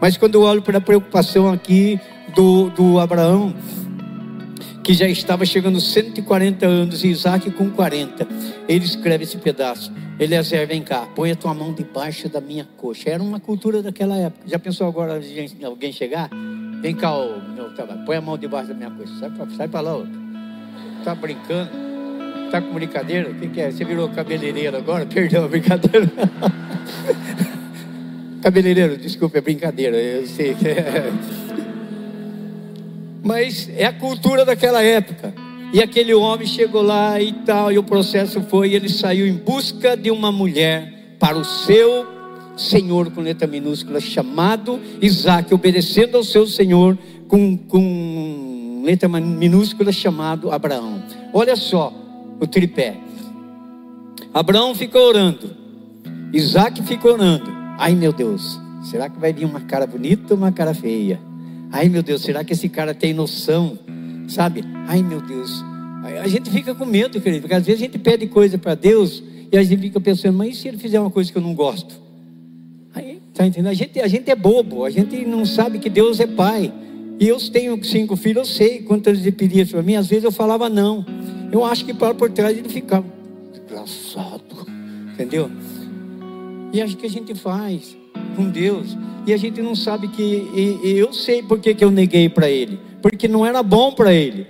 Mas 0.00 0.16
quando 0.16 0.34
eu 0.34 0.42
olho 0.42 0.60
para 0.60 0.78
a 0.78 0.80
preocupação 0.80 1.52
aqui 1.52 2.00
do, 2.34 2.68
do 2.70 2.98
Abraão, 2.98 3.54
que 4.86 4.94
já 4.94 5.08
estava 5.08 5.44
chegando 5.44 5.80
140 5.80 6.64
anos, 6.64 7.02
e 7.02 7.08
Isaac 7.08 7.50
com 7.50 7.68
40, 7.68 8.24
ele 8.68 8.84
escreve 8.84 9.24
esse 9.24 9.36
pedaço. 9.36 9.92
Eliezer, 10.16 10.64
vem 10.64 10.80
cá, 10.80 11.08
põe 11.12 11.32
a 11.32 11.34
tua 11.34 11.52
mão 11.52 11.72
debaixo 11.72 12.28
da 12.28 12.40
minha 12.40 12.64
coxa. 12.76 13.10
Era 13.10 13.20
uma 13.20 13.40
cultura 13.40 13.82
daquela 13.82 14.16
época. 14.16 14.44
Já 14.46 14.60
pensou 14.60 14.86
agora 14.86 15.20
alguém 15.64 15.90
chegar? 15.90 16.30
Vem 16.80 16.94
cá, 16.94 17.12
ô, 17.18 17.40
meu 17.52 17.74
trabalho, 17.74 18.04
põe 18.04 18.16
a 18.16 18.20
mão 18.20 18.38
debaixo 18.38 18.68
da 18.68 18.74
minha 18.74 18.90
coxa. 18.92 19.12
Sai 19.56 19.66
para 19.66 19.80
lá, 19.80 19.96
outro. 19.96 20.12
Tá 21.02 21.16
brincando? 21.16 21.70
Tá 22.52 22.62
com 22.62 22.72
brincadeira? 22.72 23.28
O 23.28 23.34
que, 23.34 23.48
que 23.48 23.60
é? 23.60 23.72
Você 23.72 23.84
virou 23.84 24.08
cabeleireiro 24.10 24.76
agora? 24.76 25.04
Perdão, 25.12 25.48
brincadeira. 25.48 26.08
Cabeleireiro, 28.40 28.96
desculpa, 28.96 29.38
é 29.38 29.40
brincadeira, 29.40 29.96
eu 29.96 30.24
sei 30.28 30.54
que 30.54 30.68
é. 30.70 31.10
Mas 33.26 33.68
é 33.76 33.84
a 33.84 33.92
cultura 33.92 34.44
daquela 34.44 34.80
época. 34.84 35.34
E 35.72 35.82
aquele 35.82 36.14
homem 36.14 36.46
chegou 36.46 36.80
lá 36.80 37.20
e 37.20 37.32
tal, 37.32 37.72
e 37.72 37.76
o 37.76 37.82
processo 37.82 38.40
foi: 38.42 38.72
ele 38.72 38.88
saiu 38.88 39.26
em 39.26 39.34
busca 39.34 39.96
de 39.96 40.12
uma 40.12 40.30
mulher 40.30 41.16
para 41.18 41.36
o 41.36 41.44
seu 41.44 42.06
senhor, 42.56 43.10
com 43.10 43.20
letra 43.20 43.48
minúscula, 43.48 44.00
chamado 44.00 44.78
Isaac, 45.02 45.52
obedecendo 45.52 46.16
ao 46.16 46.22
seu 46.22 46.46
senhor, 46.46 46.96
com, 47.26 47.56
com 47.56 48.82
letra 48.84 49.08
minúscula, 49.08 49.90
chamado 49.90 50.52
Abraão. 50.52 51.02
Olha 51.32 51.56
só 51.56 51.92
o 52.38 52.46
tripé. 52.46 52.94
Abraão 54.32 54.72
ficou 54.72 55.02
orando, 55.02 55.50
Isaac 56.32 56.80
ficou 56.84 57.14
orando. 57.14 57.50
Ai 57.76 57.96
meu 57.96 58.12
Deus, 58.12 58.60
será 58.84 59.10
que 59.10 59.18
vai 59.18 59.32
vir 59.32 59.46
uma 59.46 59.62
cara 59.62 59.84
bonita 59.84 60.32
ou 60.32 60.38
uma 60.38 60.52
cara 60.52 60.72
feia? 60.72 61.18
Ai 61.76 61.90
meu 61.90 62.02
Deus, 62.02 62.22
será 62.22 62.42
que 62.42 62.54
esse 62.54 62.70
cara 62.70 62.94
tem 62.94 63.12
noção? 63.12 63.78
Sabe? 64.28 64.64
Ai 64.88 65.02
meu 65.02 65.20
Deus. 65.20 65.62
A 66.22 66.26
gente 66.26 66.48
fica 66.48 66.74
com 66.74 66.86
medo, 66.86 67.20
querido, 67.20 67.42
porque 67.42 67.54
às 67.54 67.66
vezes 67.66 67.82
a 67.82 67.84
gente 67.84 67.98
pede 67.98 68.26
coisa 68.26 68.56
para 68.56 68.74
Deus 68.74 69.22
e 69.52 69.58
a 69.58 69.62
gente 69.62 69.82
fica 69.82 70.00
pensando, 70.00 70.38
mas 70.38 70.56
e 70.56 70.60
se 70.60 70.68
ele 70.68 70.78
fizer 70.78 70.98
uma 70.98 71.10
coisa 71.10 71.30
que 71.30 71.36
eu 71.36 71.42
não 71.42 71.52
gosto? 71.52 72.00
Aí, 72.94 73.20
tá 73.34 73.46
entendendo? 73.46 73.70
A 73.70 73.74
gente, 73.74 74.00
a 74.00 74.08
gente 74.08 74.30
é 74.30 74.34
bobo, 74.34 74.86
a 74.86 74.90
gente 74.90 75.22
não 75.26 75.44
sabe 75.44 75.78
que 75.78 75.90
Deus 75.90 76.18
é 76.18 76.26
pai. 76.26 76.72
E 77.20 77.28
eu 77.28 77.36
tenho 77.50 77.84
cinco 77.84 78.16
filhos, 78.16 78.48
eu 78.48 78.54
sei 78.54 78.80
quantas 78.80 79.18
ele 79.18 79.32
pedia 79.32 79.66
para 79.66 79.82
mim, 79.82 79.96
às 79.96 80.06
vezes 80.06 80.24
eu 80.24 80.32
falava 80.32 80.70
não. 80.70 81.04
Eu 81.52 81.62
acho 81.62 81.84
que 81.84 81.92
para 81.92 82.14
por 82.14 82.30
trás 82.30 82.56
ele 82.56 82.70
ficava, 82.70 83.04
desgraçado, 83.52 84.66
entendeu? 85.12 85.50
E 86.72 86.80
acho 86.80 86.96
que 86.96 87.04
a 87.04 87.10
gente 87.10 87.34
faz 87.34 87.94
com 88.34 88.48
Deus. 88.48 88.96
E 89.26 89.32
a 89.32 89.36
gente 89.36 89.60
não 89.60 89.74
sabe 89.74 90.08
que. 90.08 90.22
E, 90.22 90.80
e 90.84 90.98
eu 90.98 91.12
sei 91.12 91.42
por 91.42 91.58
que, 91.58 91.76
eu 91.84 91.90
neguei 91.90 92.28
para 92.28 92.48
ele. 92.48 92.78
Porque 93.02 93.26
não 93.28 93.44
era 93.44 93.62
bom 93.62 93.92
para 93.92 94.12
ele. 94.12 94.46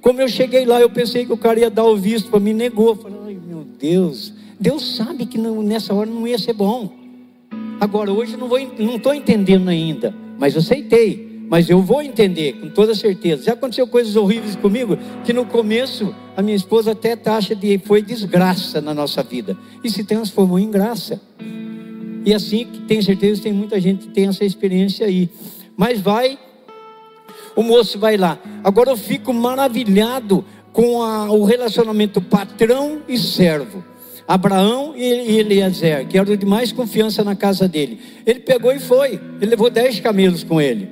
Como 0.00 0.20
eu 0.20 0.28
cheguei 0.28 0.64
lá, 0.64 0.80
eu 0.80 0.90
pensei 0.90 1.26
que 1.26 1.32
o 1.32 1.36
cara 1.36 1.58
ia 1.60 1.70
dar 1.70 1.84
o 1.84 1.96
visto 1.96 2.30
para 2.30 2.38
mim, 2.38 2.52
negou. 2.52 2.94
Falei, 2.94 3.18
ai 3.26 3.38
meu 3.46 3.64
Deus. 3.64 4.32
Deus 4.60 4.96
sabe 4.96 5.26
que 5.26 5.38
não, 5.38 5.62
nessa 5.62 5.94
hora 5.94 6.08
não 6.08 6.26
ia 6.26 6.38
ser 6.38 6.52
bom. 6.52 6.92
Agora, 7.80 8.12
hoje 8.12 8.36
não 8.36 8.96
estou 8.96 9.14
entendendo 9.14 9.68
ainda, 9.68 10.14
mas 10.38 10.56
aceitei. 10.56 11.28
Mas 11.48 11.70
eu 11.70 11.80
vou 11.80 12.02
entender, 12.02 12.60
com 12.60 12.68
toda 12.68 12.94
certeza. 12.94 13.44
Já 13.44 13.54
aconteceu 13.54 13.86
coisas 13.86 14.16
horríveis 14.16 14.54
comigo, 14.54 14.98
que 15.24 15.32
no 15.32 15.46
começo 15.46 16.14
a 16.36 16.42
minha 16.42 16.56
esposa 16.56 16.92
até 16.92 17.16
taxa 17.16 17.54
de 17.54 17.78
foi 17.78 18.02
desgraça 18.02 18.82
na 18.82 18.92
nossa 18.92 19.22
vida. 19.22 19.56
E 19.82 19.90
se 19.90 20.04
transformou 20.04 20.58
em 20.58 20.70
graça. 20.70 21.20
E 22.24 22.34
assim, 22.34 22.66
tenho 22.86 23.02
certeza 23.02 23.42
tem 23.42 23.52
muita 23.52 23.80
gente 23.80 24.06
que 24.06 24.12
tem 24.12 24.26
essa 24.26 24.44
experiência 24.44 25.06
aí. 25.06 25.28
Mas 25.76 26.00
vai, 26.00 26.38
o 27.54 27.62
moço 27.62 27.98
vai 27.98 28.16
lá. 28.16 28.38
Agora 28.62 28.90
eu 28.90 28.96
fico 28.96 29.32
maravilhado 29.32 30.44
com 30.72 31.02
a, 31.02 31.30
o 31.30 31.44
relacionamento 31.44 32.20
patrão 32.20 33.02
e 33.08 33.18
servo. 33.18 33.84
Abraão 34.28 34.92
e 34.94 35.38
Eliezer, 35.38 36.06
que 36.06 36.18
era 36.18 36.30
o 36.30 36.36
de 36.36 36.44
mais 36.44 36.70
confiança 36.70 37.24
na 37.24 37.34
casa 37.34 37.66
dele. 37.66 37.98
Ele 38.26 38.40
pegou 38.40 38.70
e 38.72 38.78
foi. 38.78 39.18
Ele 39.40 39.50
levou 39.50 39.70
dez 39.70 40.00
camelos 40.00 40.44
com 40.44 40.60
ele. 40.60 40.88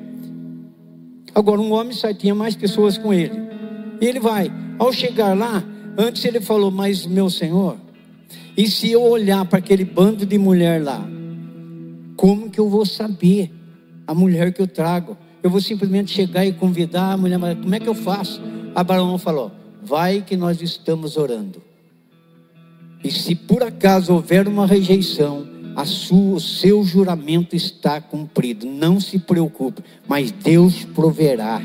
Agora 1.35 1.61
um 1.61 1.71
homem 1.73 1.93
só 1.93 2.15
tinha 2.15 2.35
mais 2.35 2.57
pessoas 2.57 2.97
com 2.97 3.13
ele. 3.13 3.35
E 4.01 4.07
ele 4.07 4.19
vai. 4.19 4.51
Ao 4.79 4.91
chegar 4.91 5.37
lá, 5.37 5.63
antes 5.99 6.25
ele 6.25 6.41
falou: 6.41 6.71
Mas 6.71 7.05
meu 7.05 7.29
senhor, 7.29 7.77
e 8.57 8.69
se 8.69 8.91
eu 8.91 9.03
olhar 9.03 9.45
para 9.45 9.59
aquele 9.59 9.85
bando 9.85 10.25
de 10.25 10.39
mulher 10.39 10.83
lá, 10.83 11.07
como 12.17 12.51
que 12.51 12.59
eu 12.59 12.69
vou 12.69 12.87
saber 12.87 13.53
a 14.07 14.15
mulher 14.15 14.53
que 14.53 14.63
eu 14.63 14.67
trago? 14.67 15.17
Eu 15.43 15.51
vou 15.51 15.61
simplesmente 15.61 16.11
chegar 16.11 16.45
e 16.45 16.53
convidar 16.53 17.13
a 17.13 17.17
mulher, 17.17 17.39
mas 17.39 17.59
como 17.59 17.75
é 17.75 17.79
que 17.79 17.89
eu 17.89 17.95
faço? 17.95 18.41
Abraão 18.75 19.19
falou: 19.19 19.53
Vai 19.83 20.23
que 20.23 20.37
nós 20.37 20.61
estamos 20.63 21.17
orando. 21.17 21.63
E 23.05 23.11
se 23.11 23.35
por 23.35 23.63
acaso 23.63 24.15
houver 24.15 24.49
uma 24.49 24.67
rejeição, 24.67 25.47
sua, 25.85 26.37
o 26.37 26.41
seu 26.41 26.83
juramento 26.83 27.55
está 27.55 28.01
cumprido. 28.01 28.67
Não 28.67 28.99
se 28.99 29.19
preocupe, 29.19 29.83
mas 30.09 30.31
Deus 30.31 30.85
proverá. 30.85 31.61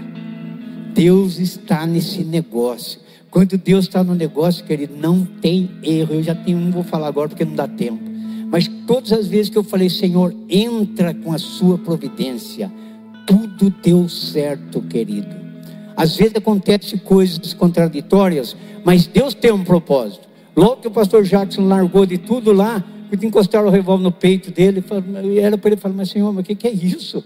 Deus 0.93 1.39
está 1.39 1.85
nesse 1.85 2.23
negócio. 2.23 2.99
Quando 3.29 3.57
Deus 3.57 3.85
está 3.85 4.03
no 4.03 4.13
negócio, 4.13 4.65
querido, 4.65 4.95
não 4.97 5.23
tem 5.23 5.69
erro. 5.81 6.15
Eu 6.15 6.23
já 6.23 6.35
tenho, 6.35 6.59
não 6.59 6.71
vou 6.71 6.83
falar 6.83 7.07
agora 7.07 7.29
porque 7.29 7.45
não 7.45 7.55
dá 7.55 7.67
tempo. 7.67 8.10
Mas 8.51 8.69
todas 8.85 9.13
as 9.13 9.27
vezes 9.27 9.49
que 9.49 9.57
eu 9.57 9.63
falei, 9.63 9.89
Senhor, 9.89 10.35
entra 10.49 11.13
com 11.13 11.31
a 11.31 11.37
sua 11.37 11.77
providência, 11.77 12.69
tudo 13.25 13.73
deu 13.81 14.09
certo, 14.09 14.81
querido. 14.81 15.33
Às 15.95 16.17
vezes 16.17 16.35
acontecem 16.35 16.99
coisas 16.99 17.53
contraditórias, 17.53 18.57
mas 18.83 19.07
Deus 19.07 19.33
tem 19.33 19.53
um 19.53 19.63
propósito. 19.63 20.27
Logo 20.53 20.81
que 20.81 20.87
o 20.89 20.91
pastor 20.91 21.23
Jackson 21.23 21.65
largou 21.65 22.05
de 22.05 22.17
tudo 22.17 22.51
lá, 22.51 22.83
encostaram 23.21 23.67
o 23.67 23.71
revólver 23.71 24.03
no 24.03 24.11
peito 24.11 24.51
dele, 24.51 24.83
era 25.41 25.57
para 25.57 25.71
ele 25.71 25.79
falar, 25.79 25.95
mas 25.95 26.09
Senhor, 26.09 26.33
mas 26.33 26.43
o 26.43 26.45
que, 26.45 26.55
que 26.55 26.67
é 26.67 26.71
isso? 26.71 27.23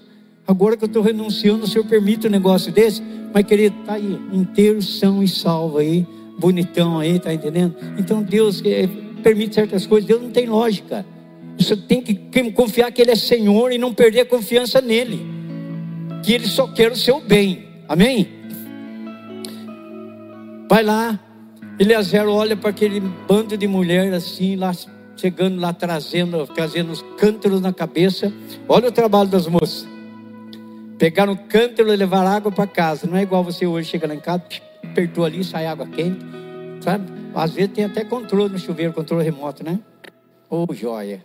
Agora 0.48 0.78
que 0.78 0.84
eu 0.84 0.88
estou 0.88 1.02
renunciando, 1.02 1.64
o 1.64 1.68
Senhor 1.68 1.86
permite 1.86 2.28
um 2.28 2.30
negócio 2.30 2.72
desse? 2.72 3.02
Mas 3.34 3.46
querido, 3.46 3.76
está 3.80 3.94
aí, 3.94 4.20
inteiro, 4.32 4.80
são 4.80 5.24
e 5.24 5.28
salvo 5.28 5.80
aí, 5.80 6.06
bonitão 6.38 7.00
aí, 7.00 7.18
tá 7.18 7.34
entendendo? 7.34 7.76
Então 7.98 8.22
Deus 8.22 8.62
é, 8.64 8.88
permite 9.24 9.56
certas 9.56 9.88
coisas, 9.88 10.08
Deus 10.08 10.22
não 10.22 10.30
tem 10.30 10.46
lógica. 10.46 11.04
Você 11.58 11.76
tem 11.76 12.02
que 12.02 12.16
confiar 12.52 12.92
que 12.92 13.02
Ele 13.02 13.12
é 13.12 13.16
Senhor 13.16 13.72
e 13.72 13.78
não 13.78 13.94
perder 13.94 14.22
a 14.22 14.26
confiança 14.26 14.82
nele. 14.82 15.26
Que 16.24 16.34
Ele 16.34 16.48
só 16.48 16.68
quer 16.68 16.92
o 16.92 16.96
seu 16.96 17.20
bem. 17.22 17.68
Amém? 17.88 18.28
Vai 20.70 20.84
lá. 20.84 21.20
Eleazar 21.78 22.28
olha 22.28 22.56
para 22.56 22.70
aquele 22.70 23.00
bando 23.00 23.58
de 23.58 23.68
mulher 23.68 24.14
assim, 24.14 24.56
lá 24.56 24.72
chegando 25.18 25.60
lá 25.60 25.74
trazendo, 25.74 26.46
trazendo 26.48 26.92
os 26.92 27.02
cântaros 27.18 27.62
na 27.62 27.74
cabeça. 27.74 28.32
Olha 28.68 28.90
o 28.90 28.92
trabalho 28.92 29.30
das 29.30 29.48
moças. 29.48 29.88
Pegaram 30.98 31.34
o 31.34 31.38
cântaro 31.38 31.92
e 31.92 31.96
levaram 31.96 32.30
água 32.30 32.52
para 32.52 32.68
casa. 32.68 33.08
Não 33.08 33.18
é 33.18 33.24
igual 33.24 33.44
você 33.44 33.66
hoje 33.66 33.90
chega 33.90 34.08
lá 34.08 34.16
em 34.16 34.20
casa, 34.20 34.44
apertou 34.84 35.26
ali, 35.26 35.44
sai 35.44 35.66
água 35.66 35.86
quente. 35.88 36.26
Sabe? 36.82 37.12
Às 37.34 37.52
vezes 37.52 37.72
tem 37.74 37.84
até 37.84 38.06
controle 38.06 38.54
no 38.54 38.60
chuveiro, 38.60 38.94
controle 38.94 39.24
remoto, 39.24 39.64
né? 39.64 39.80
Ô 40.50 40.66
oh, 40.70 40.74
joia. 40.74 41.24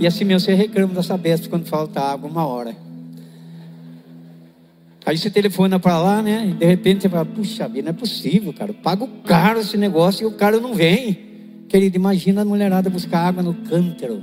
E 0.00 0.06
assim 0.06 0.24
mesmo 0.24 0.40
você 0.40 0.54
reclama 0.54 0.94
da 0.94 1.02
Sabesp 1.02 1.48
quando 1.48 1.66
falta 1.66 2.00
água 2.00 2.30
uma 2.30 2.46
hora. 2.46 2.76
Aí 5.04 5.16
você 5.16 5.30
telefona 5.30 5.80
para 5.80 5.98
lá, 5.98 6.20
né? 6.20 6.48
E 6.50 6.52
de 6.52 6.66
repente 6.66 7.02
você 7.02 7.08
fala, 7.08 7.24
puxa 7.24 7.66
vida, 7.66 7.90
não 7.90 7.96
é 7.96 7.98
possível, 7.98 8.52
cara. 8.52 8.72
Pago 8.74 9.08
caro 9.24 9.58
esse 9.58 9.76
negócio 9.76 10.24
e 10.24 10.26
o 10.26 10.32
cara 10.32 10.60
não 10.60 10.74
vem. 10.74 11.18
Querido, 11.68 11.96
imagina 11.96 12.42
a 12.42 12.44
mulherada 12.44 12.90
buscar 12.90 13.26
água 13.26 13.42
no 13.42 13.54
cântaro 13.54 14.22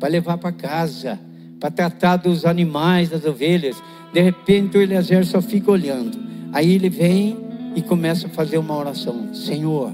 para 0.00 0.08
levar 0.08 0.38
para 0.38 0.50
casa, 0.50 1.20
para 1.60 1.70
tratar 1.70 2.16
dos 2.16 2.44
animais, 2.44 3.10
das 3.10 3.24
ovelhas. 3.24 3.76
De 4.12 4.20
repente 4.20 4.76
o 4.76 4.80
Eliezer 4.80 5.24
só 5.26 5.40
fica 5.40 5.70
olhando. 5.70 6.18
Aí 6.52 6.74
ele 6.74 6.88
vem 6.88 7.36
e 7.76 7.82
começa 7.82 8.26
a 8.26 8.30
fazer 8.30 8.58
uma 8.58 8.76
oração: 8.76 9.34
Senhor, 9.34 9.92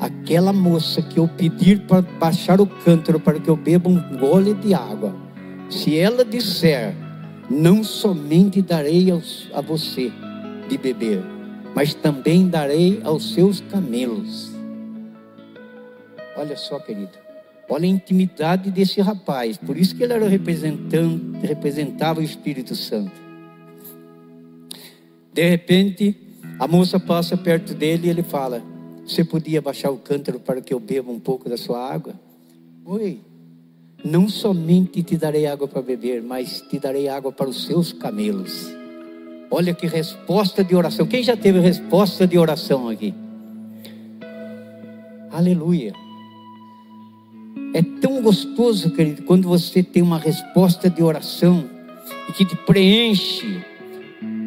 aquela 0.00 0.52
moça 0.52 1.02
que 1.02 1.18
eu 1.18 1.28
pedir 1.28 1.80
para 1.80 2.00
baixar 2.00 2.60
o 2.60 2.66
cântaro 2.66 3.20
para 3.20 3.38
que 3.38 3.48
eu 3.50 3.56
beba 3.56 3.88
um 3.88 4.16
gole 4.16 4.54
de 4.54 4.72
água, 4.72 5.14
se 5.68 5.98
ela 5.98 6.24
disser, 6.24 6.96
não 7.50 7.84
somente 7.84 8.62
darei 8.62 9.10
aos, 9.10 9.48
a 9.52 9.60
você 9.60 10.10
de 10.68 10.78
beber, 10.78 11.22
mas 11.74 11.92
também 11.92 12.48
darei 12.48 13.00
aos 13.04 13.34
seus 13.34 13.60
camelos. 13.60 14.50
Olha 16.36 16.56
só, 16.56 16.78
querido. 16.78 17.18
Olha 17.68 17.84
a 17.84 17.88
intimidade 17.88 18.70
desse 18.70 19.00
rapaz. 19.00 19.56
Por 19.58 19.76
isso 19.76 19.94
que 19.94 20.02
ele 20.02 20.12
era 20.12 20.26
representante, 20.26 21.46
representava 21.46 22.20
o 22.20 22.22
Espírito 22.22 22.74
Santo. 22.74 23.12
De 25.32 25.48
repente, 25.48 26.16
a 26.58 26.66
moça 26.66 26.98
passa 26.98 27.36
perto 27.36 27.74
dele 27.74 28.08
e 28.08 28.10
ele 28.10 28.22
fala: 28.24 28.62
Você 29.10 29.24
podia 29.24 29.60
baixar 29.60 29.90
o 29.90 29.96
cântaro 29.96 30.38
para 30.38 30.60
que 30.60 30.72
eu 30.72 30.78
beba 30.78 31.10
um 31.10 31.18
pouco 31.18 31.48
da 31.48 31.56
sua 31.56 31.84
água? 31.84 32.14
Oi. 32.84 33.18
Não 34.04 34.28
somente 34.28 35.02
te 35.02 35.16
darei 35.16 35.48
água 35.48 35.66
para 35.66 35.82
beber, 35.82 36.22
mas 36.22 36.60
te 36.70 36.78
darei 36.78 37.08
água 37.08 37.32
para 37.32 37.48
os 37.48 37.66
seus 37.66 37.92
camelos. 37.92 38.72
Olha 39.50 39.74
que 39.74 39.88
resposta 39.88 40.62
de 40.62 40.76
oração. 40.76 41.08
Quem 41.08 41.24
já 41.24 41.36
teve 41.36 41.58
resposta 41.58 42.24
de 42.24 42.38
oração 42.38 42.88
aqui? 42.88 43.12
Aleluia. 45.32 45.92
É 47.74 47.82
tão 48.00 48.22
gostoso, 48.22 48.92
querido, 48.92 49.24
quando 49.24 49.48
você 49.48 49.82
tem 49.82 50.02
uma 50.02 50.18
resposta 50.18 50.88
de 50.88 51.02
oração 51.02 51.68
e 52.28 52.32
que 52.32 52.44
te 52.44 52.54
preenche. 52.54 53.60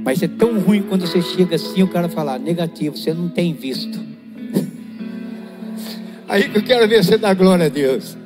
Mas 0.05 0.23
é 0.23 0.27
tão 0.29 0.57
ruim 0.57 0.83
quando 0.83 1.05
você 1.05 1.21
chega 1.21 1.57
assim 1.57 1.81
e 1.81 1.83
o 1.83 1.89
cara 1.89 2.07
fala, 2.07 2.39
negativo, 2.39 2.95
você 2.95 3.13
não 3.13 3.27
tem 3.27 3.53
visto. 3.53 4.12
Aí 6.33 6.49
que 6.49 6.57
eu 6.57 6.63
quero 6.63 6.87
ver 6.87 7.03
você 7.03 7.15
dar 7.15 7.35
glória 7.35 7.67
a 7.67 7.69
Deus. 7.69 8.17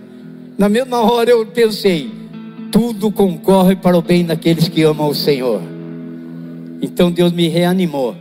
Na 0.58 0.70
mesma 0.70 1.02
hora 1.02 1.30
eu 1.30 1.46
pensei, 1.46 2.10
tudo 2.72 3.12
concorre 3.12 3.76
para 3.76 3.98
o 3.98 4.02
bem 4.02 4.24
daqueles 4.24 4.70
que 4.70 4.82
amam 4.82 5.10
o 5.10 5.14
Senhor. 5.14 5.62
Então 6.82 7.12
Deus 7.12 7.34
me 7.34 7.50
reanimou. 7.50 8.16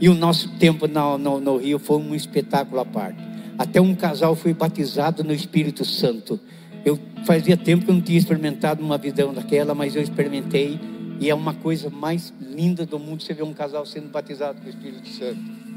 E 0.00 0.08
o 0.08 0.14
nosso 0.14 0.48
tempo 0.56 0.88
no, 0.88 1.18
no, 1.18 1.40
no 1.40 1.58
Rio 1.58 1.78
foi 1.78 1.98
um 1.98 2.14
espetáculo 2.14 2.80
à 2.80 2.86
parte. 2.86 3.22
Até 3.58 3.78
um 3.82 3.94
casal 3.94 4.34
foi 4.34 4.54
batizado 4.54 5.22
no 5.22 5.34
Espírito 5.34 5.84
Santo. 5.84 6.40
Eu 6.82 6.98
fazia 7.26 7.54
tempo 7.54 7.84
que 7.84 7.90
eu 7.90 7.96
não 7.96 8.00
tinha 8.00 8.18
experimentado 8.18 8.82
uma 8.82 8.96
visão 8.96 9.34
daquela, 9.34 9.74
mas 9.74 9.94
eu 9.94 10.00
experimentei 10.00 10.80
e 11.20 11.28
é 11.28 11.34
uma 11.34 11.52
coisa 11.52 11.90
mais 11.90 12.32
linda 12.40 12.86
do 12.86 12.98
mundo 12.98 13.22
você 13.22 13.34
ver 13.34 13.42
um 13.42 13.52
casal 13.52 13.84
sendo 13.84 14.08
batizado 14.08 14.58
com 14.62 14.68
o 14.68 14.70
Espírito 14.70 15.06
Santo. 15.06 15.67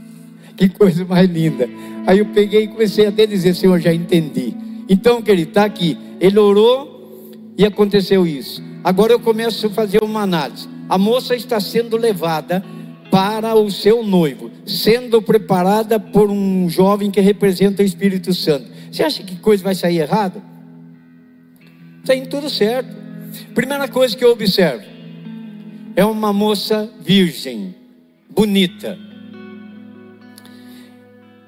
Que 0.56 0.70
coisa 0.70 1.06
mais 1.06 1.30
linda. 1.30 1.70
Aí 2.06 2.20
eu 2.20 2.26
peguei 2.28 2.64
e 2.64 2.68
comecei 2.68 3.06
até 3.06 3.24
a 3.24 3.28
dizer, 3.28 3.56
Senhor, 3.56 3.80
já 3.80 3.94
entendi. 3.94 4.54
Então, 4.90 5.22
querido, 5.22 5.50
está 5.50 5.66
aqui. 5.66 5.98
Ele 6.20 6.38
orou 6.38 7.32
e 7.58 7.66
aconteceu 7.66 8.26
isso. 8.26 8.62
Agora 8.84 9.14
eu 9.14 9.20
começo 9.20 9.68
a 9.68 9.70
fazer 9.70 10.04
uma 10.04 10.22
análise. 10.22 10.68
A 10.90 10.98
moça 10.98 11.36
está 11.36 11.60
sendo 11.60 11.96
levada 11.98 12.64
para 13.12 13.56
o 13.56 13.70
seu 13.70 14.04
noivo, 14.04 14.50
sendo 14.66 15.22
preparada 15.22 16.00
por 16.00 16.30
um 16.30 16.70
jovem 16.70 17.12
que 17.12 17.20
representa 17.20 17.84
o 17.84 17.86
Espírito 17.86 18.34
Santo. 18.34 18.72
Você 18.92 19.04
acha 19.04 19.24
que 19.24 19.36
coisa 19.36 19.64
vai 19.64 19.76
sair 19.76 20.00
errada? 20.00 20.42
Tem 22.06 22.26
tudo 22.26 22.50
certo. 22.50 22.96
Primeira 23.54 23.88
coisa 23.88 24.16
que 24.16 24.24
eu 24.24 24.32
observo 24.32 24.84
é 25.96 26.04
uma 26.06 26.34
moça 26.34 26.90
virgem, 27.02 27.76
bonita. 28.30 28.98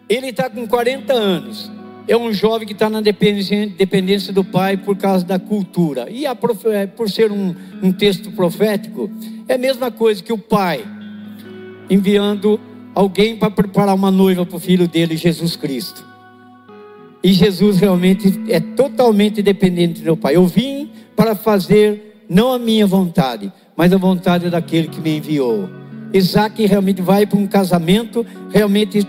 Ele 0.10 0.28
está 0.28 0.50
com 0.50 0.68
40 0.68 1.14
anos. 1.14 1.72
É 2.08 2.18
um 2.18 2.34
jovem 2.34 2.68
que 2.68 2.74
está 2.74 2.90
na 2.90 3.00
dependência, 3.00 3.68
dependência, 3.68 4.34
do 4.34 4.44
pai 4.44 4.76
por 4.76 4.98
causa 4.98 5.24
da 5.24 5.40
cultura. 5.40 6.10
E 6.10 6.26
a, 6.26 6.36
por 6.36 7.10
ser 7.10 7.32
um, 7.32 7.56
um 7.82 7.92
texto 7.94 8.32
profético, 8.32 9.10
é 9.48 9.54
a 9.56 9.58
mesma 9.58 9.90
coisa 9.90 10.22
que 10.22 10.34
o 10.34 10.38
pai 10.38 10.84
enviando 11.90 12.60
alguém 12.96 13.36
para 13.36 13.50
preparar 13.50 13.96
uma 13.96 14.12
noiva 14.12 14.46
para 14.46 14.58
o 14.58 14.60
filho 14.60 14.88
dele, 14.88 15.18
Jesus 15.18 15.56
Cristo. 15.56 16.06
E 17.24 17.32
Jesus 17.32 17.80
realmente 17.80 18.42
é 18.50 18.60
totalmente 18.60 19.42
dependente 19.42 20.02
do 20.02 20.18
Pai. 20.18 20.36
Eu 20.36 20.46
vim 20.46 20.90
para 21.16 21.36
fazer 21.36 22.26
não 22.30 22.52
a 22.52 22.60
minha 22.60 22.86
vontade, 22.86 23.52
mas 23.78 23.94
a 23.94 23.98
vontade 23.98 24.50
daquele 24.50 24.90
que 24.90 25.00
me 25.00 25.18
enviou. 25.18 25.70
Isaac 26.14 26.66
realmente 26.66 27.02
vai 27.02 27.26
para 27.26 27.40
um 27.40 27.48
casamento, 27.48 28.26
realmente 28.52 29.08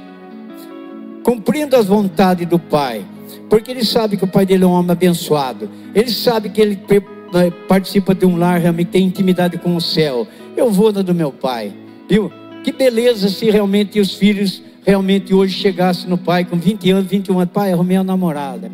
cumprindo 1.24 1.74
as 1.74 1.86
vontades 1.86 2.46
do 2.46 2.58
Pai, 2.58 3.04
porque 3.48 3.70
ele 3.70 3.84
sabe 3.84 4.16
que 4.16 4.24
o 4.24 4.28
pai 4.28 4.46
dele 4.46 4.64
é 4.64 4.66
um 4.66 4.72
homem 4.72 4.92
abençoado, 4.92 5.68
ele 5.94 6.10
sabe 6.10 6.50
que 6.50 6.60
ele 6.60 6.78
eh, 6.90 7.50
participa 7.66 8.14
de 8.14 8.26
um 8.26 8.36
lar, 8.36 8.60
realmente 8.60 8.88
tem 8.88 9.04
intimidade 9.04 9.58
com 9.58 9.74
o 9.74 9.80
céu. 9.80 10.26
Eu 10.56 10.70
vou 10.70 10.92
na 10.92 11.02
do 11.02 11.14
meu 11.14 11.32
pai, 11.32 11.72
viu? 12.08 12.30
Que 12.62 12.70
beleza 12.70 13.28
se 13.28 13.50
realmente 13.50 13.98
os 13.98 14.14
filhos 14.14 14.62
realmente 14.84 15.34
hoje 15.34 15.54
chegassem 15.54 16.08
no 16.08 16.18
pai 16.18 16.44
com 16.44 16.56
20 16.56 16.90
anos, 16.90 17.10
21 17.10 17.38
anos, 17.40 17.52
pai, 17.52 17.72
arrumei 17.72 17.96
a 17.96 18.04
namorada. 18.04 18.70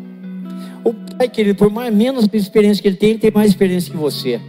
O 0.83 0.93
pai, 0.93 1.29
querido, 1.29 1.57
por 1.57 1.69
mais 1.69 1.93
menos 1.93 2.27
experiência 2.33 2.81
que 2.81 2.87
ele 2.87 2.97
tem, 2.97 3.09
ele 3.11 3.19
tem 3.19 3.31
mais 3.31 3.49
experiência 3.49 3.91
que 3.91 3.97
você. 3.97 4.41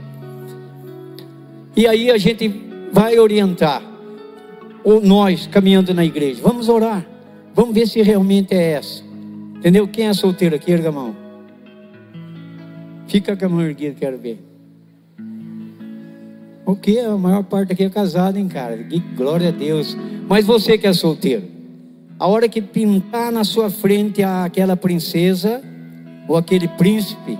E 1.77 1.87
aí 1.87 2.11
a 2.11 2.19
gente 2.19 2.53
vai 2.93 3.19
orientar, 3.19 3.83
ou 4.85 5.01
nós 5.01 5.47
caminhando 5.47 5.95
na 5.95 6.05
igreja, 6.05 6.41
vamos 6.43 6.69
orar, 6.69 7.07
vamos 7.55 7.75
ver 7.75 7.87
se 7.87 8.03
realmente 8.03 8.55
é 8.55 8.73
essa. 8.73 9.03
Entendeu? 9.57 9.87
Quem 9.87 10.09
é 10.09 10.12
solteiro 10.12 10.57
aqui, 10.57 10.73
erga 10.73 10.88
a 10.88 10.93
mão. 10.93 11.17
Fica 13.07 13.37
com 13.37 13.45
a 13.45 13.49
mão 13.49 13.62
erguida, 13.62 13.95
quero 13.99 14.19
ver. 14.19 14.38
O 16.65 16.77
que? 16.77 16.99
A 16.99 17.17
maior 17.17 17.43
parte 17.45 17.73
aqui 17.73 17.85
é 17.85 17.91
casada, 17.91 18.38
hein, 18.38 18.49
cara? 18.49 18.77
Que 18.79 18.99
glória 18.99 19.49
a 19.49 19.53
Deus. 19.53 19.97
Mas 20.29 20.47
você 20.47 20.79
que 20.79 20.87
é 20.87 20.93
solteiro, 20.93 21.45
a 22.19 22.27
hora 22.27 22.49
que 22.49 22.62
pintar 22.62 23.33
na 23.33 23.45
sua 23.45 23.69
frente 23.69 24.23
aquela 24.23 24.77
princesa 24.77 25.62
ou 26.29 26.37
aquele 26.37 26.69
príncipe, 26.69 27.38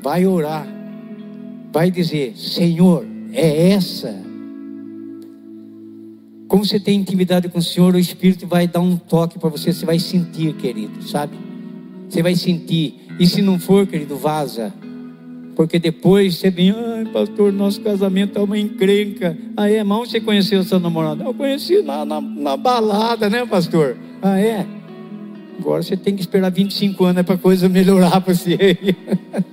vai 0.00 0.24
orar, 0.26 0.66
vai 1.72 1.90
dizer: 1.90 2.36
Senhor, 2.36 3.04
é 3.32 3.70
essa. 3.70 4.27
Como 6.48 6.64
você 6.64 6.80
tem 6.80 6.98
intimidade 6.98 7.46
com 7.50 7.58
o 7.58 7.62
Senhor, 7.62 7.94
o 7.94 7.98
Espírito 7.98 8.46
vai 8.46 8.66
dar 8.66 8.80
um 8.80 8.96
toque 8.96 9.38
para 9.38 9.50
você, 9.50 9.70
você 9.70 9.84
vai 9.84 9.98
sentir, 9.98 10.54
querido, 10.54 11.06
sabe? 11.06 11.36
Você 12.08 12.22
vai 12.22 12.34
sentir. 12.34 13.06
E 13.20 13.26
se 13.26 13.42
não 13.42 13.58
for, 13.58 13.86
querido, 13.86 14.16
vaza. 14.16 14.72
Porque 15.54 15.78
depois 15.78 16.36
você 16.36 16.50
vem, 16.50 16.70
ai 16.70 17.04
pastor, 17.12 17.52
nosso 17.52 17.80
casamento 17.82 18.38
é 18.38 18.42
uma 18.42 18.58
encrenca. 18.58 19.36
Aí, 19.56 19.74
ah, 19.74 19.78
irmão, 19.78 20.06
você 20.06 20.20
conheceu 20.20 20.62
seu 20.62 20.80
namorado? 20.80 21.22
Eu 21.22 21.34
conheci 21.34 21.82
na, 21.82 22.04
na, 22.04 22.56
balada, 22.56 23.28
né, 23.28 23.44
pastor? 23.44 23.98
Ah, 24.22 24.40
é? 24.40 24.64
Agora 25.58 25.82
você 25.82 25.96
tem 25.96 26.14
que 26.14 26.20
esperar 26.22 26.50
25 26.50 27.04
anos 27.04 27.24
para 27.24 27.34
a 27.34 27.38
coisa 27.38 27.68
melhorar 27.68 28.20
para 28.20 28.32
você. 28.32 28.78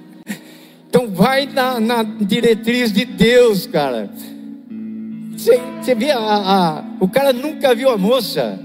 então 0.88 1.10
vai 1.10 1.46
na, 1.48 1.80
na, 1.80 2.04
diretriz 2.04 2.94
de 2.94 3.04
Deus, 3.04 3.66
cara. 3.66 4.10
Você, 5.36 5.60
você 5.82 5.96
vê, 5.96 6.12
a, 6.12 6.20
a, 6.20 6.84
o 7.00 7.08
cara 7.08 7.34
nunca 7.34 7.74
viu 7.76 7.90
a 7.90 7.98
moça. 7.98 8.60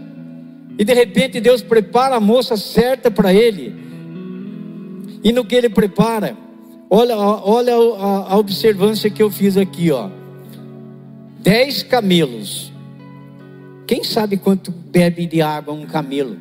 E 0.78 0.84
de 0.84 0.94
repente 0.94 1.40
Deus 1.40 1.62
prepara 1.62 2.16
a 2.16 2.20
moça 2.20 2.56
certa 2.56 3.10
para 3.10 3.34
ele. 3.34 3.74
E 5.22 5.32
no 5.32 5.44
que 5.44 5.54
ele 5.54 5.68
prepara, 5.68 6.36
Olha, 6.92 7.16
olha 7.16 7.74
a, 7.76 8.32
a 8.32 8.36
observância 8.36 9.08
que 9.08 9.22
eu 9.22 9.30
fiz 9.30 9.56
aqui, 9.56 9.92
ó. 9.92 10.10
Dez 11.38 11.84
camelos. 11.84 12.72
Quem 13.86 14.02
sabe 14.02 14.36
quanto 14.36 14.72
bebe 14.72 15.24
de 15.24 15.40
água 15.40 15.72
um 15.72 15.86
camelo? 15.86 16.36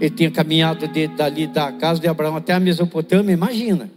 Ele 0.00 0.10
tinha 0.10 0.32
caminhado 0.32 0.88
de, 0.88 1.06
dali 1.06 1.46
da 1.46 1.70
casa 1.70 2.00
de 2.00 2.08
Abraão 2.08 2.34
até 2.34 2.52
a 2.52 2.58
Mesopotâmia, 2.58 3.32
imagina. 3.32 3.88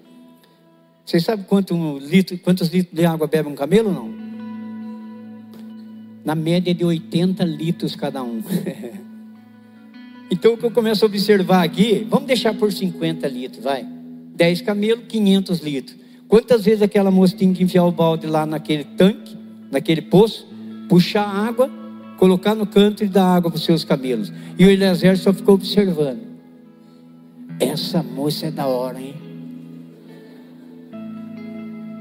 Vocês 1.03 1.23
sabem 1.23 1.43
quanto 1.45 1.97
litro, 1.97 2.37
quantos 2.37 2.69
litros 2.69 2.93
de 2.95 3.03
água 3.03 3.25
bebe 3.25 3.49
um 3.49 3.55
camelo 3.55 3.91
não? 3.91 4.26
Na 6.27 6.35
média 6.35 6.73
de 6.73 6.83
80 6.83 7.41
litros 7.45 7.95
cada 7.95 8.21
um. 8.21 8.43
então 10.29 10.55
o 10.55 10.57
que 10.57 10.65
eu 10.65 10.71
começo 10.71 11.05
a 11.05 11.07
observar 11.07 11.63
aqui, 11.63 12.05
vamos 12.09 12.27
deixar 12.27 12.53
por 12.53 12.69
50 12.69 13.25
litros, 13.29 13.63
vai. 13.63 13.87
10 14.35 14.59
camelos, 14.63 15.05
500 15.07 15.59
litros. 15.61 15.95
Quantas 16.27 16.65
vezes 16.65 16.81
aquela 16.81 17.09
moça 17.09 17.33
tinha 17.33 17.53
que 17.53 17.63
enfiar 17.63 17.85
o 17.85 17.93
balde 17.93 18.27
lá 18.27 18.45
naquele 18.45 18.83
tanque, 18.83 19.37
naquele 19.71 20.01
poço, 20.01 20.45
puxar 20.89 21.23
água, 21.23 21.71
colocar 22.17 22.53
no 22.53 22.67
canto 22.67 23.05
e 23.05 23.07
dar 23.07 23.27
água 23.33 23.49
para 23.49 23.57
os 23.57 23.63
seus 23.63 23.85
camelos. 23.85 24.29
E 24.59 24.65
o 24.65 24.69
Eliezer 24.69 25.17
só 25.17 25.31
ficou 25.31 25.55
observando. 25.55 26.27
Essa 27.57 28.03
moça 28.03 28.47
é 28.47 28.51
da 28.51 28.67
hora, 28.67 28.99
hein? 28.99 29.15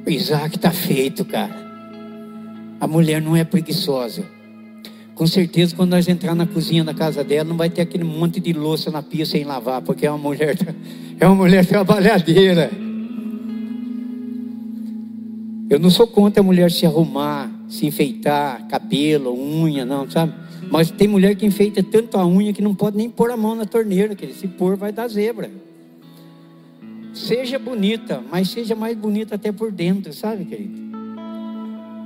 O 0.04 0.10
Isaac 0.10 0.56
está 0.56 0.72
feito, 0.72 1.24
cara. 1.24 1.65
A 2.80 2.86
mulher 2.86 3.22
não 3.22 3.34
é 3.34 3.44
preguiçosa. 3.44 4.24
Com 5.14 5.26
certeza, 5.26 5.74
quando 5.74 5.92
nós 5.92 6.06
entrar 6.08 6.34
na 6.34 6.46
cozinha 6.46 6.84
da 6.84 6.92
casa 6.92 7.24
dela, 7.24 7.48
não 7.48 7.56
vai 7.56 7.70
ter 7.70 7.80
aquele 7.80 8.04
monte 8.04 8.38
de 8.38 8.52
louça 8.52 8.90
na 8.90 9.02
pia 9.02 9.24
sem 9.24 9.44
lavar, 9.44 9.80
porque 9.80 10.06
é 10.06 10.10
uma 10.10 10.18
mulher, 10.18 10.56
é 11.18 11.26
uma 11.26 11.34
mulher 11.34 11.64
trabalhadeira. 11.64 12.70
Eu 15.70 15.80
não 15.80 15.88
sou 15.88 16.06
contra 16.06 16.42
a 16.42 16.44
mulher 16.44 16.70
se 16.70 16.84
arrumar, 16.84 17.50
se 17.66 17.86
enfeitar, 17.86 18.68
cabelo, 18.68 19.34
unha, 19.34 19.86
não, 19.86 20.08
sabe? 20.08 20.34
Mas 20.70 20.90
tem 20.90 21.08
mulher 21.08 21.34
que 21.34 21.46
enfeita 21.46 21.82
tanto 21.82 22.18
a 22.18 22.26
unha 22.26 22.52
que 22.52 22.62
não 22.62 22.74
pode 22.74 22.96
nem 22.96 23.08
pôr 23.08 23.30
a 23.30 23.36
mão 23.36 23.54
na 23.54 23.64
torneira, 23.64 24.14
que 24.14 24.32
se 24.34 24.46
pôr 24.46 24.76
vai 24.76 24.92
dar 24.92 25.08
zebra. 25.08 25.50
Seja 27.14 27.58
bonita, 27.58 28.22
mas 28.30 28.50
seja 28.50 28.74
mais 28.74 28.96
bonita 28.96 29.36
até 29.36 29.50
por 29.50 29.72
dentro, 29.72 30.12
sabe, 30.12 30.44
querido? 30.44 30.85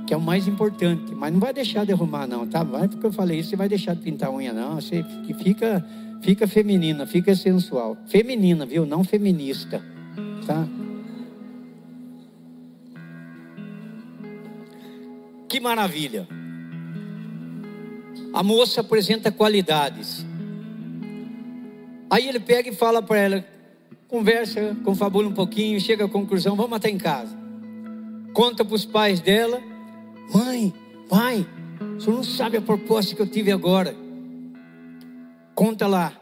Que 0.07 0.13
é 0.13 0.17
o 0.17 0.21
mais 0.21 0.47
importante. 0.47 1.13
Mas 1.13 1.31
não 1.31 1.39
vai 1.39 1.53
deixar 1.53 1.85
de 1.85 1.91
arrumar, 1.91 2.27
não, 2.27 2.47
tá? 2.47 2.63
Vai 2.63 2.87
porque 2.87 3.05
eu 3.05 3.13
falei 3.13 3.39
isso, 3.39 3.49
você 3.49 3.55
vai 3.55 3.69
deixar 3.69 3.95
de 3.95 4.01
pintar 4.01 4.31
unha, 4.31 4.53
não. 4.53 4.75
Você 4.75 5.03
fica, 5.41 5.85
fica 6.21 6.47
feminina, 6.47 7.05
fica 7.05 7.35
sensual. 7.35 7.97
Feminina, 8.07 8.65
viu? 8.65 8.85
Não 8.85 9.03
feminista, 9.03 9.81
tá? 10.45 10.67
Que 15.47 15.59
maravilha. 15.59 16.27
A 18.33 18.41
moça 18.41 18.79
apresenta 18.79 19.31
qualidades. 19.31 20.25
Aí 22.09 22.27
ele 22.27 22.39
pega 22.39 22.69
e 22.69 22.75
fala 22.75 23.01
para 23.01 23.17
ela, 23.17 23.45
conversa, 24.07 24.75
confabula 24.83 25.27
um 25.27 25.33
pouquinho, 25.33 25.79
chega 25.79 26.05
à 26.05 26.09
conclusão, 26.09 26.55
vamos 26.55 26.73
até 26.73 26.89
em 26.89 26.97
casa. 26.97 27.37
Conta 28.33 28.63
para 28.63 28.75
os 28.75 28.85
pais 28.85 29.19
dela, 29.19 29.61
mãe, 30.33 30.73
pai, 31.09 31.45
senhor 32.01 32.15
não 32.15 32.23
sabe 32.23 32.57
a 32.57 32.61
proposta 32.61 33.15
que 33.15 33.21
eu 33.21 33.27
tive 33.27 33.51
agora. 33.51 33.95
Conta 35.53 35.87
lá. 35.87 36.13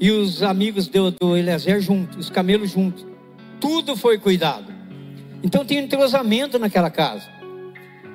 E 0.00 0.10
os 0.10 0.42
amigos 0.42 0.88
do, 0.88 1.10
do 1.10 1.36
Eliezer 1.36 1.80
juntos, 1.80 2.16
os 2.16 2.30
camelos 2.30 2.70
juntos. 2.70 3.06
Tudo 3.60 3.96
foi 3.96 4.18
cuidado. 4.18 4.72
Então 5.42 5.64
tem 5.64 5.78
entrosamento 5.78 6.58
naquela 6.58 6.90
casa. 6.90 7.28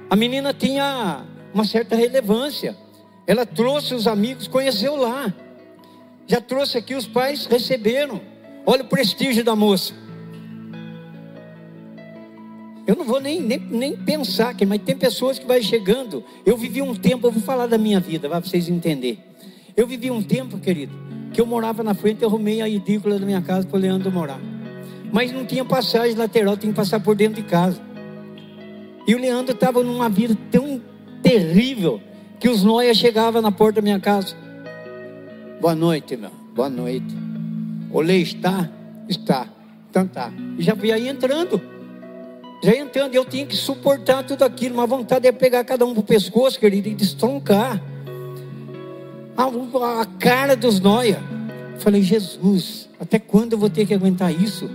A 0.09 0.15
menina 0.15 0.53
tinha 0.53 1.23
uma 1.53 1.63
certa 1.63 1.95
relevância. 1.95 2.75
Ela 3.25 3.45
trouxe 3.45 3.93
os 3.93 4.07
amigos, 4.07 4.47
conheceu 4.47 4.95
lá. 4.95 5.33
Já 6.27 6.41
trouxe 6.41 6.77
aqui, 6.77 6.95
os 6.95 7.07
pais 7.07 7.45
receberam. 7.45 8.19
Olha 8.65 8.83
o 8.83 8.87
prestígio 8.87 9.43
da 9.43 9.55
moça. 9.55 9.93
Eu 12.87 12.95
não 12.95 13.03
vou 13.03 13.19
nem, 13.19 13.41
nem, 13.41 13.59
nem 13.59 13.95
pensar, 13.95 14.55
mas 14.67 14.81
tem 14.81 14.95
pessoas 14.95 15.39
que 15.39 15.45
vai 15.45 15.61
chegando. 15.61 16.23
Eu 16.45 16.55
vivi 16.55 16.81
um 16.81 16.93
tempo, 16.93 17.25
eu 17.27 17.31
vou 17.31 17.41
falar 17.41 17.65
da 17.65 17.77
minha 17.77 17.99
vida, 17.99 18.29
para 18.29 18.39
vocês 18.39 18.69
entenderem. 18.69 19.19
Eu 19.75 19.87
vivi 19.87 20.11
um 20.11 20.21
tempo, 20.21 20.59
querido, 20.59 20.93
que 21.33 21.41
eu 21.41 21.45
morava 21.45 21.83
na 21.83 21.95
frente, 21.95 22.21
eu 22.21 22.29
arrumei 22.29 22.61
a 22.61 22.69
edícula 22.69 23.19
da 23.19 23.25
minha 23.25 23.41
casa 23.41 23.67
para 23.67 23.77
o 23.77 23.79
Leandro 23.79 24.11
morar. 24.11 24.39
Mas 25.11 25.31
não 25.31 25.45
tinha 25.45 25.65
passagem 25.65 26.15
lateral, 26.15 26.55
tinha 26.57 26.71
que 26.71 26.75
passar 26.75 26.99
por 26.99 27.15
dentro 27.15 27.41
de 27.41 27.49
casa. 27.49 27.81
E 29.07 29.15
o 29.15 29.19
Leandro 29.19 29.53
estava 29.53 29.83
numa 29.83 30.09
vida 30.09 30.37
tão 30.51 30.81
terrível 31.23 31.99
que 32.39 32.47
os 32.47 32.63
noia 32.63 32.93
chegavam 32.93 33.41
na 33.41 33.51
porta 33.51 33.81
da 33.81 33.81
minha 33.81 33.99
casa. 33.99 34.35
Boa 35.59 35.73
noite, 35.73 36.15
meu. 36.15 36.31
Boa 36.53 36.69
noite. 36.69 37.15
Olê, 37.91 38.17
está? 38.17 38.69
Está. 39.09 39.47
Então 39.89 40.07
tá. 40.07 40.31
E 40.57 40.63
já 40.63 40.75
fui 40.75 40.91
aí 40.91 41.07
entrando. 41.07 41.74
Já 42.65 42.75
entrando, 42.75 43.13
eu 43.13 43.23
tinha 43.23 43.45
que 43.45 43.55
suportar 43.55 44.23
tudo 44.23 44.41
aquilo. 44.41 44.73
Uma 44.73 44.87
vontade 44.87 45.27
é 45.27 45.31
pegar 45.31 45.63
cada 45.63 45.85
um 45.85 45.93
pro 45.93 46.01
pescoço, 46.01 46.59
querido, 46.59 46.89
e 46.89 46.95
destroncar. 46.95 47.79
A, 49.37 50.01
a 50.01 50.05
cara 50.17 50.55
dos 50.55 50.79
noia. 50.79 51.21
Falei, 51.77 52.01
Jesus, 52.01 52.89
até 52.99 53.19
quando 53.19 53.53
eu 53.53 53.59
vou 53.59 53.69
ter 53.69 53.85
que 53.85 53.93
aguentar 53.93 54.33
isso? 54.33 54.67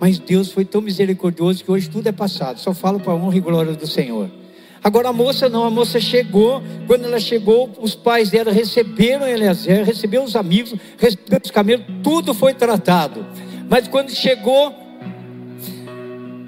Mas 0.00 0.18
Deus 0.18 0.50
foi 0.50 0.64
tão 0.64 0.80
misericordioso 0.80 1.62
que 1.62 1.70
hoje 1.70 1.88
tudo 1.88 2.08
é 2.08 2.12
passado. 2.12 2.58
Só 2.58 2.74
falo 2.74 2.98
para 2.98 3.12
a 3.12 3.14
honra 3.14 3.36
e 3.36 3.40
glória 3.40 3.72
do 3.74 3.86
Senhor. 3.86 4.28
Agora 4.82 5.10
a 5.10 5.12
moça 5.12 5.48
não, 5.48 5.62
a 5.62 5.70
moça 5.70 6.00
chegou. 6.00 6.60
Quando 6.88 7.04
ela 7.04 7.20
chegou, 7.20 7.70
os 7.80 7.94
pais 7.94 8.30
dela 8.30 8.50
receberam 8.50 9.24
Eliezer, 9.24 9.84
receberam 9.84 10.24
os 10.24 10.34
amigos, 10.34 10.74
receberam 10.98 11.42
os 11.44 11.52
camelos, 11.52 11.86
tudo 12.02 12.34
foi 12.34 12.52
tratado. 12.52 13.24
Mas 13.70 13.86
quando 13.86 14.10
chegou, 14.10 14.87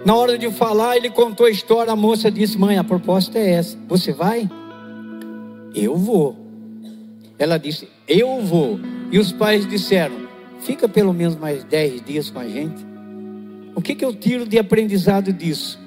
na 0.05 0.15
hora 0.15 0.39
de 0.39 0.51
falar, 0.51 0.97
ele 0.97 1.11
contou 1.11 1.47
a 1.47 1.51
história. 1.51 1.93
A 1.93 1.97
moça 1.97 2.31
disse: 2.31 2.59
Mãe, 2.59 2.79
a 2.79 2.85
proposta 2.85 3.39
é 3.39 3.53
essa. 3.53 3.79
Você 3.89 4.13
vai? 4.13 4.49
Eu 5.75 5.97
vou. 5.97 6.37
Ela 7.39 7.59
disse: 7.59 7.89
Eu 8.09 8.41
vou. 8.41 8.81
E 9.11 9.19
os 9.19 9.33
pais 9.33 9.67
disseram: 9.67 10.29
Fica 10.61 10.89
pelo 10.89 11.13
menos 11.13 11.37
mais 11.37 11.65
dez 11.65 12.01
dias 12.03 12.31
com 12.31 12.39
a 12.39 12.49
gente. 12.49 12.87
O 13.75 13.81
que, 13.81 13.95
que 13.95 14.05
eu 14.05 14.15
tiro 14.15 14.47
de 14.47 14.59
aprendizado 14.59 15.33
disso? 15.33 15.79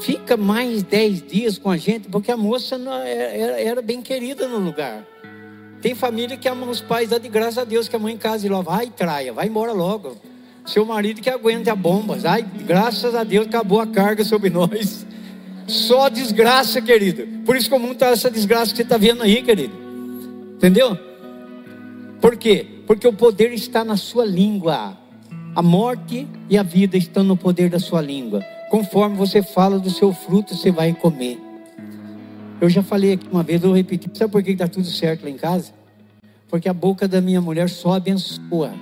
Fica 0.00 0.36
mais 0.36 0.82
dez 0.82 1.22
dias 1.22 1.58
com 1.58 1.70
a 1.70 1.76
gente, 1.76 2.08
porque 2.08 2.32
a 2.32 2.36
moça 2.36 2.76
era, 2.76 3.60
era 3.60 3.82
bem 3.82 4.00
querida 4.00 4.48
no 4.48 4.58
lugar. 4.58 5.06
Tem 5.80 5.94
família 5.94 6.36
que 6.36 6.48
ama 6.48 6.66
os 6.66 6.80
pais, 6.80 7.10
dá 7.10 7.18
de 7.18 7.28
graça 7.28 7.62
a 7.62 7.64
Deus 7.64 7.88
que 7.88 7.96
a 7.96 7.98
mãe 7.98 8.14
em 8.14 8.18
casa 8.18 8.46
e 8.46 8.50
lá 8.50 8.60
vai 8.60 8.90
traia, 8.90 9.32
vai 9.32 9.46
embora 9.46 9.72
logo. 9.72 10.16
Seu 10.64 10.84
marido 10.84 11.20
que 11.20 11.30
aguente 11.30 11.70
a 11.70 11.74
bomba, 11.74 12.16
ai, 12.24 12.44
graças 12.66 13.14
a 13.14 13.24
Deus 13.24 13.46
acabou 13.46 13.80
a 13.80 13.86
carga 13.86 14.24
sobre 14.24 14.48
nós. 14.50 15.06
Só 15.66 16.08
desgraça, 16.08 16.80
querido. 16.82 17.26
Por 17.44 17.56
isso 17.56 17.70
comum 17.70 17.92
está 17.92 18.08
essa 18.08 18.30
desgraça 18.30 18.72
que 18.72 18.78
você 18.78 18.82
está 18.82 18.96
vendo 18.96 19.22
aí, 19.22 19.42
querido. 19.42 19.72
Entendeu? 20.56 20.98
Por 22.20 22.36
quê? 22.36 22.66
Porque 22.86 23.06
o 23.06 23.12
poder 23.12 23.52
está 23.52 23.84
na 23.84 23.96
sua 23.96 24.24
língua. 24.24 24.98
A 25.54 25.62
morte 25.62 26.26
e 26.48 26.58
a 26.58 26.62
vida 26.62 26.96
estão 26.96 27.24
no 27.24 27.36
poder 27.36 27.70
da 27.70 27.78
sua 27.78 28.00
língua. 28.00 28.44
Conforme 28.70 29.16
você 29.16 29.42
fala 29.42 29.78
do 29.78 29.90
seu 29.90 30.12
fruto, 30.12 30.54
você 30.54 30.70
vai 30.70 30.92
comer. 30.92 31.38
Eu 32.60 32.68
já 32.68 32.82
falei 32.82 33.14
aqui 33.14 33.26
uma 33.30 33.42
vez, 33.42 33.62
eu 33.62 33.72
repeti. 33.72 34.10
Sabe 34.12 34.30
por 34.30 34.42
que 34.42 34.50
está 34.50 34.68
tudo 34.68 34.86
certo 34.86 35.24
lá 35.24 35.30
em 35.30 35.36
casa? 35.36 35.72
Porque 36.48 36.68
a 36.68 36.74
boca 36.74 37.08
da 37.08 37.20
minha 37.20 37.40
mulher 37.40 37.68
só 37.70 37.94
abençoa. 37.94 38.72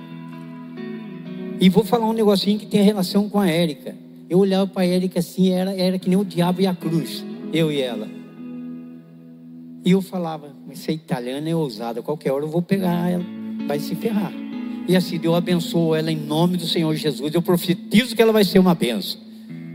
E 1.59 1.69
vou 1.69 1.83
falar 1.83 2.07
um 2.07 2.13
negocinho 2.13 2.57
que 2.57 2.65
tem 2.65 2.81
relação 2.81 3.27
com 3.27 3.39
a 3.39 3.49
Érica. 3.49 3.95
Eu 4.29 4.39
olhava 4.39 4.65
para 4.67 4.83
a 4.83 4.85
Érica 4.85 5.19
assim, 5.19 5.51
era, 5.51 5.75
era 5.75 5.99
que 5.99 6.07
nem 6.07 6.17
o 6.17 6.23
diabo 6.23 6.61
e 6.61 6.67
a 6.67 6.73
cruz, 6.73 7.25
eu 7.51 7.71
e 7.71 7.81
ela. 7.81 8.07
E 9.83 9.91
eu 9.91 10.01
falava, 10.01 10.53
essa 10.69 10.91
italiana 10.91 11.49
é 11.49 11.55
ousada, 11.55 12.01
qualquer 12.01 12.31
hora 12.31 12.45
eu 12.45 12.49
vou 12.49 12.61
pegar 12.61 13.09
ela, 13.09 13.25
vai 13.67 13.79
se 13.79 13.95
ferrar. 13.95 14.31
E 14.87 14.95
assim, 14.95 15.17
Deus 15.17 15.35
abençoou 15.35 15.95
ela 15.95 16.11
em 16.11 16.15
nome 16.15 16.57
do 16.57 16.65
Senhor 16.65 16.93
Jesus. 16.95 17.33
Eu 17.33 17.41
profetizo 17.41 18.15
que 18.15 18.21
ela 18.21 18.31
vai 18.31 18.43
ser 18.43 18.59
uma 18.59 18.73
benção. 18.73 19.19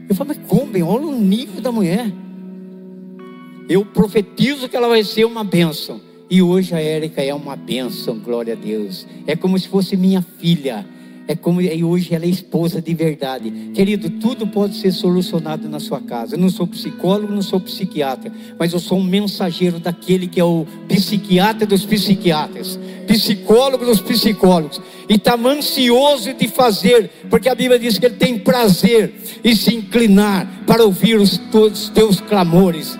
Eu 0.08 0.14
falo, 0.14 0.28
mas 0.28 0.38
como? 0.48 0.66
Bem? 0.66 0.82
Olha 0.82 1.06
o 1.06 1.20
nível 1.20 1.60
da 1.60 1.70
mulher. 1.70 2.10
Eu 3.68 3.84
profetizo 3.84 4.68
que 4.68 4.76
ela 4.76 4.88
vai 4.88 5.04
ser 5.04 5.24
uma 5.24 5.44
benção. 5.44 6.00
E 6.28 6.42
hoje 6.42 6.74
a 6.74 6.80
Érica 6.80 7.22
é 7.22 7.32
uma 7.32 7.54
benção, 7.54 8.18
glória 8.18 8.54
a 8.54 8.56
Deus. 8.56 9.06
É 9.26 9.36
como 9.36 9.58
se 9.58 9.68
fosse 9.68 9.96
minha 9.96 10.20
filha. 10.20 10.86
É 11.26 11.34
como 11.34 11.60
e 11.60 11.82
hoje 11.82 12.14
ela 12.14 12.26
é 12.26 12.28
esposa 12.28 12.82
de 12.82 12.92
verdade. 12.92 13.50
Querido, 13.72 14.10
tudo 14.10 14.46
pode 14.46 14.76
ser 14.76 14.92
solucionado 14.92 15.68
na 15.68 15.80
sua 15.80 16.00
casa. 16.00 16.34
Eu 16.34 16.38
não 16.38 16.50
sou 16.50 16.66
psicólogo, 16.66 17.32
não 17.32 17.40
sou 17.40 17.58
psiquiatra, 17.58 18.30
mas 18.58 18.74
eu 18.74 18.78
sou 18.78 18.98
um 18.98 19.04
mensageiro 19.04 19.78
daquele 19.78 20.26
que 20.26 20.38
é 20.38 20.44
o 20.44 20.66
psiquiatra 20.86 21.66
dos 21.66 21.86
psiquiatras, 21.86 22.78
psicólogo 23.06 23.86
dos 23.86 24.00
psicólogos. 24.00 24.82
E 25.08 25.14
está 25.14 25.34
ansioso 25.34 26.34
de 26.34 26.46
fazer, 26.46 27.10
porque 27.30 27.48
a 27.48 27.54
Bíblia 27.54 27.78
diz 27.78 27.98
que 27.98 28.04
ele 28.04 28.16
tem 28.16 28.38
prazer 28.38 29.14
em 29.42 29.54
se 29.54 29.74
inclinar 29.74 30.64
para 30.66 30.84
ouvir 30.84 31.18
os, 31.18 31.38
todos 31.50 31.84
os 31.84 31.88
teus 31.88 32.20
clamores. 32.20 32.98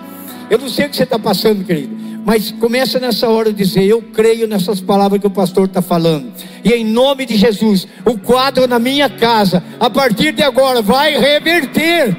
Eu 0.49 0.57
não 0.57 0.69
sei 0.69 0.87
o 0.87 0.89
que 0.89 0.95
você 0.95 1.03
está 1.03 1.19
passando, 1.19 1.63
querido. 1.63 2.04
Mas 2.25 2.51
começa 2.51 2.99
nessa 2.99 3.29
hora 3.29 3.49
a 3.49 3.53
dizer: 3.53 3.83
Eu 3.83 4.01
creio 4.01 4.47
nessas 4.47 4.81
palavras 4.81 5.21
que 5.21 5.27
o 5.27 5.29
pastor 5.29 5.67
está 5.67 5.79
falando. 5.79 6.33
E 6.63 6.73
em 6.73 6.83
nome 6.83 7.23
de 7.23 7.37
Jesus, 7.37 7.87
o 8.03 8.17
quadro 8.17 8.67
na 8.67 8.79
minha 8.79 9.07
casa, 9.07 9.63
a 9.79 9.91
partir 9.91 10.31
de 10.31 10.41
agora, 10.41 10.81
vai 10.81 11.15
reverter. 11.15 12.17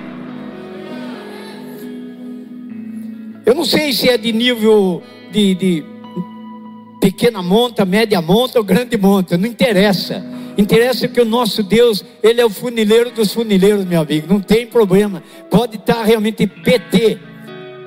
Eu 3.45 3.55
não 3.55 3.65
sei 3.65 3.93
se 3.93 4.09
é 4.09 4.17
de 4.17 4.33
nível 4.33 5.03
de, 5.33 5.55
de 5.57 5.85
pequena 7.01 7.43
monta, 7.43 7.85
média 7.85 8.23
monta 8.23 8.61
ou 8.61 8.65
grande 8.65 8.97
monta, 8.97 9.37
não 9.37 9.49
interessa. 9.49 10.25
Interessa 10.57 11.09
que 11.09 11.21
o 11.21 11.25
nosso 11.25 11.65
Deus, 11.65 12.05
Ele 12.23 12.41
é 12.41 12.47
o 12.47 12.51
funileiro 12.51 13.11
dos 13.11 13.35
funileiros, 13.35 13.85
meu 13.85 14.01
amigo, 14.01 14.27
não 14.33 14.41
tem 14.41 14.67
problema. 14.67 15.23
Pode 15.51 15.77
estar 15.77 16.05
realmente 16.05 16.47
PT, 16.47 17.19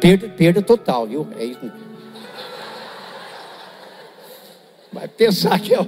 perda, 0.02 0.30
perda 0.30 0.62
total, 0.62 1.08
viu? 1.08 1.28
É 1.38 1.46
isso. 1.46 1.89
Vai 4.92 5.08
pensar 5.08 5.60
que 5.60 5.74
é. 5.74 5.80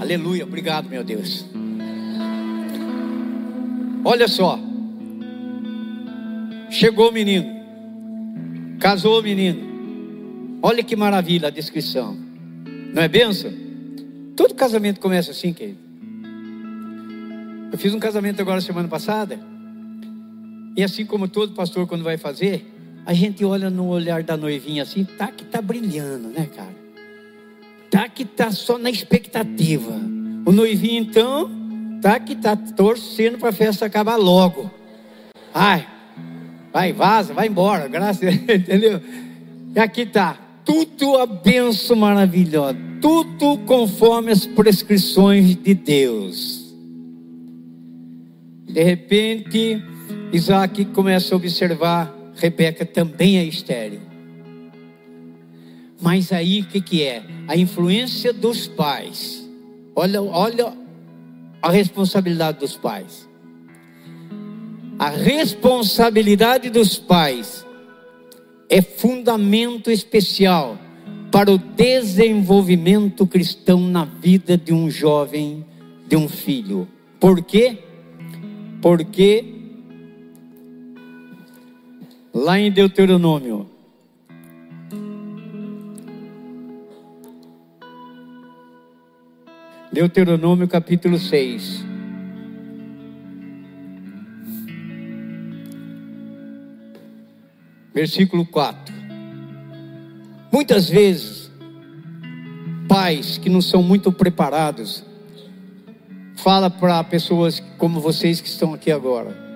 Aleluia, 0.00 0.44
obrigado, 0.44 0.88
meu 0.88 1.02
Deus. 1.04 1.46
Olha 4.04 4.28
só, 4.28 4.58
chegou 6.68 7.08
o 7.08 7.12
menino, 7.12 7.46
casou 8.78 9.20
o 9.20 9.22
menino. 9.22 10.58
Olha 10.60 10.82
que 10.82 10.96
maravilha 10.96 11.48
a 11.48 11.50
descrição. 11.50 12.16
Não 12.92 13.02
é 13.02 13.08
benção? 13.08 13.52
Todo 14.36 14.54
casamento 14.54 15.00
começa 15.00 15.30
assim, 15.30 15.52
querido. 15.52 15.78
Eu 17.72 17.78
fiz 17.78 17.94
um 17.94 17.98
casamento 17.98 18.40
agora 18.40 18.60
semana 18.60 18.88
passada. 18.88 19.38
E 20.76 20.82
assim 20.82 21.06
como 21.06 21.28
todo 21.28 21.54
pastor 21.54 21.86
quando 21.86 22.04
vai 22.04 22.16
fazer, 22.16 22.73
a 23.06 23.12
gente 23.12 23.44
olha 23.44 23.68
no 23.68 23.88
olhar 23.88 24.22
da 24.22 24.36
noivinha 24.36 24.82
assim, 24.82 25.04
tá 25.04 25.28
que 25.28 25.44
tá 25.44 25.60
brilhando, 25.60 26.28
né, 26.28 26.48
cara? 26.54 26.74
Tá 27.90 28.08
que 28.08 28.24
tá 28.24 28.50
só 28.50 28.78
na 28.78 28.90
expectativa. 28.90 29.92
O 30.46 30.52
noivinho 30.52 31.02
então, 31.02 31.50
tá 32.00 32.18
que 32.18 32.34
tá 32.34 32.56
torcendo 32.56 33.38
para 33.38 33.50
a 33.50 33.52
festa 33.52 33.86
acabar 33.86 34.16
logo. 34.16 34.70
Ai, 35.52 35.86
vai, 36.72 36.92
vaza, 36.92 37.34
vai 37.34 37.46
embora, 37.46 37.86
graças, 37.88 38.22
entendeu? 38.34 39.00
E 39.74 39.78
aqui 39.78 40.06
tá, 40.06 40.38
tudo 40.64 41.16
a 41.16 41.26
benção 41.26 41.96
maravilhosa, 41.96 42.76
tudo 43.00 43.58
conforme 43.66 44.32
as 44.32 44.46
prescrições 44.46 45.56
de 45.56 45.74
Deus. 45.74 46.74
De 48.66 48.82
repente, 48.82 49.82
Isaac 50.32 50.84
começa 50.86 51.34
a 51.34 51.36
observar, 51.36 52.13
Rebeca 52.36 52.84
também 52.84 53.38
é 53.38 53.44
estéril. 53.44 54.00
Mas 56.00 56.32
aí 56.32 56.60
o 56.60 56.66
que, 56.66 56.80
que 56.80 57.02
é? 57.02 57.22
A 57.48 57.56
influência 57.56 58.32
dos 58.32 58.66
pais. 58.66 59.48
Olha, 59.94 60.20
olha 60.22 60.72
a 61.62 61.70
responsabilidade 61.70 62.58
dos 62.58 62.76
pais. 62.76 63.28
A 64.98 65.08
responsabilidade 65.08 66.68
dos 66.70 66.98
pais 66.98 67.64
é 68.68 68.82
fundamento 68.82 69.90
especial 69.90 70.78
para 71.30 71.50
o 71.50 71.58
desenvolvimento 71.58 73.26
cristão 73.26 73.80
na 73.80 74.04
vida 74.04 74.56
de 74.56 74.72
um 74.72 74.90
jovem, 74.90 75.64
de 76.06 76.16
um 76.16 76.28
filho. 76.28 76.86
Por 77.18 77.42
quê? 77.42 77.78
Porque 78.80 79.53
lá 82.34 82.58
em 82.58 82.70
Deuteronômio, 82.72 83.70
Deuteronômio 89.92 90.66
capítulo 90.66 91.16
6. 91.18 91.94
versículo 97.94 98.44
4. 98.44 98.92
Muitas 100.52 100.88
vezes, 100.88 101.48
pais 102.88 103.38
que 103.38 103.48
não 103.48 103.62
são 103.62 103.84
muito 103.84 104.10
preparados, 104.10 105.04
fala 106.34 106.68
para 106.68 107.04
pessoas 107.04 107.60
como 107.78 108.00
vocês 108.00 108.40
que 108.40 108.48
estão 108.48 108.74
aqui 108.74 108.90
agora. 108.90 109.53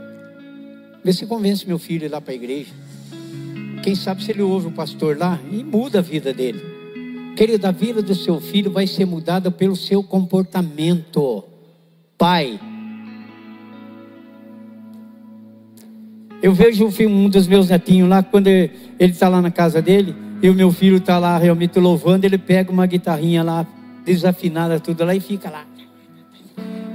Vê 1.05 1.13
se 1.13 1.27
convence 1.27 1.67
meu 1.67 1.79
filho 1.79 2.05
ir 2.05 2.09
lá 2.09 2.21
para 2.21 2.33
a 2.33 2.37
igreja. 2.37 2.73
Quem 3.83 3.95
sabe 3.95 4.23
se 4.23 4.31
ele 4.31 4.43
ouve 4.43 4.67
o 4.69 4.73
pastor 4.73 5.17
lá 5.17 5.39
e 5.51 5.63
muda 5.63 6.01
a 6.01 6.03
vida 6.03 6.33
dele. 6.33 6.61
Querido, 7.37 7.67
a 7.67 7.71
vida 7.71 8.03
do 8.03 8.15
seu 8.15 8.41
filho 8.41 8.71
vai 8.71 8.87
ser 8.87 9.05
mudada 9.05 9.51
pelo 9.51 9.77
seu 9.77 10.03
comportamento. 10.03 11.45
Pai, 12.17 12.59
Eu 16.41 16.53
vejo 16.53 16.89
um 17.09 17.29
dos 17.29 17.49
meus 17.49 17.69
netinhos 17.69 18.09
lá, 18.09 18.23
quando 18.23 18.47
ele 18.47 18.73
está 19.01 19.29
lá 19.29 19.43
na 19.43 19.51
casa 19.51 19.83
dele, 19.83 20.15
e 20.41 20.49
o 20.49 20.55
meu 20.55 20.71
filho 20.71 20.99
está 20.99 21.19
lá 21.19 21.37
realmente 21.37 21.79
louvando, 21.81 22.25
ele 22.25 22.39
pega 22.39 22.71
uma 22.71 22.87
guitarrinha 22.87 23.43
lá, 23.43 23.67
desafinada, 24.05 24.79
tudo 24.79 25.05
lá, 25.05 25.15
e 25.15 25.21
fica 25.21 25.51
lá. 25.51 25.67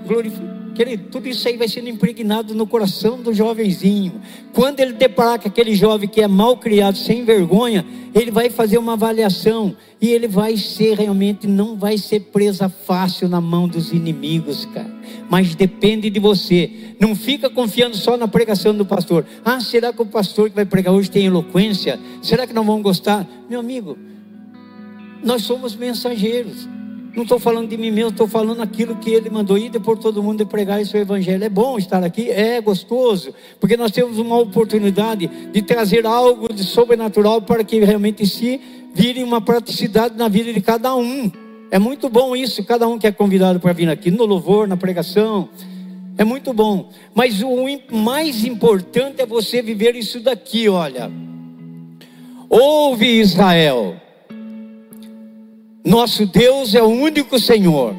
Glorifica. 0.07 0.62
Querido, 0.73 1.03
tudo 1.11 1.27
isso 1.27 1.47
aí 1.47 1.55
vai 1.55 1.67
sendo 1.67 1.87
impregnado 1.87 2.55
no 2.55 2.65
coração 2.65 3.21
do 3.21 3.31
jovenzinho. 3.31 4.19
Quando 4.53 4.79
ele 4.79 4.93
deparar 4.93 5.39
com 5.39 5.47
aquele 5.47 5.75
jovem 5.75 6.09
que 6.09 6.19
é 6.19 6.27
mal 6.27 6.57
criado, 6.57 6.97
sem 6.97 7.23
vergonha, 7.23 7.85
ele 8.13 8.31
vai 8.31 8.49
fazer 8.49 8.79
uma 8.79 8.93
avaliação 8.93 9.75
e 10.01 10.09
ele 10.09 10.27
vai 10.27 10.57
ser 10.57 10.97
realmente, 10.97 11.47
não 11.47 11.75
vai 11.75 11.97
ser 11.97 12.21
presa 12.21 12.69
fácil 12.69 13.29
na 13.29 13.39
mão 13.39 13.67
dos 13.67 13.91
inimigos, 13.91 14.65
cara. 14.65 14.91
Mas 15.29 15.53
depende 15.53 16.09
de 16.09 16.19
você. 16.19 16.95
Não 16.99 17.15
fica 17.15 17.51
confiando 17.51 17.95
só 17.95 18.17
na 18.17 18.27
pregação 18.27 18.75
do 18.75 18.85
pastor. 18.85 19.25
Ah, 19.45 19.59
será 19.59 19.93
que 19.93 20.01
o 20.01 20.05
pastor 20.07 20.49
que 20.49 20.55
vai 20.55 20.65
pregar 20.65 20.93
hoje 20.93 21.09
tem 21.09 21.27
eloquência? 21.27 21.99
Será 22.21 22.47
que 22.47 22.53
não 22.53 22.63
vão 22.63 22.81
gostar? 22.81 23.27
Meu 23.47 23.59
amigo, 23.59 23.95
nós 25.23 25.43
somos 25.43 25.75
mensageiros. 25.75 26.67
Não 27.15 27.21
estou 27.23 27.37
falando 27.37 27.69
de 27.69 27.77
mim 27.77 27.91
mesmo, 27.91 28.09
estou 28.09 28.27
falando 28.27 28.61
aquilo 28.61 28.95
que 28.95 29.11
ele 29.11 29.29
mandou 29.29 29.55
ir 29.55 29.69
por 29.81 29.99
todo 29.99 30.23
mundo 30.23 30.41
e 30.41 30.45
pregar 30.45 30.81
esse 30.81 30.97
evangelho. 30.97 31.43
É 31.43 31.49
bom 31.49 31.77
estar 31.77 32.03
aqui, 32.03 32.31
é 32.31 32.59
gostoso, 32.59 33.33
porque 33.59 33.77
nós 33.77 33.91
temos 33.91 34.17
uma 34.17 34.39
oportunidade 34.39 35.27
de 35.27 35.61
trazer 35.61 36.07
algo 36.07 36.51
de 36.51 36.63
sobrenatural 36.63 37.39
para 37.43 37.63
que 37.63 37.79
realmente 37.79 38.25
se 38.25 38.59
vire 38.95 39.21
uma 39.21 39.39
praticidade 39.39 40.17
na 40.17 40.27
vida 40.27 40.51
de 40.51 40.59
cada 40.59 40.95
um. 40.95 41.31
É 41.69 41.77
muito 41.77 42.09
bom 42.09 42.35
isso, 42.35 42.63
cada 42.63 42.87
um 42.87 42.97
que 42.97 43.05
é 43.05 43.11
convidado 43.11 43.59
para 43.59 43.73
vir 43.73 43.89
aqui 43.89 44.09
no 44.09 44.25
louvor, 44.25 44.67
na 44.67 44.75
pregação. 44.75 45.49
É 46.17 46.23
muito 46.23 46.51
bom. 46.51 46.89
Mas 47.13 47.43
o 47.43 47.55
mais 47.91 48.43
importante 48.43 49.21
é 49.21 49.25
você 49.25 49.61
viver 49.61 49.95
isso 49.95 50.19
daqui, 50.19 50.67
olha. 50.67 51.11
Ouve 52.49 53.19
Israel. 53.19 54.02
Nosso 55.85 56.25
Deus 56.25 56.73
é 56.73 56.81
o 56.81 56.87
único 56.87 57.37
Senhor. 57.37 57.93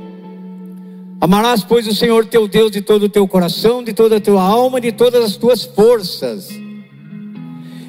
Amarás, 1.21 1.63
pois, 1.63 1.87
o 1.87 1.95
Senhor 1.95 2.25
teu 2.25 2.49
Deus 2.49 2.71
de 2.71 2.81
todo 2.81 3.05
o 3.05 3.09
teu 3.09 3.29
coração, 3.29 3.85
de 3.85 3.93
toda 3.93 4.17
a 4.17 4.21
tua 4.21 4.43
alma, 4.43 4.81
de 4.81 4.91
todas 4.91 5.23
as 5.23 5.37
tuas 5.37 5.65
forças. 5.65 6.49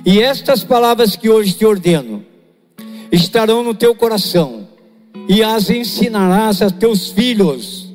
E 0.05 0.21
estas 0.21 0.63
palavras 0.63 1.15
que 1.15 1.29
hoje 1.29 1.53
te 1.53 1.65
ordeno 1.65 2.23
estarão 3.11 3.63
no 3.63 3.73
teu 3.73 3.95
coração, 3.95 4.67
e 5.29 5.41
as 5.41 5.69
ensinarás 5.69 6.61
a 6.61 6.69
teus 6.69 7.09
filhos, 7.09 7.89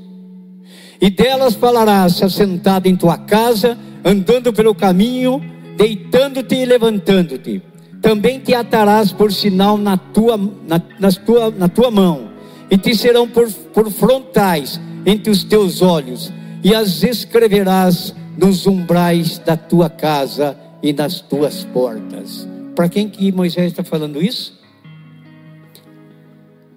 e 1.00 1.10
delas 1.10 1.54
falarás 1.54 2.22
assentado 2.22 2.88
em 2.88 2.96
tua 2.96 3.18
casa, 3.18 3.78
andando 4.04 4.52
pelo 4.52 4.74
caminho, 4.74 5.40
deitando-te 5.76 6.54
e 6.54 6.64
levantando-te 6.64 7.62
também 8.00 8.40
te 8.40 8.54
atarás 8.54 9.12
por 9.12 9.32
sinal 9.32 9.76
na 9.76 9.96
tua, 9.96 10.36
na, 10.36 10.80
na 10.98 11.12
tua, 11.12 11.50
na 11.50 11.68
tua 11.68 11.90
mão, 11.90 12.30
e 12.70 12.78
te 12.78 12.94
serão 12.94 13.28
por, 13.28 13.50
por 13.50 13.90
frontais 13.90 14.80
entre 15.04 15.30
os 15.30 15.44
teus 15.44 15.82
olhos, 15.82 16.32
e 16.62 16.74
as 16.74 17.02
escreverás 17.02 18.14
nos 18.36 18.66
umbrais 18.66 19.38
da 19.38 19.56
tua 19.56 19.90
casa 19.90 20.56
e 20.82 20.92
nas 20.92 21.20
tuas 21.20 21.64
portas. 21.64 22.48
Para 22.74 22.88
quem 22.88 23.08
que 23.08 23.32
Moisés 23.32 23.66
está 23.66 23.84
falando 23.84 24.22
isso? 24.22 24.58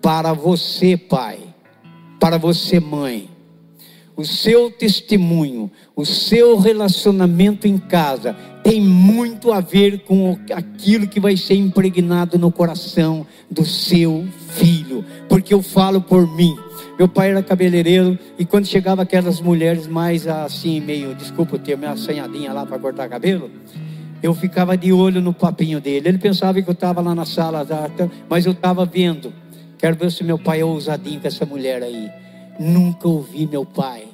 Para 0.01 0.33
você, 0.33 0.97
pai, 0.97 1.39
para 2.19 2.37
você, 2.37 2.79
mãe, 2.79 3.29
o 4.15 4.23
seu 4.23 4.69
testemunho, 4.69 5.71
o 5.95 6.05
seu 6.05 6.57
relacionamento 6.57 7.67
em 7.67 7.77
casa 7.77 8.35
tem 8.63 8.79
muito 8.79 9.51
a 9.51 9.59
ver 9.59 9.99
com 9.99 10.37
aquilo 10.53 11.07
que 11.07 11.19
vai 11.19 11.35
ser 11.35 11.55
impregnado 11.55 12.37
no 12.37 12.51
coração 12.51 13.25
do 13.49 13.65
seu 13.65 14.25
filho, 14.49 15.03
porque 15.27 15.53
eu 15.53 15.61
falo 15.61 15.99
por 15.99 16.33
mim. 16.35 16.55
Meu 16.97 17.07
pai 17.07 17.31
era 17.31 17.41
cabeleireiro 17.41 18.17
e 18.37 18.45
quando 18.45 18.67
chegava 18.67 19.01
aquelas 19.01 19.41
mulheres 19.41 19.87
mais 19.87 20.27
assim, 20.27 20.79
meio, 20.79 21.15
desculpa 21.15 21.55
o 21.55 21.59
termo, 21.59 21.87
assanhadinha 21.87 22.53
lá 22.53 22.65
para 22.65 22.77
cortar 22.77 23.09
cabelo, 23.09 23.49
eu 24.21 24.33
ficava 24.33 24.77
de 24.77 24.93
olho 24.93 25.19
no 25.19 25.33
papinho 25.33 25.81
dele. 25.81 26.07
Ele 26.07 26.17
pensava 26.17 26.61
que 26.61 26.69
eu 26.69 26.73
estava 26.73 27.01
lá 27.01 27.13
na 27.13 27.25
sala, 27.25 27.65
mas 28.29 28.45
eu 28.45 28.53
estava 28.53 28.85
vendo. 28.85 29.33
Quero 29.77 29.97
ver 29.97 30.11
se 30.11 30.23
meu 30.23 30.37
pai 30.37 30.61
é 30.61 30.65
ousadinho 30.65 31.19
com 31.19 31.27
essa 31.27 31.45
mulher 31.45 31.83
aí. 31.83 32.09
Nunca 32.59 33.07
ouvi 33.07 33.47
meu 33.47 33.65
pai 33.65 34.07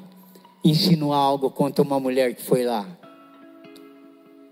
insinuar 0.63 1.19
algo 1.19 1.49
contra 1.49 1.83
uma 1.83 1.99
mulher 1.99 2.33
que 2.33 2.41
foi 2.41 2.63
lá. 2.63 2.85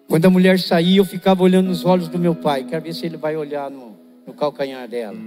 Quando 0.07 0.25
a 0.25 0.29
mulher 0.29 0.59
saía, 0.59 0.97
eu 0.97 1.05
ficava 1.05 1.43
olhando 1.43 1.67
nos 1.67 1.83
olhos 1.85 2.07
do 2.07 2.17
meu 2.17 2.33
pai. 2.33 2.63
Quero 2.63 2.83
ver 2.83 2.93
se 2.93 3.05
ele 3.05 3.17
vai 3.17 3.35
olhar 3.35 3.69
no, 3.69 3.97
no 4.25 4.33
calcanhar 4.33 4.87
dela. 4.87 5.17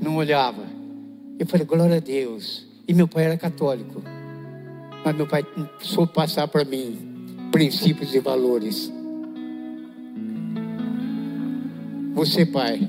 Não 0.00 0.16
olhava. 0.16 0.62
Eu 1.38 1.46
falei, 1.46 1.66
glória 1.66 1.96
a 1.96 2.00
Deus. 2.00 2.66
E 2.86 2.94
meu 2.94 3.08
pai 3.08 3.24
era 3.24 3.36
católico. 3.36 4.02
Mas 5.04 5.16
meu 5.16 5.26
pai 5.26 5.44
soube 5.80 6.12
passar 6.12 6.46
para 6.48 6.64
mim 6.64 6.98
princípios 7.50 8.14
e 8.14 8.20
valores. 8.20 8.92
Você, 12.14 12.46
pai, 12.46 12.88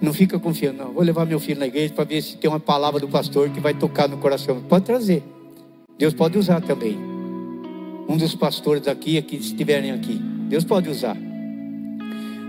não 0.00 0.14
fica 0.14 0.38
confiando, 0.38 0.78
não. 0.78 0.92
Vou 0.92 1.02
levar 1.02 1.26
meu 1.26 1.38
filho 1.38 1.60
na 1.60 1.66
igreja 1.66 1.92
para 1.92 2.04
ver 2.04 2.22
se 2.22 2.36
tem 2.36 2.48
uma 2.48 2.60
palavra 2.60 2.98
do 2.98 3.08
pastor 3.08 3.50
que 3.50 3.60
vai 3.60 3.74
tocar 3.74 4.08
no 4.08 4.16
coração. 4.16 4.60
Pode 4.62 4.84
trazer. 4.84 5.22
Deus 5.98 6.14
pode 6.14 6.38
usar 6.38 6.60
também. 6.62 6.98
Um 8.08 8.16
dos 8.16 8.34
pastores 8.34 8.88
aqui, 8.88 9.20
que 9.20 9.36
estiverem 9.36 9.92
aqui. 9.92 10.14
Deus 10.48 10.64
pode 10.64 10.88
usar. 10.88 11.16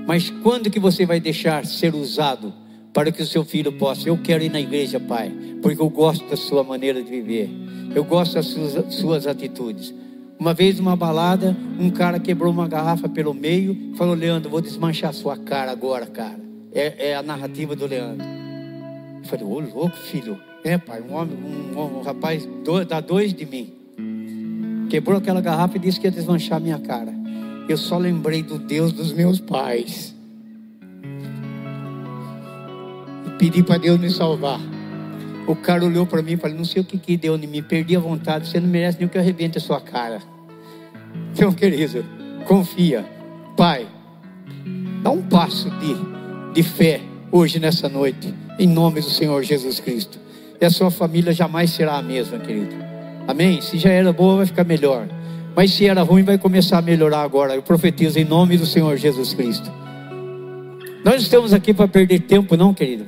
Mas 0.08 0.30
quando 0.41 0.70
que 0.70 0.80
você 0.80 1.06
vai 1.06 1.20
deixar 1.20 1.66
ser 1.66 1.93
usado 1.93 2.54
para 2.93 3.12
que 3.12 3.22
o 3.22 3.26
seu 3.26 3.43
filho 3.43 3.72
possa? 3.74 4.08
Eu 4.08 4.18
quero 4.18 4.43
ir 4.43 4.49
na 4.49 4.60
igreja, 4.60 4.99
pai, 4.99 5.32
porque 5.62 5.82
eu 5.82 5.89
gosto 5.89 6.28
da 6.30 6.38
sua 6.38 6.64
maneira 6.64 7.04
de 7.04 7.10
viver. 7.10 7.49
Eu 7.93 8.04
gosto 8.04 8.36
das 8.36 8.47
suas, 8.47 8.93
suas 8.95 9.28
atitudes. 9.28 9.93
Uma 10.39 10.54
vez 10.54 10.78
numa 10.80 10.95
balada, 10.95 11.56
um 11.80 11.91
cara 11.91 12.20
quebrou 12.20 12.52
uma 12.52 12.68
garrafa 12.68 13.08
pelo 13.08 13.34
meio, 13.34 13.93
falou: 13.95 14.16
Leandro, 14.16 14.49
vou 14.49 14.62
desmanchar 14.62 15.14
sua 15.14 15.38
cara 15.38 15.72
agora, 15.72 16.08
cara. 16.08 16.40
É, 16.74 17.09
é 17.09 17.15
a 17.15 17.24
narrativa 17.24 17.76
do 17.76 17.86
Leandro. 17.86 18.26
Eu 19.24 19.26
falei: 19.26 19.45
Ô 19.45 19.59
louco, 19.59 19.95
filho. 19.97 20.39
É, 20.63 20.78
pai, 20.78 21.01
um 21.01 21.15
homem, 21.15 21.36
um, 21.36 21.99
um 21.99 22.01
rapaz, 22.01 22.47
dois, 22.63 22.86
dá 22.86 22.99
dois 22.99 23.34
de 23.34 23.45
mim. 23.45 23.74
Quebrou 24.89 25.17
aquela 25.17 25.41
garrafa 25.41 25.78
e 25.78 25.80
disse 25.80 25.99
que 25.99 26.05
ia 26.05 26.11
desmanchar 26.11 26.61
minha 26.61 26.78
cara. 26.78 27.11
Eu 27.67 27.78
só 27.78 27.97
lembrei 27.97 28.43
do 28.43 28.59
Deus 28.59 28.91
dos 28.91 29.11
meus 29.11 29.39
pais. 29.39 30.13
E 33.26 33.30
pedi 33.39 33.63
para 33.63 33.78
Deus 33.78 33.99
me 33.99 34.09
salvar. 34.09 34.59
O 35.47 35.55
cara 35.55 35.84
olhou 35.84 36.05
para 36.05 36.22
mim 36.22 36.34
e 36.34 36.38
falou: 36.38 36.57
Não 36.57 36.65
sei 36.65 36.82
o 36.82 36.86
que, 36.86 36.97
que 36.97 37.17
deu 37.17 37.36
em 37.36 37.47
mim, 37.47 37.63
perdi 37.63 37.95
a 37.95 37.99
vontade. 37.99 38.47
Você 38.47 38.59
não 38.59 38.67
merece 38.67 38.99
nem 38.99 39.07
que 39.07 39.17
eu 39.17 39.22
arrebente 39.22 39.57
a 39.57 39.61
sua 39.61 39.82
cara. 39.82 40.22
Então, 41.34 41.51
querido, 41.51 42.05
confia. 42.45 43.05
Pai, 43.57 43.88
dá 45.01 45.09
um 45.09 45.22
passo 45.24 45.69
de, 45.72 45.95
de 46.54 46.64
fé 46.64 47.02
hoje, 47.32 47.60
nessa 47.60 47.88
noite, 47.88 48.34
em 48.60 48.68
nome 48.68 49.02
do 49.02 49.10
Senhor 49.10 49.41
Jesus 49.43 49.80
Cristo. 49.80 50.20
E 50.60 50.66
a 50.66 50.70
sua 50.70 50.91
família 50.91 51.34
jamais 51.34 51.72
será 51.72 51.97
a 51.97 52.02
mesma, 52.02 52.38
querido. 52.38 52.76
Amém? 53.28 53.62
Se 53.62 53.78
já 53.78 53.89
era 53.89 54.12
boa, 54.12 54.38
vai 54.38 54.45
ficar 54.45 54.64
melhor. 54.64 55.08
Mas 55.56 55.72
se 55.72 55.88
era 55.88 56.02
ruim, 56.04 56.24
vai 56.24 56.38
começar 56.38 56.78
a 56.78 56.82
melhorar 56.82 57.22
agora. 57.22 57.56
Eu 57.56 57.62
profetizo 57.62 58.20
em 58.20 58.26
nome 58.26 58.58
do 58.58 58.66
Senhor 58.66 58.95
Jesus 58.97 59.34
Cristo. 59.34 59.72
Nós 61.04 61.22
estamos 61.22 61.54
aqui 61.54 61.74
para 61.74 61.88
perder 61.88 62.20
tempo, 62.22 62.56
não, 62.56 62.74
querido. 62.74 63.06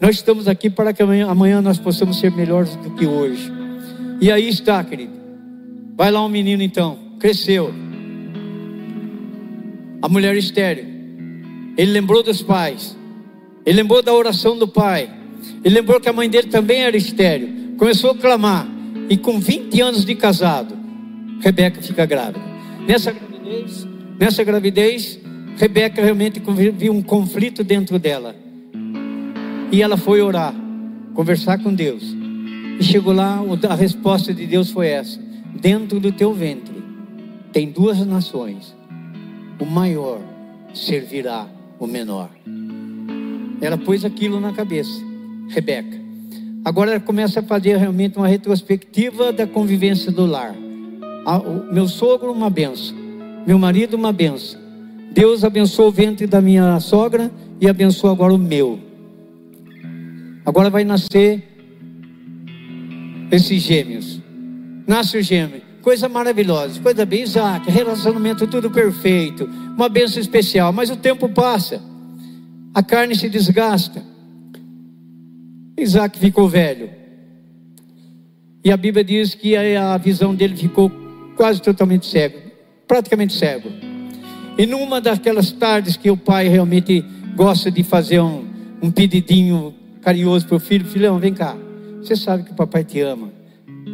Nós 0.00 0.16
estamos 0.16 0.48
aqui 0.48 0.70
para 0.70 0.92
que 0.92 1.02
amanhã, 1.02 1.28
amanhã 1.28 1.60
nós 1.60 1.78
possamos 1.78 2.18
ser 2.18 2.30
melhores 2.32 2.74
do 2.76 2.90
que 2.90 3.06
hoje. 3.06 3.52
E 4.20 4.30
aí 4.30 4.48
está, 4.48 4.82
querido. 4.82 5.12
Vai 5.96 6.10
lá 6.10 6.24
um 6.24 6.28
menino 6.28 6.62
então, 6.62 6.98
cresceu. 7.20 7.72
A 10.00 10.08
mulher 10.08 10.36
estéreo. 10.36 10.93
Ele 11.76 11.92
lembrou 11.92 12.22
dos 12.22 12.42
pais. 12.42 12.96
Ele 13.66 13.82
lembrou 13.82 14.02
da 14.02 14.12
oração 14.12 14.56
do 14.56 14.68
pai. 14.68 15.10
Ele 15.64 15.74
lembrou 15.74 16.00
que 16.00 16.08
a 16.08 16.12
mãe 16.12 16.28
dele 16.28 16.48
também 16.48 16.82
era 16.82 16.96
estéreo. 16.96 17.76
Começou 17.76 18.10
a 18.10 18.14
clamar. 18.14 18.66
E 19.08 19.16
com 19.16 19.38
20 19.38 19.80
anos 19.80 20.04
de 20.04 20.14
casado, 20.14 20.74
Rebeca 21.40 21.82
fica 21.82 22.06
grávida. 22.06 22.40
Nessa 22.86 23.12
gravidez, 23.12 23.86
nessa 24.18 24.44
gravidez, 24.44 25.20
Rebeca 25.56 26.02
realmente 26.02 26.42
viu 26.76 26.92
um 26.92 27.02
conflito 27.02 27.62
dentro 27.62 27.98
dela. 27.98 28.34
E 29.70 29.82
ela 29.82 29.96
foi 29.96 30.22
orar, 30.22 30.54
conversar 31.14 31.58
com 31.58 31.74
Deus. 31.74 32.02
E 32.78 32.82
chegou 32.82 33.12
lá, 33.12 33.40
a 33.68 33.74
resposta 33.74 34.32
de 34.32 34.46
Deus 34.46 34.70
foi 34.70 34.88
essa: 34.88 35.20
Dentro 35.60 36.00
do 36.00 36.12
teu 36.12 36.32
ventre 36.32 36.82
tem 37.52 37.70
duas 37.70 38.04
nações, 38.06 38.74
o 39.60 39.64
maior 39.64 40.20
servirá 40.72 41.46
o 41.78 41.86
menor. 41.86 42.30
Ela 43.60 43.78
pôs 43.78 44.04
aquilo 44.04 44.40
na 44.40 44.52
cabeça, 44.52 45.00
Rebeca. 45.48 45.98
Agora 46.64 46.92
ela 46.92 47.00
começa 47.00 47.40
a 47.40 47.42
fazer 47.42 47.76
realmente 47.76 48.16
uma 48.16 48.26
retrospectiva 48.26 49.32
da 49.32 49.46
convivência 49.46 50.10
do 50.10 50.24
lar. 50.24 50.54
Meu 51.72 51.86
sogro, 51.88 52.32
uma 52.32 52.50
benção. 52.50 52.96
Meu 53.46 53.58
marido, 53.58 53.94
uma 53.94 54.12
benção. 54.12 54.60
Deus 55.12 55.44
abençoou 55.44 55.88
o 55.88 55.92
ventre 55.92 56.26
da 56.26 56.40
minha 56.40 56.80
sogra 56.80 57.30
e 57.60 57.68
abençoou 57.68 58.12
agora 58.12 58.32
o 58.32 58.38
meu. 58.38 58.80
Agora 60.44 60.68
vai 60.68 60.84
nascer 60.84 61.42
esses 63.30 63.62
gêmeos. 63.62 64.20
Nasce 64.86 65.18
o 65.18 65.22
gêmeo. 65.22 65.63
Coisa 65.84 66.08
maravilhosa, 66.08 66.80
coisa 66.80 67.04
bem, 67.04 67.24
Isaac, 67.24 67.70
relacionamento 67.70 68.46
tudo 68.46 68.70
perfeito, 68.70 69.44
uma 69.44 69.86
bênção 69.86 70.18
especial, 70.18 70.72
mas 70.72 70.88
o 70.88 70.96
tempo 70.96 71.28
passa, 71.28 71.78
a 72.72 72.82
carne 72.82 73.14
se 73.14 73.28
desgasta. 73.28 74.02
Isaac 75.76 76.18
ficou 76.18 76.48
velho. 76.48 76.88
E 78.64 78.72
a 78.72 78.78
Bíblia 78.78 79.04
diz 79.04 79.34
que 79.34 79.54
a 79.54 79.98
visão 79.98 80.34
dele 80.34 80.56
ficou 80.56 80.90
quase 81.36 81.60
totalmente 81.60 82.06
cego, 82.06 82.38
praticamente 82.88 83.34
cego. 83.34 83.68
E 84.56 84.64
numa 84.64 85.02
daquelas 85.02 85.52
tardes 85.52 85.98
que 85.98 86.10
o 86.10 86.16
pai 86.16 86.48
realmente 86.48 87.04
gosta 87.36 87.70
de 87.70 87.82
fazer 87.82 88.20
um, 88.20 88.42
um 88.80 88.90
pedidinho 88.90 89.74
carinhoso 90.00 90.46
para 90.46 90.56
o 90.56 90.60
filho: 90.60 90.86
Filhão, 90.86 91.18
vem 91.18 91.34
cá. 91.34 91.54
Você 92.00 92.16
sabe 92.16 92.44
que 92.44 92.52
o 92.52 92.54
papai 92.54 92.84
te 92.84 93.00
ama. 93.00 93.43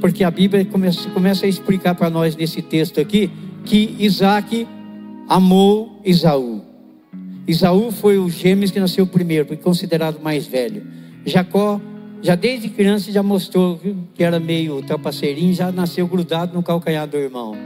Porque 0.00 0.22
a 0.22 0.30
Bíblia 0.30 0.64
começa, 0.64 1.08
começa 1.10 1.46
a 1.46 1.48
explicar 1.48 1.94
para 1.94 2.10
nós 2.10 2.36
nesse 2.36 2.62
texto 2.62 3.00
aqui 3.00 3.30
que 3.64 3.96
Isaac 3.98 4.66
amou 5.28 6.00
Isaú. 6.04 6.62
Isaú 7.46 7.90
foi 7.90 8.18
o 8.18 8.28
gêmeos 8.28 8.70
que 8.70 8.78
nasceu 8.78 9.06
primeiro, 9.06 9.46
porque 9.46 9.62
considerado 9.62 10.20
mais 10.20 10.46
velho. 10.46 10.86
Jacó, 11.26 11.80
já 12.22 12.34
desde 12.34 12.68
criança, 12.68 13.10
já 13.10 13.22
mostrou 13.22 13.80
que 14.14 14.22
era 14.22 14.38
meio 14.38 14.82
trapaceirinho, 14.82 15.52
já 15.52 15.72
nasceu 15.72 16.06
grudado 16.06 16.54
no 16.54 16.62
calcanhar 16.62 17.06
do 17.06 17.16
irmão. 17.16 17.56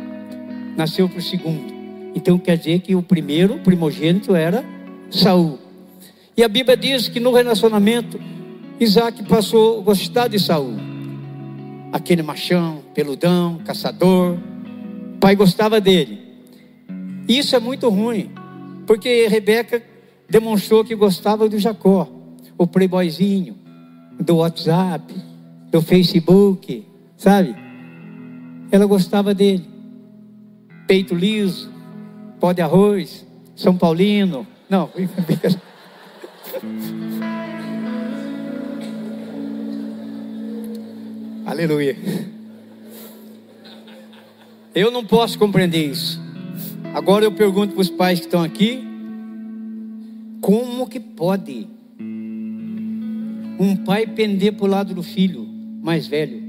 Nasceu 0.77 1.09
para 1.09 1.19
o 1.19 1.23
segundo. 1.23 1.73
Então 2.15 2.39
quer 2.39 2.57
dizer 2.57 2.81
que 2.81 2.95
o 2.95 3.03
primeiro, 3.03 3.57
o 3.57 3.61
primogênito, 3.61 4.35
era 4.35 4.65
Saul. 5.11 5.59
E 6.37 6.43
a 6.43 6.49
Bíblia 6.49 6.77
diz 6.77 7.09
que 7.09 7.21
no 7.21 7.33
relacionamento 7.33 8.19
Isaac 8.81 9.23
passou 9.25 9.81
a 9.81 9.83
gostar 9.83 10.29
de 10.29 10.39
Saul. 10.39 10.94
Aquele 11.95 12.25
machão, 12.25 12.83
peludão, 12.93 13.61
caçador. 13.65 14.37
O 15.15 15.19
pai 15.21 15.37
gostava 15.37 15.81
dele. 15.81 16.19
Isso 17.29 17.55
é 17.55 17.61
muito 17.61 17.89
ruim, 17.89 18.33
porque 18.85 19.29
Rebeca 19.29 19.81
demonstrou 20.29 20.85
que 20.85 20.97
gostava 20.97 21.49
do 21.49 21.57
Jacó, 21.57 22.11
o 22.59 22.67
playboyzinho, 22.67 23.57
do 24.19 24.39
WhatsApp, 24.39 25.15
do 25.71 25.81
Facebook, 25.81 26.85
sabe? 27.17 27.55
Ela 28.73 28.87
gostava 28.87 29.33
dele. 29.33 29.65
Peito 30.89 31.15
liso, 31.15 31.71
pó 32.41 32.53
de 32.53 32.61
arroz, 32.61 33.25
São 33.55 33.77
Paulino. 33.77 34.45
Não, 34.69 34.91
Aleluia. 41.47 41.95
Eu 44.75 44.91
não 44.91 45.05
posso 45.05 45.39
compreender 45.39 45.91
isso. 45.91 46.19
Agora 46.95 47.27
eu 47.27 47.33
pergunto 47.33 47.75
para 47.75 47.83
os 47.83 47.91
pais 47.91 48.19
que 48.19 48.25
estão 48.25 48.43
aqui: 48.43 48.83
como 50.41 50.89
que 50.89 50.99
pode 50.99 51.69
um 53.61 53.77
pai 53.85 54.07
pender 54.07 54.55
para 54.55 54.65
o 54.65 54.69
lado 54.69 54.95
do 54.95 55.03
filho 55.03 55.47
mais 55.83 56.07
velho 56.07 56.43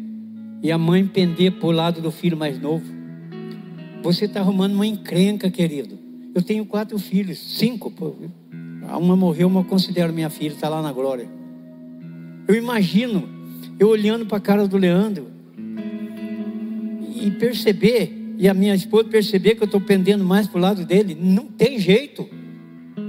e 0.64 0.72
a 0.72 0.78
mãe 0.78 1.06
pender 1.06 1.52
para 1.52 1.68
o 1.68 1.72
lado 1.72 2.02
do 2.02 2.10
filho 2.10 2.38
mais 2.38 2.58
novo? 2.60 2.86
Você 4.02 4.26
está 4.26 4.40
arrumando 4.40 4.76
uma 4.76 4.88
encrenca, 4.88 5.52
querido. 5.52 6.00
Eu 6.34 6.42
tenho 6.42 6.66
quatro 6.66 6.98
filhos, 6.98 7.38
cinco. 7.58 7.94
Uma 8.98 9.16
morreu, 9.16 9.52
eu 9.54 9.64
considero 9.66 10.14
minha 10.14 10.30
filha, 10.30 10.54
está 10.54 10.70
lá 10.70 10.82
na 10.82 10.94
glória. 10.94 11.28
Eu 12.48 12.56
imagino 12.56 13.35
eu 13.80 13.90
olhando 13.90 14.26
para 14.26 14.38
a 14.38 14.42
cara 14.42 14.68
do 14.68 14.78
Leandro 14.78 15.28
e 17.16 17.32
perceber 17.32 18.26
e 18.38 18.48
a 18.50 18.54
minha 18.54 18.76
esposa 18.76 19.06
perceber 19.06 19.56
que 19.56 19.64
eu 19.64 19.66
estou 19.66 19.80
pendendo 19.80 20.24
mais 20.24 20.48
para 20.48 20.58
o 20.58 20.62
lado 20.62 20.86
dele, 20.86 21.18
não 21.20 21.46
tem 21.46 21.80
jeito. 21.80 22.28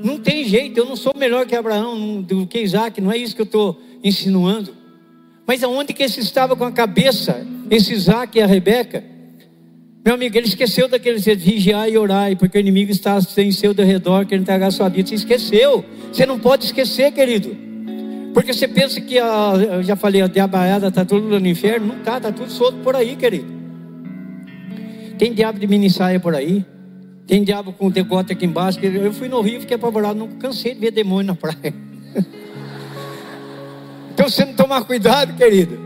Não 0.05 0.19
tem 0.19 0.45
jeito, 0.45 0.79
eu 0.79 0.85
não 0.85 0.97
sou 0.97 1.13
melhor 1.17 1.47
que 1.47 1.55
Abraão, 1.55 2.23
do 2.23 2.47
que 2.47 2.61
Isaac, 2.61 3.01
não 3.01 3.11
é 3.11 3.17
isso 3.17 3.35
que 3.35 3.43
eu 3.43 3.47
estou 3.47 3.81
insinuando. 4.03 4.75
Mas 5.47 5.63
aonde 5.63 5.93
que 5.93 6.03
esse 6.03 6.21
estava 6.21 6.55
com 6.55 6.65
a 6.65 6.73
cabeça, 6.73 7.45
esse 7.71 7.93
Isaac 7.93 8.39
e 8.39 8.43
a 8.43 8.47
Rebeca? 8.47 9.03
Meu 10.05 10.15
amigo, 10.15 10.37
ele 10.37 10.47
esqueceu 10.47 10.87
daquele 10.87 11.19
vigiar 11.19 11.91
e 11.91 11.99
orar, 11.99 12.37
porque 12.37 12.57
o 12.57 12.61
inimigo 12.61 12.93
está 12.93 13.19
em 13.39 13.51
seu 13.51 13.73
redor, 13.73 14.25
querendo 14.27 14.43
entregar 14.43 14.69
a 14.69 14.71
sua 14.71 14.89
vida. 14.89 15.09
Você 15.09 15.17
esqueceu. 15.17 15.85
Você 16.13 16.25
não 16.25 16.39
pode 16.39 16.67
esquecer, 16.67 17.11
querido. 17.13 17.66
Porque 18.37 18.53
você 18.53 18.69
pensa 18.69 19.01
que, 19.01 19.19
a, 19.19 19.55
eu 19.57 19.83
já 19.83 19.97
falei, 19.97 20.21
a 20.21 20.27
diabaiada 20.27 20.89
está 20.89 21.07
tudo 21.07 21.41
no 21.41 21.49
inferno. 21.49 21.87
Não 21.87 21.97
está, 21.97 22.19
está 22.19 22.31
tudo 22.31 22.51
solto 22.51 22.77
por 22.81 22.95
aí, 22.95 23.17
querido. 23.17 23.47
Tem 25.17 25.33
diabo 25.33 25.59
de 25.59 25.67
mini 25.67 25.89
saia 25.89 26.21
por 26.21 26.35
aí. 26.35 26.63
Tem 27.27 27.43
diabo 27.43 27.73
com 27.73 27.91
decote 27.91 28.35
aqui 28.35 28.45
embaixo. 28.45 28.79
Eu 28.79 29.11
fui 29.15 29.27
no 29.27 29.41
Rio, 29.41 29.63
fiquei 29.63 29.77
apavorado. 29.77 30.19
Não 30.19 30.29
cansei 30.33 30.75
de 30.75 30.81
ver 30.81 30.91
demônio 30.91 31.29
na 31.29 31.35
praia. 31.35 31.57
então, 34.13 34.29
você 34.29 34.45
não 34.45 34.53
tomar 34.53 34.85
cuidado, 34.85 35.35
querido. 35.35 35.79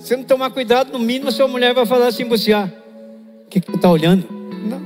Se 0.00 0.14
não 0.14 0.24
tomar 0.24 0.50
cuidado, 0.50 0.92
no 0.92 0.98
mínimo, 0.98 1.32
sua 1.32 1.48
mulher 1.48 1.72
vai 1.72 1.86
falar 1.86 2.08
assim: 2.08 2.28
você, 2.28 2.52
ah, 2.52 2.70
o 3.46 3.48
que, 3.48 3.62
que 3.62 3.74
está 3.74 3.90
olhando? 3.90 4.28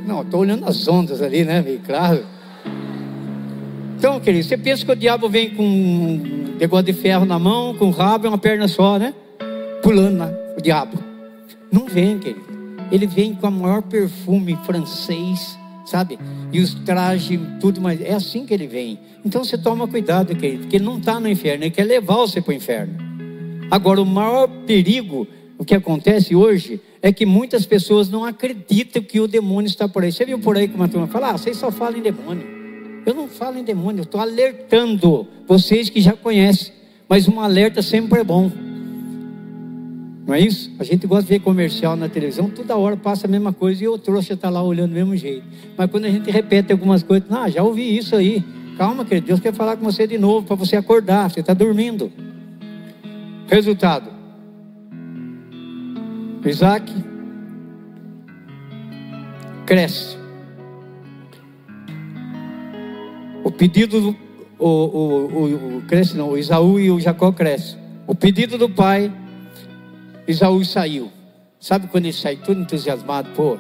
Não, 0.07 0.23
estou 0.23 0.39
olhando 0.39 0.69
as 0.69 0.87
ondas 0.87 1.21
ali, 1.21 1.45
né? 1.45 1.65
Claro. 1.85 2.25
Então, 4.03 4.19
querido, 4.19 4.43
você 4.45 4.59
pensa 4.59 4.85
que 4.85 4.91
o 4.91 4.97
diabo 4.97 5.29
vem 5.29 5.51
com 5.51 5.63
um 5.63 6.57
negócio 6.59 6.87
de 6.87 6.93
ferro 6.93 7.25
na 7.25 7.39
mão, 7.39 7.73
com 7.73 7.87
um 7.87 7.91
rabo 7.91 8.27
e 8.27 8.29
uma 8.29 8.37
perna 8.37 8.67
só, 8.67 8.99
né? 8.99 9.15
Pulando 9.81 10.19
lá, 10.19 10.33
o 10.59 10.61
diabo. 10.61 10.99
Não 11.71 11.87
vem, 11.87 12.19
querido. 12.19 12.45
Ele 12.91 13.07
vem 13.07 13.33
com 13.33 13.47
o 13.47 13.53
maior 13.53 13.81
perfume 13.81 14.59
francês, 14.67 15.57
sabe? 15.87 16.19
E 16.53 16.59
os 16.59 16.75
trajes, 16.75 17.39
tudo 17.61 17.81
mais. 17.81 18.01
É 18.01 18.13
assim 18.13 18.45
que 18.45 18.53
ele 18.53 18.67
vem. 18.67 18.99
Então 19.25 19.45
você 19.45 19.57
toma 19.57 19.87
cuidado, 19.87 20.35
querido, 20.35 20.63
porque 20.63 20.79
ele 20.79 20.85
não 20.85 20.99
está 20.99 21.21
no 21.21 21.29
inferno, 21.29 21.63
ele 21.63 21.71
quer 21.71 21.85
levar 21.85 22.17
você 22.17 22.41
para 22.41 22.51
o 22.51 22.55
inferno. 22.55 22.99
Agora, 23.71 24.03
o 24.03 24.05
maior 24.05 24.49
perigo, 24.67 25.29
o 25.57 25.65
que 25.65 25.77
acontece 25.77 26.35
hoje, 26.35 26.81
é 27.01 27.13
que 27.13 27.25
muitas 27.25 27.65
pessoas 27.65 28.09
não 28.09 28.25
acreditam 28.25 29.01
que 29.01 29.21
o 29.21 29.29
demônio 29.29 29.69
está 29.69 29.89
por 29.89 30.03
aí. 30.03 30.11
Você 30.11 30.25
viu 30.25 30.41
por 30.41 30.57
aí 30.57 30.67
como 30.67 30.83
a 30.83 30.89
turma 30.89 31.07
fala? 31.07 31.29
Ah, 31.29 31.39
vocês 31.39 31.57
só 31.57 31.71
falam 31.71 32.01
em 32.01 32.03
demônio. 32.03 32.62
Eu 33.05 33.15
não 33.15 33.29
falo 33.29 33.59
em 33.59 33.65
demônio, 33.65 34.01
eu 34.01 34.05
estou 34.05 34.21
alertando 34.21 35.27
vocês 35.47 35.91
que 35.91 36.01
já 36.01 36.13
conhecem, 36.13 36.73
mas 37.09 37.27
um 37.29 37.41
alerta 37.41 37.83
sempre 37.83 38.21
é 38.21 38.25
bom. 38.25 38.51
Não 40.27 40.35
é 40.35 40.41
isso? 40.41 40.71
A 40.79 40.85
gente 40.85 41.07
gosta 41.07 41.25
de 41.25 41.31
ver 41.31 41.41
comercial 41.41 41.97
na 41.97 42.09
televisão, 42.09 42.49
toda 42.49 42.77
hora 42.77 42.97
passa 42.97 43.27
a 43.27 43.31
mesma 43.31 43.53
coisa 43.53 43.83
e 43.83 43.89
o 43.89 43.99
trouxa 43.99 44.35
está 44.35 44.49
lá 44.49 44.63
olhando 44.63 44.91
do 44.91 44.95
mesmo 44.95 45.17
jeito. 45.17 45.45
Mas 45.77 45.91
quando 45.91 46.05
a 46.05 46.11
gente 46.11 46.31
repete 46.31 46.73
algumas 46.73 47.03
coisas, 47.03 47.31
ah, 47.31 47.51
já 47.51 47.63
ouvi 47.63 47.97
isso 47.97 48.15
aí. 48.15 48.43
Calma, 48.79 49.05
querido, 49.05 49.27
Deus 49.27 49.41
quer 49.41 49.53
falar 49.53 49.77
com 49.77 49.85
você 49.85 50.07
de 50.07 50.17
novo 50.17 50.47
para 50.47 50.57
você 50.57 50.77
acordar, 50.77 51.31
você 51.31 51.41
está 51.41 51.53
dormindo. 51.53 52.11
Resultado: 53.49 54.11
Isaac 56.47 56.91
cresce. 59.67 60.22
O 63.45 63.51
pedido 63.51 64.01
do 64.01 64.17
o, 64.59 64.69
o, 64.69 65.27
o, 65.27 65.79
o, 65.79 65.83
cresce 65.83 66.17
não, 66.17 66.31
o 66.31 66.39
Isaú 66.39 66.79
e 66.79 66.91
o 66.91 67.01
Jacó 67.01 67.33
crescem. 67.33 67.77
O 68.07 68.15
pedido 68.15 68.57
do 68.57 68.69
pai, 68.69 69.13
Isaú 70.27 70.65
saiu. 70.65 71.11
Sabe 71.59 71.89
quando 71.89 72.05
ele 72.05 72.13
sai 72.13 72.37
todo 72.37 72.61
entusiasmado? 72.61 73.31
Pô, 73.35 73.59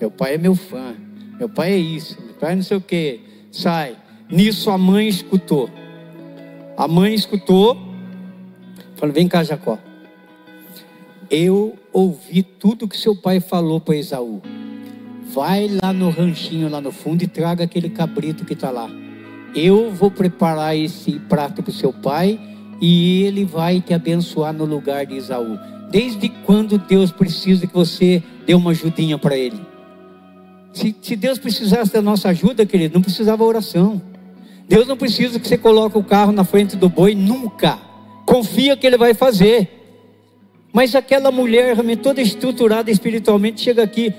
meu 0.00 0.10
pai 0.10 0.34
é 0.34 0.38
meu 0.38 0.54
fã, 0.54 0.94
meu 1.38 1.48
pai 1.48 1.72
é 1.72 1.76
isso, 1.76 2.18
meu 2.24 2.34
pai 2.34 2.52
é 2.52 2.56
não 2.56 2.62
sei 2.62 2.76
o 2.76 2.80
que. 2.80 3.20
Sai. 3.52 3.96
Nisso 4.30 4.70
a 4.70 4.78
mãe 4.78 5.08
escutou. 5.08 5.68
A 6.76 6.88
mãe 6.88 7.14
escutou, 7.14 7.76
falou: 8.96 9.14
Vem 9.14 9.28
cá, 9.28 9.44
Jacó. 9.44 9.78
Eu 11.30 11.78
ouvi 11.92 12.42
tudo 12.42 12.88
que 12.88 12.96
seu 12.96 13.14
pai 13.14 13.40
falou 13.40 13.80
para 13.80 13.96
Esaú. 13.96 14.42
Vai 15.34 15.68
lá 15.82 15.92
no 15.92 16.10
ranchinho, 16.10 16.68
lá 16.68 16.80
no 16.80 16.92
fundo, 16.92 17.24
e 17.24 17.26
traga 17.26 17.64
aquele 17.64 17.90
cabrito 17.90 18.44
que 18.44 18.52
está 18.52 18.70
lá. 18.70 18.88
Eu 19.52 19.90
vou 19.90 20.08
preparar 20.08 20.76
esse 20.76 21.18
prato 21.18 21.60
para 21.60 21.70
o 21.70 21.74
seu 21.74 21.92
pai 21.92 22.38
e 22.80 23.24
ele 23.24 23.44
vai 23.44 23.80
te 23.80 23.92
abençoar 23.92 24.52
no 24.52 24.64
lugar 24.64 25.04
de 25.04 25.16
Isaú. 25.16 25.58
Desde 25.90 26.28
quando 26.28 26.78
Deus 26.78 27.10
precisa 27.10 27.66
que 27.66 27.74
você 27.74 28.22
dê 28.46 28.54
uma 28.54 28.70
ajudinha 28.70 29.18
para 29.18 29.36
ele? 29.36 29.60
Se, 30.72 30.94
se, 31.02 31.16
Deus 31.16 31.38
precisasse 31.38 31.92
da 31.92 32.02
nossa 32.02 32.28
ajuda, 32.28 32.64
querido, 32.64 32.94
não 32.94 33.02
precisava 33.02 33.42
oração. 33.42 34.00
Deus 34.68 34.86
não 34.86 34.96
precisa 34.96 35.40
que 35.40 35.48
você 35.48 35.58
coloque 35.58 35.98
o 35.98 36.04
carro 36.04 36.30
na 36.30 36.44
frente 36.44 36.76
do 36.76 36.88
boi, 36.88 37.14
nunca. 37.14 37.76
Confia 38.24 38.76
que 38.76 38.86
ele 38.86 38.96
vai 38.96 39.14
fazer. 39.14 39.68
Mas 40.72 40.94
aquela 40.94 41.30
mulher, 41.30 41.76
toda 42.02 42.20
estruturada 42.20 42.90
espiritualmente, 42.90 43.60
chega 43.60 43.82
aqui, 43.82 44.12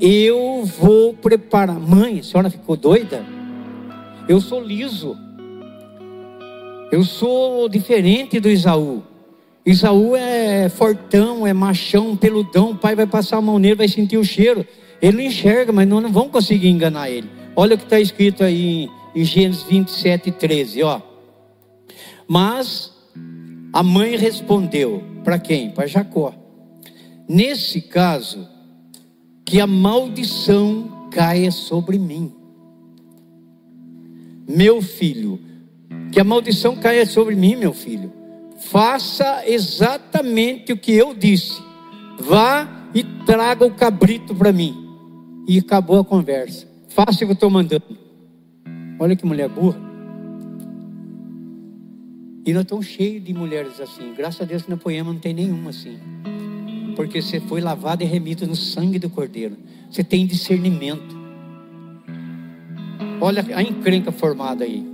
eu 0.00 0.64
vou 0.64 1.12
preparar. 1.14 1.78
Mãe, 1.78 2.20
a 2.20 2.22
senhora 2.22 2.50
ficou 2.50 2.76
doida? 2.76 3.24
Eu 4.28 4.40
sou 4.40 4.62
liso. 4.62 5.16
Eu 6.90 7.04
sou 7.04 7.68
diferente 7.68 8.40
do 8.40 8.48
Isaú. 8.48 9.02
Isaú 9.64 10.16
é 10.16 10.68
fortão, 10.68 11.46
é 11.46 11.52
machão, 11.52 12.16
peludão. 12.16 12.70
O 12.70 12.76
pai 12.76 12.96
vai 12.96 13.06
passar 13.06 13.36
a 13.36 13.42
mão 13.42 13.58
nele, 13.58 13.74
vai 13.74 13.88
sentir 13.88 14.16
o 14.16 14.24
cheiro. 14.24 14.66
Ele 15.02 15.18
não 15.18 15.24
enxerga, 15.24 15.72
mas 15.72 15.86
não, 15.86 16.00
não 16.00 16.10
vão 16.10 16.28
conseguir 16.28 16.68
enganar 16.68 17.10
ele. 17.10 17.28
Olha 17.54 17.74
o 17.74 17.78
que 17.78 17.84
está 17.84 18.00
escrito 18.00 18.42
aí 18.42 18.88
em 19.14 19.24
Gênesis 19.24 19.62
27, 19.64 20.30
13. 20.32 20.82
Ó. 20.82 21.00
Mas 22.26 22.92
a 23.72 23.82
mãe 23.82 24.16
respondeu: 24.16 25.02
para 25.22 25.38
quem? 25.38 25.70
Para 25.70 25.86
Jacó. 25.86 26.34
Nesse 27.28 27.80
caso, 27.80 28.48
que 29.50 29.60
a 29.60 29.66
maldição 29.66 31.08
caia 31.10 31.50
sobre 31.50 31.98
mim. 31.98 32.32
Meu 34.46 34.80
filho, 34.80 35.40
que 36.12 36.20
a 36.20 36.24
maldição 36.24 36.76
caia 36.76 37.04
sobre 37.04 37.34
mim, 37.34 37.56
meu 37.56 37.72
filho. 37.72 38.12
Faça 38.60 39.42
exatamente 39.44 40.72
o 40.72 40.76
que 40.76 40.92
eu 40.92 41.12
disse. 41.12 41.60
Vá 42.20 42.86
e 42.94 43.02
traga 43.26 43.66
o 43.66 43.74
cabrito 43.74 44.36
para 44.36 44.52
mim. 44.52 44.88
E 45.48 45.58
acabou 45.58 45.98
a 45.98 46.04
conversa. 46.04 46.68
Faça 46.88 47.16
o 47.16 47.18
que 47.18 47.24
eu 47.24 47.32
estou 47.32 47.50
mandando. 47.50 47.98
Olha 49.00 49.16
que 49.16 49.26
mulher 49.26 49.48
burra. 49.48 49.80
E 52.46 52.52
nós 52.52 52.62
estamos 52.62 52.86
cheios 52.86 53.24
de 53.24 53.34
mulheres 53.34 53.80
assim. 53.80 54.14
Graças 54.16 54.42
a 54.42 54.44
Deus 54.44 54.62
que 54.62 54.70
no 54.70 54.78
poema 54.78 55.12
não 55.12 55.18
tem 55.18 55.34
nenhuma 55.34 55.70
assim 55.70 55.98
porque 56.94 57.20
você 57.20 57.40
foi 57.40 57.60
lavado 57.60 58.02
e 58.02 58.06
remido 58.06 58.46
no 58.46 58.56
sangue 58.56 58.98
do 58.98 59.10
Cordeiro. 59.10 59.56
Você 59.90 60.04
tem 60.04 60.26
discernimento. 60.26 61.18
Olha 63.20 63.44
a 63.54 63.62
encrenca 63.62 64.12
formada 64.12 64.64
aí. 64.64 64.86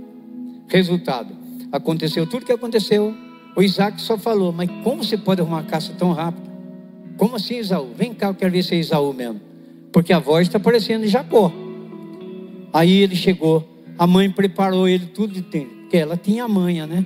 Resultado: 0.67 1.33
aconteceu 1.71 2.25
tudo 2.25 2.43
o 2.43 2.45
que 2.45 2.51
aconteceu. 2.51 3.13
O 3.55 3.61
Isaac 3.61 3.99
só 4.01 4.17
falou, 4.17 4.51
mas 4.51 4.69
como 4.83 5.03
você 5.03 5.17
pode 5.17 5.41
arrumar 5.41 5.61
a 5.61 5.63
caça 5.63 5.91
tão 5.97 6.11
rápido? 6.11 6.47
Como 7.17 7.35
assim, 7.35 7.57
Isaú? 7.57 7.91
Vem 7.95 8.13
cá, 8.13 8.27
eu 8.27 8.35
quero 8.35 8.51
ver 8.51 8.63
se 8.63 8.75
é 8.75 8.77
Isaú 8.77 9.11
mesmo. 9.13 9.41
Porque 9.91 10.13
a 10.13 10.19
voz 10.19 10.47
está 10.47 10.59
parecendo 10.59 11.05
de 11.05 11.09
Jacó. 11.09 11.51
Aí 12.71 13.01
ele 13.01 13.15
chegou, 13.15 13.67
a 13.97 14.05
mãe 14.05 14.29
preparou 14.29 14.87
ele 14.87 15.07
tudo 15.07 15.33
de 15.33 15.41
tempo, 15.41 15.73
porque 15.81 15.97
ela 15.97 16.15
tinha 16.15 16.43
a 16.43 16.47
manha, 16.47 16.85
né? 16.85 17.03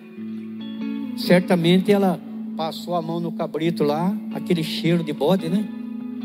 Certamente 1.15 1.91
ela 1.91 2.19
passou 2.61 2.93
a 2.93 3.01
mão 3.01 3.19
no 3.19 3.31
cabrito 3.31 3.83
lá, 3.83 4.15
aquele 4.35 4.61
cheiro 4.61 5.03
de 5.03 5.11
bode, 5.11 5.49
né? 5.49 5.65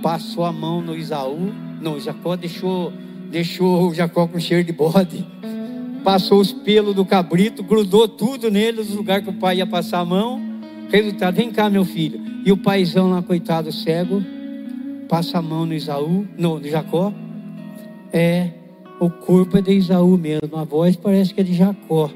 Passou 0.03 0.45
a 0.45 0.53
mão 0.53 0.82
no 0.82 0.95
Isaú, 0.95 1.51
não, 1.80 1.99
Jacó 1.99 2.37
deixou, 2.37 2.93
deixou 3.30 3.89
o 3.89 3.95
Jacó 3.95 4.26
com 4.26 4.39
cheiro 4.39 4.62
de 4.62 4.70
bode. 4.70 5.26
Passou 6.05 6.39
os 6.39 6.53
pelos 6.53 6.95
do 6.95 7.07
cabrito, 7.07 7.62
grudou 7.62 8.07
tudo 8.07 8.51
nele, 8.51 8.84
no 8.84 8.97
lugar 8.97 9.22
que 9.22 9.30
o 9.30 9.32
pai 9.32 9.57
ia 9.57 9.66
passar 9.66 10.01
a 10.01 10.05
mão. 10.05 10.39
Resultado, 10.91 11.37
vem 11.37 11.51
cá, 11.51 11.70
meu 11.70 11.87
filho. 11.87 12.20
E 12.45 12.53
o 12.53 12.57
paizão 12.59 13.09
lá, 13.09 13.22
coitado 13.22 13.72
cego, 13.72 14.22
passa 15.09 15.39
a 15.39 15.43
mão 15.43 15.64
no 15.64 15.72
Isaú, 15.72 16.28
no, 16.37 16.59
no 16.59 16.68
Jacó. 16.68 17.14
É, 18.12 18.51
o 19.01 19.09
corpo 19.09 19.57
é 19.57 19.62
de 19.62 19.72
Isaú 19.72 20.18
mesmo, 20.18 20.55
a 20.55 20.64
voz 20.64 20.97
parece 20.97 21.32
que 21.32 21.41
é 21.41 21.45
de 21.45 21.55
Jacó. 21.55 22.11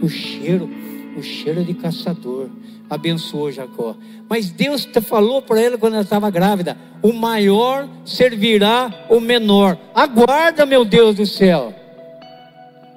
O 0.00 0.08
cheiro, 0.08 0.70
o 1.16 1.22
cheiro 1.22 1.62
é 1.62 1.64
de 1.64 1.74
caçador 1.74 2.48
abençoou 2.88 3.52
Jacó. 3.52 3.96
Mas 4.28 4.50
Deus 4.50 4.88
falou 5.02 5.42
para 5.42 5.60
ela 5.60 5.78
quando 5.78 5.94
ela 5.94 6.02
estava 6.02 6.30
grávida: 6.30 6.76
o 7.02 7.12
maior 7.12 7.88
servirá 8.04 9.06
o 9.08 9.20
menor. 9.20 9.78
Aguarda, 9.94 10.66
meu 10.66 10.84
Deus 10.84 11.14
do 11.16 11.26
céu. 11.26 11.74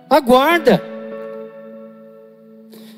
Aguarda. 0.10 0.92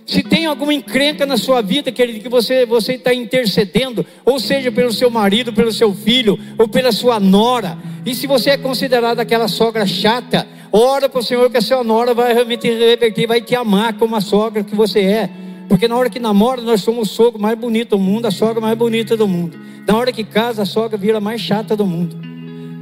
Se 0.06 0.22
tem 0.22 0.46
alguma 0.46 0.74
encrenca 0.74 1.26
na 1.26 1.38
sua 1.38 1.62
vida, 1.62 1.92
querido, 1.92 2.20
que 2.20 2.30
você 2.30 2.66
você 2.66 2.94
está 2.94 3.14
intercedendo, 3.14 4.06
ou 4.26 4.38
seja, 4.38 4.72
pelo 4.72 4.92
seu 4.92 5.10
marido, 5.10 5.54
pelo 5.54 5.72
seu 5.72 5.94
filho, 5.94 6.38
ou 6.58 6.68
pela 6.68 6.92
sua 6.92 7.20
nora, 7.20 7.78
e 8.06 8.14
se 8.14 8.28
você 8.28 8.52
é 8.52 8.58
considerado 8.58 9.20
aquela 9.20 9.48
sogra 9.48 9.86
chata, 9.86 10.46
ora 10.72 11.08
para 11.08 11.20
o 11.20 11.24
Senhor 11.24 11.50
que 11.50 11.58
a 11.58 11.62
sua 11.62 11.84
nora 11.84 12.14
vai 12.14 12.34
realmente 12.34 12.68
reverter, 12.68 13.28
vai 13.28 13.42
te 13.42 13.56
amar 13.56 13.94
como 13.94 14.16
a 14.16 14.22
sogra 14.22 14.64
que 14.64 14.76
você 14.76 15.00
é. 15.00 15.30
Porque 15.68 15.88
na 15.88 15.96
hora 15.96 16.10
que 16.10 16.20
namora, 16.20 16.62
nós 16.62 16.82
somos 16.82 17.12
o 17.12 17.14
sogro 17.14 17.42
mais 17.42 17.58
bonito 17.58 17.92
do 17.92 18.00
mundo, 18.00 18.26
a 18.26 18.32
sogra 18.32 18.62
mais 18.62 18.78
bonita 18.78 19.16
do 19.18 19.28
mundo. 19.28 19.58
Na 19.88 19.96
hora 19.98 20.12
que 20.12 20.24
casa, 20.24 20.64
a 20.64 20.66
sogra 20.66 20.98
vira 20.98 21.20
mais 21.20 21.42
chata 21.42 21.76
do 21.76 21.86
mundo. 21.86 22.16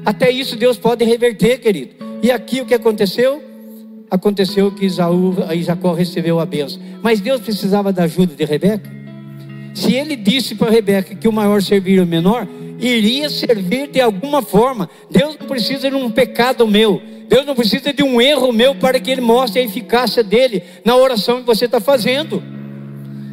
Até 0.06 0.30
isso 0.32 0.56
Deus 0.56 0.78
pode 0.78 1.06
reverter, 1.06 1.60
querido. 1.60 1.92
E 2.22 2.32
aqui 2.32 2.62
o 2.62 2.66
que 2.66 2.74
aconteceu? 2.74 3.42
Aconteceu 4.10 4.72
que 4.72 4.86
Isaú, 4.86 5.36
Jacó 5.62 5.94
recebeu 5.94 6.40
a 6.40 6.46
benção. 6.46 6.82
Mas 7.02 7.22
Deus 7.22 7.42
precisava 7.42 7.94
da 7.94 8.04
ajuda 8.04 8.36
de 8.36 8.46
Rebeca. 8.46 8.90
Se 9.74 9.94
ele 9.94 10.16
disse 10.16 10.56
para 10.56 10.70
Rebeca 10.70 11.16
que 11.16 11.28
o 11.28 11.32
maior 11.32 11.62
serviria 11.62 12.04
o 12.04 12.06
menor, 12.06 12.48
iria 12.80 13.30
servir 13.30 13.88
de 13.88 14.02
alguma 14.02 14.42
forma. 14.42 14.90
Deus 15.10 15.38
não 15.40 15.48
precisa 15.48 15.90
de 15.90 15.96
um 15.96 16.10
pecado 16.10 16.68
meu. 16.68 17.02
Deus 17.28 17.46
não 17.46 17.56
precisa 17.56 17.94
de 17.94 18.04
um 18.04 18.20
erro 18.20 18.52
meu 18.52 18.76
para 18.76 19.00
que 19.00 19.10
Ele 19.10 19.22
mostre 19.22 19.62
a 19.62 19.64
eficácia 19.64 20.22
dele 20.22 20.62
na 20.84 20.98
oração 20.98 21.40
que 21.40 21.46
você 21.46 21.64
está 21.64 21.80
fazendo. 21.80 22.44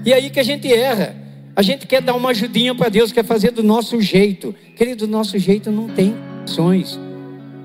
E 0.09 0.13
aí 0.15 0.31
que 0.31 0.41
a 0.41 0.43
gente 0.43 0.73
erra. 0.73 1.15
A 1.55 1.61
gente 1.61 1.87
quer 1.87 2.01
dar 2.01 2.15
uma 2.15 2.31
ajudinha 2.31 2.75
para 2.75 2.89
Deus, 2.89 3.13
quer 3.13 3.27
fazer 3.27 3.51
do 3.51 3.63
nosso 3.63 4.01
jeito. 4.01 4.55
Querido, 4.75 5.07
do 5.07 5.11
nosso 5.11 5.39
jeito 5.39 5.71
não 5.71 5.87
tem 5.87 6.15
opções. 6.41 6.99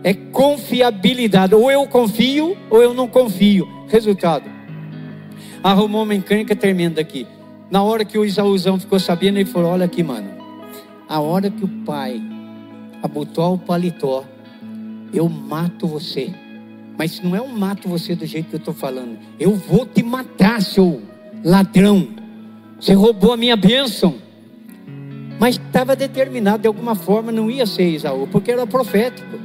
É 0.04 0.14
confiabilidade. 0.14 1.56
Ou 1.56 1.72
eu 1.72 1.88
confio, 1.88 2.58
ou 2.70 2.84
eu 2.84 2.94
não 2.94 3.08
confio. 3.08 3.66
Resultado. 3.88 4.44
Arrumou 5.64 6.04
uma 6.04 6.14
encrenca 6.14 6.54
tremenda 6.54 7.00
aqui. 7.00 7.26
Na 7.72 7.82
hora 7.82 8.04
que 8.04 8.18
o 8.18 8.26
Isaúzão 8.26 8.78
ficou 8.78 9.00
sabendo, 9.00 9.38
ele 9.38 9.50
falou: 9.50 9.72
Olha 9.72 9.86
aqui, 9.86 10.04
mano. 10.04 10.30
A 11.08 11.22
hora 11.22 11.50
que 11.50 11.64
o 11.64 11.70
pai 11.86 12.22
abotou 13.02 13.54
o 13.54 13.58
paletó, 13.58 14.26
eu 15.14 15.30
mato 15.30 15.88
você. 15.88 16.30
Mas 16.98 17.22
não 17.22 17.38
é 17.38 17.42
um 17.42 17.58
mato 17.58 17.88
você 17.88 18.14
do 18.14 18.26
jeito 18.26 18.50
que 18.50 18.56
eu 18.56 18.60
estou 18.60 18.74
falando. 18.74 19.18
Eu 19.40 19.56
vou 19.56 19.86
te 19.86 20.04
matar, 20.04 20.62
seu 20.62 21.02
ladrão. 21.42 22.13
Você 22.84 22.92
roubou 22.96 23.32
a 23.32 23.38
minha 23.38 23.56
bênção. 23.56 24.16
Mas 25.40 25.56
estava 25.56 25.96
determinado 25.96 26.64
de 26.64 26.68
alguma 26.68 26.96
forma, 26.96 27.32
não 27.32 27.50
ia 27.50 27.66
ser 27.66 27.88
Isaú, 27.88 28.28
porque 28.30 28.52
era 28.52 28.68
profético. 28.68 29.40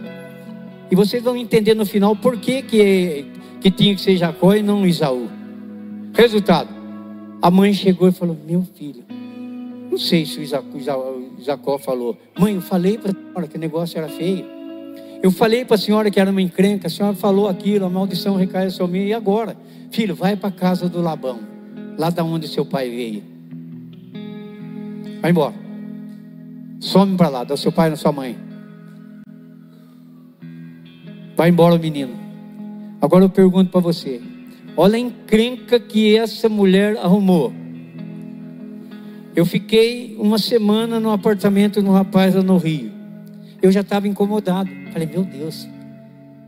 E 0.91 0.97
vocês 0.97 1.23
vão 1.23 1.37
entender 1.37 1.75
no 1.75 1.87
final 1.87 2.17
por 2.17 2.37
que, 2.39 2.63
que, 2.63 3.27
que 3.61 3.71
tinha 3.71 3.95
que 3.95 4.01
ser 4.01 4.17
Jacó 4.17 4.55
e 4.57 4.63
não 4.63 4.85
Isaú. 4.85 5.29
Resultado: 6.15 6.69
a 7.41 7.49
mãe 7.49 7.73
chegou 7.73 8.09
e 8.09 8.13
falou: 8.13 8.37
Meu 8.45 8.67
filho, 8.75 9.05
não 9.89 9.99
sei 9.99 10.27
se 10.27 10.41
o 10.41 11.41
Jacó 11.41 11.79
falou, 11.79 12.19
mãe, 12.37 12.57
eu 12.57 12.61
falei 12.61 12.99
para 12.99 13.13
a 13.13 13.15
senhora 13.15 13.47
que 13.47 13.57
o 13.57 13.61
negócio 13.61 13.99
era 13.99 14.09
feio. 14.09 14.47
Eu 15.23 15.31
falei 15.31 15.65
para 15.65 15.77
a 15.77 15.79
senhora 15.79 16.11
que 16.11 16.19
era 16.19 16.29
uma 16.29 16.43
encrenca, 16.43 16.89
a 16.89 16.91
senhora 16.91 17.15
falou 17.15 17.47
aquilo, 17.47 17.87
a 17.87 17.89
maldição 17.89 18.35
recai 18.35 18.69
sobre 18.71 18.99
mim, 18.99 19.07
e 19.07 19.15
agora? 19.15 19.57
Filho, 19.93 20.17
vai 20.17 20.35
para 20.35 20.49
a 20.49 20.53
casa 20.53 20.89
do 20.89 21.01
Labão 21.01 21.48
lá 21.99 22.11
da 22.11 22.23
onde 22.23 22.47
seu 22.47 22.65
pai 22.65 22.89
veio. 22.89 23.23
Vai 25.21 25.33
embora. 25.33 25.55
Some 26.79 27.17
para 27.17 27.29
lá, 27.29 27.45
dá 27.45 27.57
seu 27.57 27.73
pai 27.73 27.93
e 27.93 27.97
sua 27.97 28.13
mãe. 28.13 28.39
Vai 31.37 31.49
embora 31.49 31.75
o 31.75 31.79
menino. 31.79 32.17
Agora 33.03 33.25
eu 33.25 33.29
pergunto 33.29 33.73
para 33.73 33.81
você: 33.81 34.21
olha 34.77 34.95
a 34.95 35.01
encrenca 35.01 35.81
que 35.81 36.17
essa 36.17 36.49
mulher 36.49 36.97
arrumou. 36.99 37.53
Eu 39.35 39.45
fiquei 39.45 40.17
uma 40.19 40.39
semana 40.39 40.99
no 40.99 41.11
apartamento 41.11 41.83
no 41.83 41.93
rapaz 41.93 42.35
lá 42.35 42.43
no 42.43 42.57
Rio. 42.59 42.93
Eu 43.61 43.71
já 43.71 43.81
estava 43.81 44.07
incomodado. 44.07 44.71
Falei, 44.93 45.07
meu 45.07 45.25
Deus, 45.25 45.69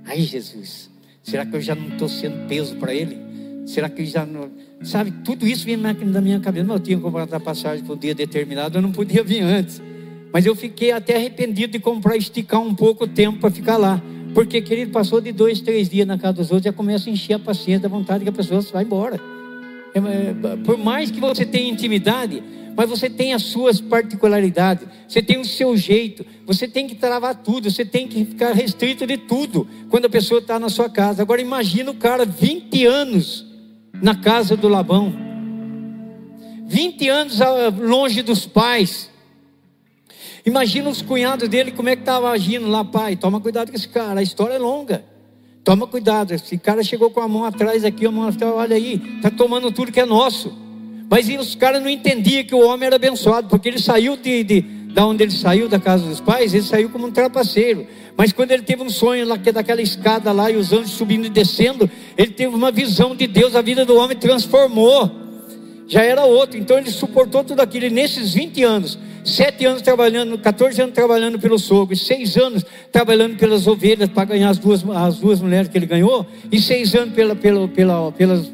ai 0.07 0.21
Jesus, 0.21 0.91
será 1.23 1.45
que 1.45 1.55
eu 1.55 1.61
já 1.61 1.75
não 1.75 1.89
estou 1.89 2.09
sendo 2.09 2.47
peso 2.49 2.77
para 2.77 2.95
ele? 2.95 3.30
Será 3.71 3.89
que 3.89 4.05
já 4.05 4.27
não. 4.27 4.51
Sabe, 4.83 5.13
tudo 5.25 5.47
isso 5.47 5.65
vinha 5.65 5.77
na 5.77 6.21
minha 6.21 6.41
cabeça. 6.41 6.67
Mas 6.67 6.77
eu 6.79 6.83
tinha 6.83 6.99
comprado 6.99 7.33
a 7.33 7.39
passagem 7.39 7.85
para 7.85 7.95
um 7.95 7.99
dia 7.99 8.15
determinado, 8.15 8.77
eu 8.77 8.83
não 8.83 8.91
podia 8.91 9.23
vir 9.23 9.43
antes. 9.43 9.81
Mas 10.33 10.45
eu 10.45 10.57
fiquei 10.57 10.91
até 10.91 11.17
arrependido 11.17 11.73
de 11.73 11.79
comprar, 11.79 12.17
esticar 12.17 12.61
um 12.61 12.75
pouco 12.75 13.05
o 13.05 13.07
tempo 13.07 13.39
para 13.39 13.51
ficar 13.51 13.77
lá. 13.77 14.03
Porque, 14.35 14.61
querido, 14.61 14.91
passou 14.91 15.21
de 15.21 15.31
dois, 15.31 15.61
três 15.61 15.89
dias 15.89 16.07
na 16.07 16.19
casa 16.19 16.35
dos 16.35 16.51
outros, 16.51 16.65
já 16.65 16.73
começa 16.73 17.09
a 17.09 17.13
encher 17.13 17.35
a 17.35 17.39
paciência 17.39 17.83
da 17.83 17.89
vontade 17.89 18.25
que 18.25 18.31
a 18.31 18.33
pessoa 18.33 18.61
vai 18.61 18.83
embora. 18.83 19.21
É, 19.95 19.99
é, 19.99 20.57
por 20.65 20.77
mais 20.77 21.11
que 21.13 21.21
você 21.21 21.45
tenha 21.45 21.71
intimidade, 21.71 22.43
mas 22.77 22.89
você 22.89 23.09
tem 23.09 23.35
as 23.35 23.43
suas 23.43 23.81
particularidades, 23.81 24.87
você 25.07 25.23
tem 25.23 25.41
o 25.41 25.45
seu 25.45 25.77
jeito, 25.77 26.27
você 26.45 26.67
tem 26.67 26.89
que 26.89 26.97
travar 26.97 27.37
tudo, 27.37 27.71
você 27.71 27.85
tem 27.85 28.09
que 28.09 28.25
ficar 28.25 28.53
restrito 28.53 29.07
de 29.07 29.17
tudo 29.17 29.67
quando 29.89 30.07
a 30.07 30.11
pessoa 30.11 30.41
está 30.41 30.59
na 30.59 30.69
sua 30.69 30.89
casa. 30.89 31.23
Agora 31.23 31.41
imagina 31.41 31.91
o 31.91 31.95
cara 31.95 32.25
20 32.25 32.85
anos 32.87 33.50
na 34.03 34.15
casa 34.15 34.57
do 34.57 34.69
Labão. 34.69 35.15
20 36.67 37.09
anos 37.09 37.41
ah, 37.41 37.69
longe 37.69 38.23
dos 38.23 38.47
pais. 38.47 39.11
Imagina 40.45 40.89
os 40.89 41.03
cunhados 41.03 41.49
dele, 41.49 41.73
como 41.73 41.89
é 41.89 41.97
que 41.97 42.03
estava 42.03 42.31
agindo 42.31 42.69
lá, 42.69 42.85
pai. 42.85 43.17
Toma 43.17 43.41
cuidado 43.41 43.71
com 43.71 43.77
esse 43.77 43.89
cara, 43.89 44.21
a 44.21 44.23
história 44.23 44.55
é 44.55 44.59
longa. 44.59 45.05
Toma 45.63 45.87
cuidado, 45.87 46.33
esse 46.33 46.57
cara 46.57 46.83
chegou 46.83 47.11
com 47.11 47.21
a 47.21 47.29
mão 47.29 47.45
atrás 47.45 47.85
aqui, 47.85 48.07
a 48.07 48.11
mão 48.11 48.27
atrás, 48.27 48.55
olha 48.55 48.77
aí, 48.77 49.01
está 49.17 49.31
tomando 49.31 49.71
tudo 49.71 49.93
que 49.93 50.01
é 50.01 50.07
nosso. 50.07 50.57
Mas 51.11 51.29
os 51.29 51.55
caras 51.55 51.83
não 51.83 51.91
entendiam 51.91 52.45
que 52.45 52.55
o 52.55 52.65
homem 52.67 52.87
era 52.87 52.97
abençoado, 52.97 53.49
porque 53.49 53.69
ele 53.69 53.79
saiu 53.79 54.17
de, 54.17 54.43
de, 54.43 54.61
da 54.93 55.07
onde 55.07 55.23
ele 55.23 55.31
saiu, 55.31 55.69
da 55.69 55.79
casa 55.79 56.05
dos 56.05 56.21
pais, 56.21 56.53
ele 56.53 56.63
saiu 56.63 56.89
como 56.89 57.07
um 57.07 57.11
trapaceiro. 57.11 57.87
Mas 58.17 58.33
quando 58.33 58.51
ele 58.51 58.63
teve 58.63 58.83
um 58.83 58.91
sonho 58.91 59.27
lá, 59.27 59.39
que 59.39 59.49
é 59.49 59.53
daquela 59.53 59.81
escada 59.81 60.33
lá, 60.33 60.51
e 60.51 60.57
os 60.57 60.73
anjos 60.73 60.91
subindo 60.93 61.27
e 61.27 61.31
descendo, 61.31 61.89
ele 62.17 62.33
teve 62.33 62.55
uma 62.55 62.71
visão 62.71 63.15
de 63.15 63.27
Deus, 63.27 63.55
a 63.55 63.63
vida 63.63 63.85
do 63.85 63.97
homem 63.97 64.17
transformou. 64.17 65.11
Já 65.87 66.03
era 66.03 66.25
outro, 66.25 66.59
então 66.59 66.79
ele 66.79 66.91
suportou 66.91 67.43
tudo 67.43 67.61
aquilo. 67.61 67.87
E 67.87 67.91
nesses 67.91 68.35
20 68.35 68.63
anos, 68.63 68.99
sete 69.25 69.65
anos 69.65 69.83
trabalhando, 69.83 70.39
14 70.39 70.81
anos 70.83 70.95
trabalhando 70.95 71.39
pelo 71.39 71.59
sogro, 71.59 71.97
seis 71.97 72.37
anos 72.37 72.65
trabalhando 72.93 73.37
pelas 73.37 73.67
ovelhas 73.67 74.09
para 74.09 74.25
ganhar 74.25 74.51
as 74.51 74.59
duas, 74.59 74.85
as 74.89 75.17
duas 75.17 75.41
mulheres 75.41 75.69
que 75.69 75.79
ele 75.79 75.87
ganhou, 75.87 76.27
e 76.51 76.61
seis 76.61 76.95
anos 76.95 77.15
pela, 77.15 77.35
pela, 77.35 77.69
pela, 77.69 78.45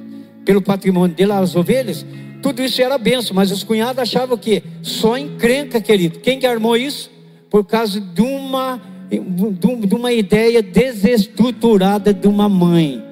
pelo 0.45 0.62
patrimônio 0.62 1.14
dele, 1.14 1.32
as 1.32 1.55
ovelhas, 1.55 2.05
tudo 2.43 2.62
isso 2.62 2.80
era 2.80 2.99
benção, 2.99 3.34
mas 3.34 3.51
os 3.51 3.62
cunhados 3.62 4.01
achavam 4.01 4.37
que 4.37 4.62
só 4.82 5.16
encrenca, 5.16 5.80
querido. 5.80 6.18
Quem 6.20 6.39
que 6.39 6.47
armou 6.47 6.76
isso? 6.76 7.11
Por 7.51 7.64
causa 7.64 8.01
de 8.01 8.20
uma, 8.20 8.80
de 9.09 9.95
uma 9.95 10.12
ideia 10.12 10.62
desestruturada 10.62 12.12
de 12.12 12.28
uma 12.28 12.49
mãe, 12.49 13.03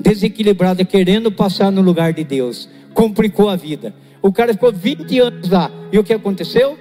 desequilibrada, 0.00 0.84
querendo 0.84 1.30
passar 1.30 1.70
no 1.70 1.82
lugar 1.82 2.12
de 2.12 2.24
Deus. 2.24 2.68
Complicou 2.94 3.48
a 3.48 3.56
vida. 3.56 3.94
O 4.20 4.32
cara 4.32 4.52
ficou 4.52 4.72
20 4.72 5.18
anos 5.18 5.48
lá. 5.48 5.70
E 5.90 5.98
o 5.98 6.04
que 6.04 6.12
aconteceu? 6.12 6.78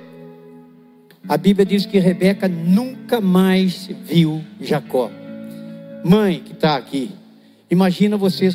A 1.27 1.37
Bíblia 1.37 1.65
diz 1.65 1.85
que 1.85 1.99
Rebeca 1.99 2.47
nunca 2.47 3.21
mais 3.21 3.89
viu 4.05 4.41
Jacó. 4.59 5.09
Mãe 6.03 6.41
que 6.43 6.53
está 6.53 6.75
aqui, 6.75 7.11
imagina 7.69 8.17
você 8.17 8.49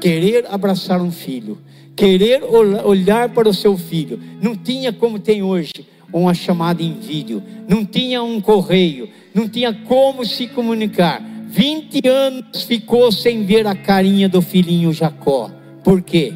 querer 0.00 0.46
abraçar 0.48 1.00
um 1.02 1.10
filho 1.10 1.58
querer 1.96 2.42
olhar 2.42 3.28
para 3.30 3.48
o 3.48 3.54
seu 3.54 3.76
filho. 3.76 4.20
Não 4.40 4.56
tinha 4.56 4.92
como 4.92 5.18
tem 5.18 5.42
hoje 5.42 5.72
uma 6.12 6.34
chamada 6.34 6.82
em 6.82 6.94
vídeo, 6.94 7.42
não 7.68 7.84
tinha 7.84 8.22
um 8.22 8.40
correio, 8.40 9.08
não 9.34 9.48
tinha 9.48 9.72
como 9.72 10.24
se 10.24 10.48
comunicar. 10.48 11.22
20 11.48 12.08
anos 12.08 12.62
ficou 12.62 13.10
sem 13.10 13.44
ver 13.44 13.66
a 13.66 13.74
carinha 13.74 14.28
do 14.28 14.40
filhinho 14.40 14.92
Jacó. 14.92 15.50
Por 15.82 16.02
quê? 16.02 16.32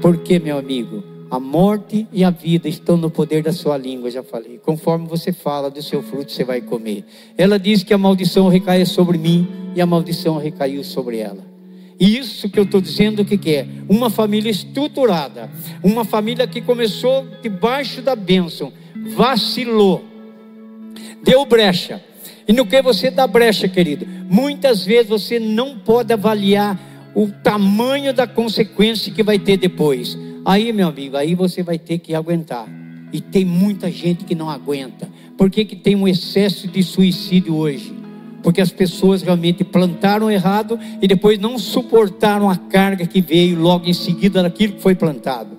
Porque, 0.00 0.38
meu 0.38 0.58
amigo, 0.58 1.02
a 1.30 1.40
morte 1.40 2.06
e 2.12 2.22
a 2.24 2.30
vida 2.30 2.68
estão 2.68 2.96
no 2.96 3.10
poder 3.10 3.42
da 3.42 3.52
sua 3.52 3.78
língua, 3.78 4.10
já 4.10 4.22
falei. 4.22 4.58
Conforme 4.58 5.06
você 5.06 5.32
fala 5.32 5.70
do 5.70 5.80
seu 5.82 6.02
fruto, 6.02 6.30
você 6.30 6.44
vai 6.44 6.60
comer. 6.60 7.04
Ela 7.38 7.58
diz 7.58 7.82
que 7.82 7.94
a 7.94 7.98
maldição 7.98 8.48
recai 8.48 8.84
sobre 8.84 9.16
mim 9.16 9.48
e 9.74 9.80
a 9.80 9.86
maldição 9.86 10.36
recaiu 10.36 10.84
sobre 10.84 11.18
ela. 11.18 11.51
Isso 11.98 12.48
que 12.48 12.58
eu 12.58 12.64
estou 12.64 12.80
dizendo 12.80 13.22
o 13.22 13.24
que, 13.24 13.38
que 13.38 13.54
é? 13.54 13.66
Uma 13.88 14.10
família 14.10 14.50
estruturada, 14.50 15.50
uma 15.82 16.04
família 16.04 16.46
que 16.46 16.60
começou 16.60 17.26
debaixo 17.42 18.02
da 18.02 18.16
bênção, 18.16 18.72
vacilou, 19.14 20.04
deu 21.22 21.44
brecha. 21.46 22.02
E 22.46 22.52
no 22.52 22.66
que 22.66 22.82
você 22.82 23.10
dá 23.10 23.26
brecha, 23.26 23.68
querido? 23.68 24.06
Muitas 24.28 24.84
vezes 24.84 25.08
você 25.08 25.38
não 25.38 25.78
pode 25.78 26.12
avaliar 26.12 26.78
o 27.14 27.28
tamanho 27.28 28.12
da 28.12 28.26
consequência 28.26 29.12
que 29.12 29.22
vai 29.22 29.38
ter 29.38 29.56
depois. 29.56 30.18
Aí, 30.44 30.72
meu 30.72 30.88
amigo, 30.88 31.16
aí 31.16 31.34
você 31.34 31.62
vai 31.62 31.78
ter 31.78 31.98
que 31.98 32.14
aguentar. 32.14 32.66
E 33.12 33.20
tem 33.20 33.44
muita 33.44 33.90
gente 33.90 34.24
que 34.24 34.34
não 34.34 34.50
aguenta. 34.50 35.08
Por 35.36 35.50
que, 35.50 35.64
que 35.64 35.76
tem 35.76 35.94
um 35.94 36.08
excesso 36.08 36.66
de 36.66 36.82
suicídio 36.82 37.54
hoje? 37.54 38.01
Porque 38.42 38.60
as 38.60 38.70
pessoas 38.70 39.22
realmente 39.22 39.62
plantaram 39.62 40.30
errado 40.30 40.78
e 41.00 41.06
depois 41.06 41.38
não 41.38 41.58
suportaram 41.58 42.50
a 42.50 42.56
carga 42.56 43.06
que 43.06 43.20
veio 43.20 43.58
logo 43.60 43.88
em 43.88 43.92
seguida 43.92 44.42
daquilo 44.42 44.74
que 44.74 44.82
foi 44.82 44.94
plantado. 44.94 45.56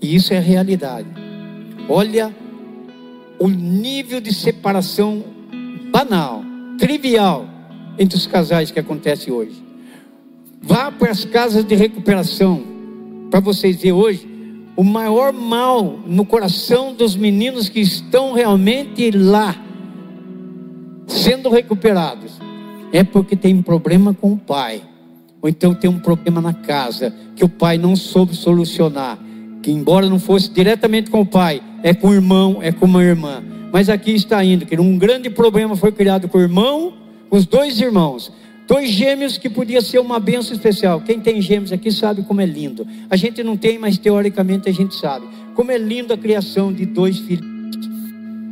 E 0.00 0.14
isso 0.14 0.32
é 0.32 0.38
realidade. 0.38 1.08
Olha 1.88 2.34
o 3.38 3.48
nível 3.48 4.20
de 4.20 4.32
separação 4.32 5.22
banal, 5.90 6.42
trivial 6.78 7.46
entre 7.98 8.16
os 8.16 8.26
casais 8.26 8.70
que 8.70 8.80
acontece 8.80 9.30
hoje. 9.30 9.62
Vá 10.62 10.90
para 10.90 11.10
as 11.10 11.24
casas 11.24 11.64
de 11.64 11.74
recuperação 11.74 12.62
para 13.30 13.40
vocês 13.40 13.76
verem 13.76 13.92
hoje 13.92 14.29
o 14.76 14.84
maior 14.84 15.32
mal 15.32 15.98
no 16.06 16.24
coração 16.24 16.94
dos 16.94 17.16
meninos 17.16 17.68
que 17.68 17.80
estão 17.80 18.32
realmente 18.32 19.10
lá 19.10 19.54
sendo 21.06 21.50
recuperados 21.50 22.32
é 22.92 23.04
porque 23.04 23.36
tem 23.36 23.60
problema 23.62 24.14
com 24.14 24.32
o 24.32 24.36
pai, 24.36 24.82
ou 25.40 25.48
então 25.48 25.74
tem 25.74 25.88
um 25.88 25.98
problema 25.98 26.40
na 26.40 26.52
casa 26.52 27.14
que 27.36 27.44
o 27.44 27.48
pai 27.48 27.78
não 27.78 27.94
soube 27.94 28.34
solucionar, 28.34 29.18
que 29.62 29.70
embora 29.70 30.08
não 30.08 30.18
fosse 30.18 30.50
diretamente 30.50 31.10
com 31.10 31.20
o 31.20 31.26
pai, 31.26 31.62
é 31.82 31.94
com 31.94 32.08
o 32.08 32.14
irmão, 32.14 32.58
é 32.60 32.72
com 32.72 32.86
uma 32.86 33.02
irmã. 33.02 33.42
Mas 33.72 33.88
aqui 33.88 34.12
está 34.12 34.44
indo 34.44 34.66
que 34.66 34.78
um 34.78 34.98
grande 34.98 35.30
problema 35.30 35.76
foi 35.76 35.92
criado 35.92 36.28
com 36.28 36.38
o 36.38 36.40
irmão, 36.40 36.94
os 37.30 37.46
dois 37.46 37.80
irmãos. 37.80 38.32
Dois 38.70 38.88
gêmeos 38.88 39.36
que 39.36 39.50
podia 39.50 39.80
ser 39.80 39.98
uma 39.98 40.20
benção 40.20 40.52
especial. 40.52 41.00
Quem 41.00 41.18
tem 41.18 41.42
gêmeos 41.42 41.72
aqui 41.72 41.90
sabe 41.90 42.22
como 42.22 42.40
é 42.40 42.46
lindo. 42.46 42.86
A 43.10 43.16
gente 43.16 43.42
não 43.42 43.56
tem, 43.56 43.80
mas 43.80 43.98
teoricamente 43.98 44.68
a 44.68 44.72
gente 44.72 44.94
sabe. 44.94 45.26
Como 45.56 45.72
é 45.72 45.76
lindo 45.76 46.14
a 46.14 46.16
criação 46.16 46.72
de 46.72 46.86
dois 46.86 47.18
filhos 47.18 47.44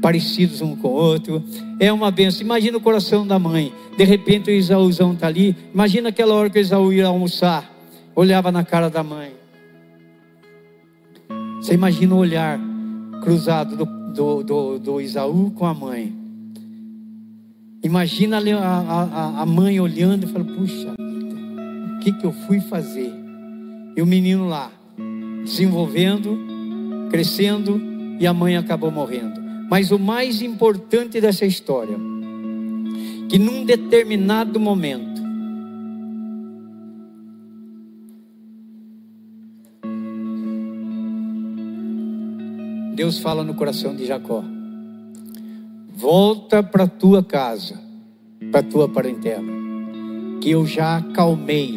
parecidos 0.02 0.60
um 0.60 0.74
com 0.74 0.88
o 0.88 0.92
outro. 0.92 1.40
É 1.78 1.92
uma 1.92 2.10
benção. 2.10 2.40
Imagina 2.40 2.78
o 2.78 2.80
coração 2.80 3.24
da 3.24 3.38
mãe. 3.38 3.72
De 3.96 4.02
repente 4.02 4.50
o 4.50 4.52
Isaúzão 4.52 5.12
está 5.12 5.28
ali. 5.28 5.54
Imagina 5.72 6.08
aquela 6.08 6.34
hora 6.34 6.50
que 6.50 6.58
o 6.58 6.60
Isaú 6.60 6.92
ia 6.92 7.06
almoçar. 7.06 7.72
Olhava 8.12 8.50
na 8.50 8.64
cara 8.64 8.90
da 8.90 9.04
mãe. 9.04 9.30
Você 11.62 11.74
imagina 11.74 12.16
o 12.16 12.18
olhar 12.18 12.58
cruzado 13.22 13.76
do, 13.76 13.84
do, 13.84 14.42
do, 14.42 14.78
do 14.80 15.00
Isaú 15.00 15.52
com 15.52 15.64
a 15.64 15.72
mãe. 15.72 16.12
Imagina 17.88 18.36
a, 18.36 18.80
a, 18.80 19.40
a 19.40 19.46
mãe 19.46 19.80
olhando 19.80 20.24
e 20.24 20.26
falando: 20.30 20.54
Puxa, 20.54 20.92
o 20.92 21.98
que, 22.00 22.12
que 22.12 22.26
eu 22.26 22.32
fui 22.46 22.60
fazer? 22.60 23.10
E 23.96 24.02
o 24.02 24.06
menino 24.06 24.46
lá, 24.46 24.70
se 25.46 25.64
envolvendo, 25.64 26.38
crescendo, 27.10 27.80
e 28.20 28.26
a 28.26 28.34
mãe 28.34 28.58
acabou 28.58 28.90
morrendo. 28.90 29.40
Mas 29.70 29.90
o 29.90 29.98
mais 29.98 30.42
importante 30.42 31.18
dessa 31.18 31.46
história, 31.46 31.96
que 33.26 33.38
num 33.38 33.64
determinado 33.64 34.60
momento, 34.60 35.22
Deus 42.94 43.18
fala 43.18 43.42
no 43.42 43.54
coração 43.54 43.96
de 43.96 44.04
Jacó. 44.04 44.44
Volta 46.00 46.62
para 46.62 46.86
tua 46.86 47.24
casa, 47.24 47.74
para 48.52 48.62
tua 48.62 48.88
parentela, 48.88 49.42
que 50.40 50.48
eu 50.48 50.64
já 50.64 50.98
acalmei 50.98 51.74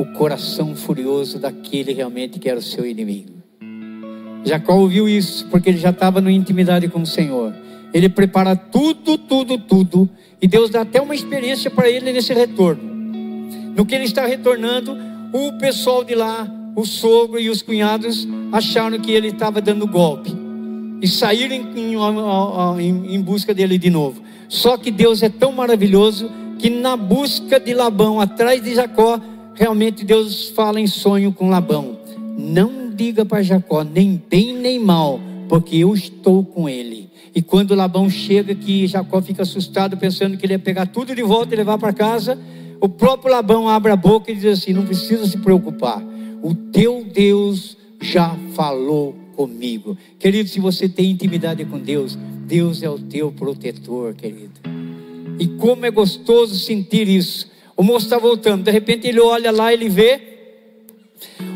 o 0.00 0.04
coração 0.18 0.74
furioso 0.74 1.38
daquele 1.38 1.92
realmente 1.92 2.40
que 2.40 2.48
era 2.48 2.58
o 2.58 2.62
seu 2.62 2.84
inimigo. 2.84 3.30
Jacó 4.44 4.74
ouviu 4.74 5.08
isso 5.08 5.46
porque 5.46 5.70
ele 5.70 5.78
já 5.78 5.90
estava 5.90 6.20
na 6.20 6.32
intimidade 6.32 6.88
com 6.88 7.02
o 7.02 7.06
Senhor. 7.06 7.54
Ele 7.94 8.08
prepara 8.08 8.56
tudo, 8.56 9.16
tudo, 9.16 9.56
tudo, 9.56 10.10
e 10.40 10.48
Deus 10.48 10.68
dá 10.68 10.80
até 10.80 11.00
uma 11.00 11.14
experiência 11.14 11.70
para 11.70 11.88
ele 11.88 12.12
nesse 12.12 12.34
retorno. 12.34 12.82
No 13.76 13.86
que 13.86 13.94
ele 13.94 14.06
está 14.06 14.26
retornando, 14.26 14.98
o 15.32 15.52
pessoal 15.52 16.02
de 16.02 16.16
lá, 16.16 16.50
o 16.74 16.84
sogro 16.84 17.38
e 17.38 17.48
os 17.48 17.62
cunhados 17.62 18.26
acharam 18.50 18.98
que 18.98 19.12
ele 19.12 19.28
estava 19.28 19.60
dando 19.60 19.86
golpe 19.86 20.41
e 21.02 21.08
saíram 21.08 21.56
em, 21.56 21.96
em, 22.78 23.14
em, 23.16 23.20
busca 23.20 23.52
dele 23.52 23.76
de 23.76 23.90
novo. 23.90 24.22
Só 24.48 24.76
que 24.76 24.88
Deus 24.88 25.20
é 25.20 25.28
tão 25.28 25.50
maravilhoso 25.50 26.30
que 26.60 26.70
na 26.70 26.96
busca 26.96 27.58
de 27.58 27.74
Labão, 27.74 28.20
atrás 28.20 28.62
de 28.62 28.76
Jacó, 28.76 29.20
realmente 29.52 30.04
Deus 30.04 30.50
fala 30.50 30.80
em 30.80 30.86
sonho 30.86 31.32
com 31.32 31.50
Labão: 31.50 31.98
Não 32.38 32.88
diga 32.94 33.24
para 33.24 33.42
Jacó, 33.42 33.82
nem 33.82 34.22
bem 34.30 34.56
nem 34.56 34.78
mal, 34.78 35.18
porque 35.48 35.78
eu 35.78 35.92
estou 35.92 36.44
com 36.44 36.68
ele. 36.68 37.10
E 37.34 37.42
quando 37.42 37.74
Labão 37.74 38.08
chega, 38.08 38.54
que 38.54 38.86
Jacó 38.86 39.20
fica 39.20 39.42
assustado, 39.42 39.96
pensando 39.96 40.36
que 40.36 40.46
ele 40.46 40.52
ia 40.52 40.58
pegar 40.58 40.86
tudo 40.86 41.16
de 41.16 41.22
volta 41.22 41.52
e 41.52 41.56
levar 41.56 41.78
para 41.78 41.92
casa, 41.92 42.38
o 42.80 42.88
próprio 42.88 43.32
Labão 43.32 43.68
abre 43.68 43.90
a 43.90 43.96
boca 43.96 44.30
e 44.30 44.36
diz 44.36 44.44
assim: 44.44 44.72
Não 44.72 44.86
precisa 44.86 45.26
se 45.26 45.38
preocupar, 45.38 46.00
o 46.40 46.54
teu 46.54 47.04
Deus 47.12 47.76
já 48.00 48.36
falou 48.54 49.21
comigo. 49.36 49.96
Querido, 50.18 50.48
se 50.48 50.60
você 50.60 50.88
tem 50.88 51.10
intimidade 51.10 51.64
com 51.64 51.78
Deus, 51.78 52.16
Deus 52.46 52.82
é 52.82 52.90
o 52.90 52.98
teu 52.98 53.32
protetor, 53.32 54.14
querido. 54.14 54.60
E 55.38 55.46
como 55.46 55.86
é 55.86 55.90
gostoso 55.90 56.54
sentir 56.54 57.08
isso. 57.08 57.50
O 57.76 57.82
moço 57.82 58.06
está 58.06 58.18
voltando, 58.18 58.64
de 58.64 58.70
repente 58.70 59.06
ele 59.06 59.20
olha 59.20 59.50
lá, 59.50 59.72
ele 59.72 59.88
vê 59.88 60.32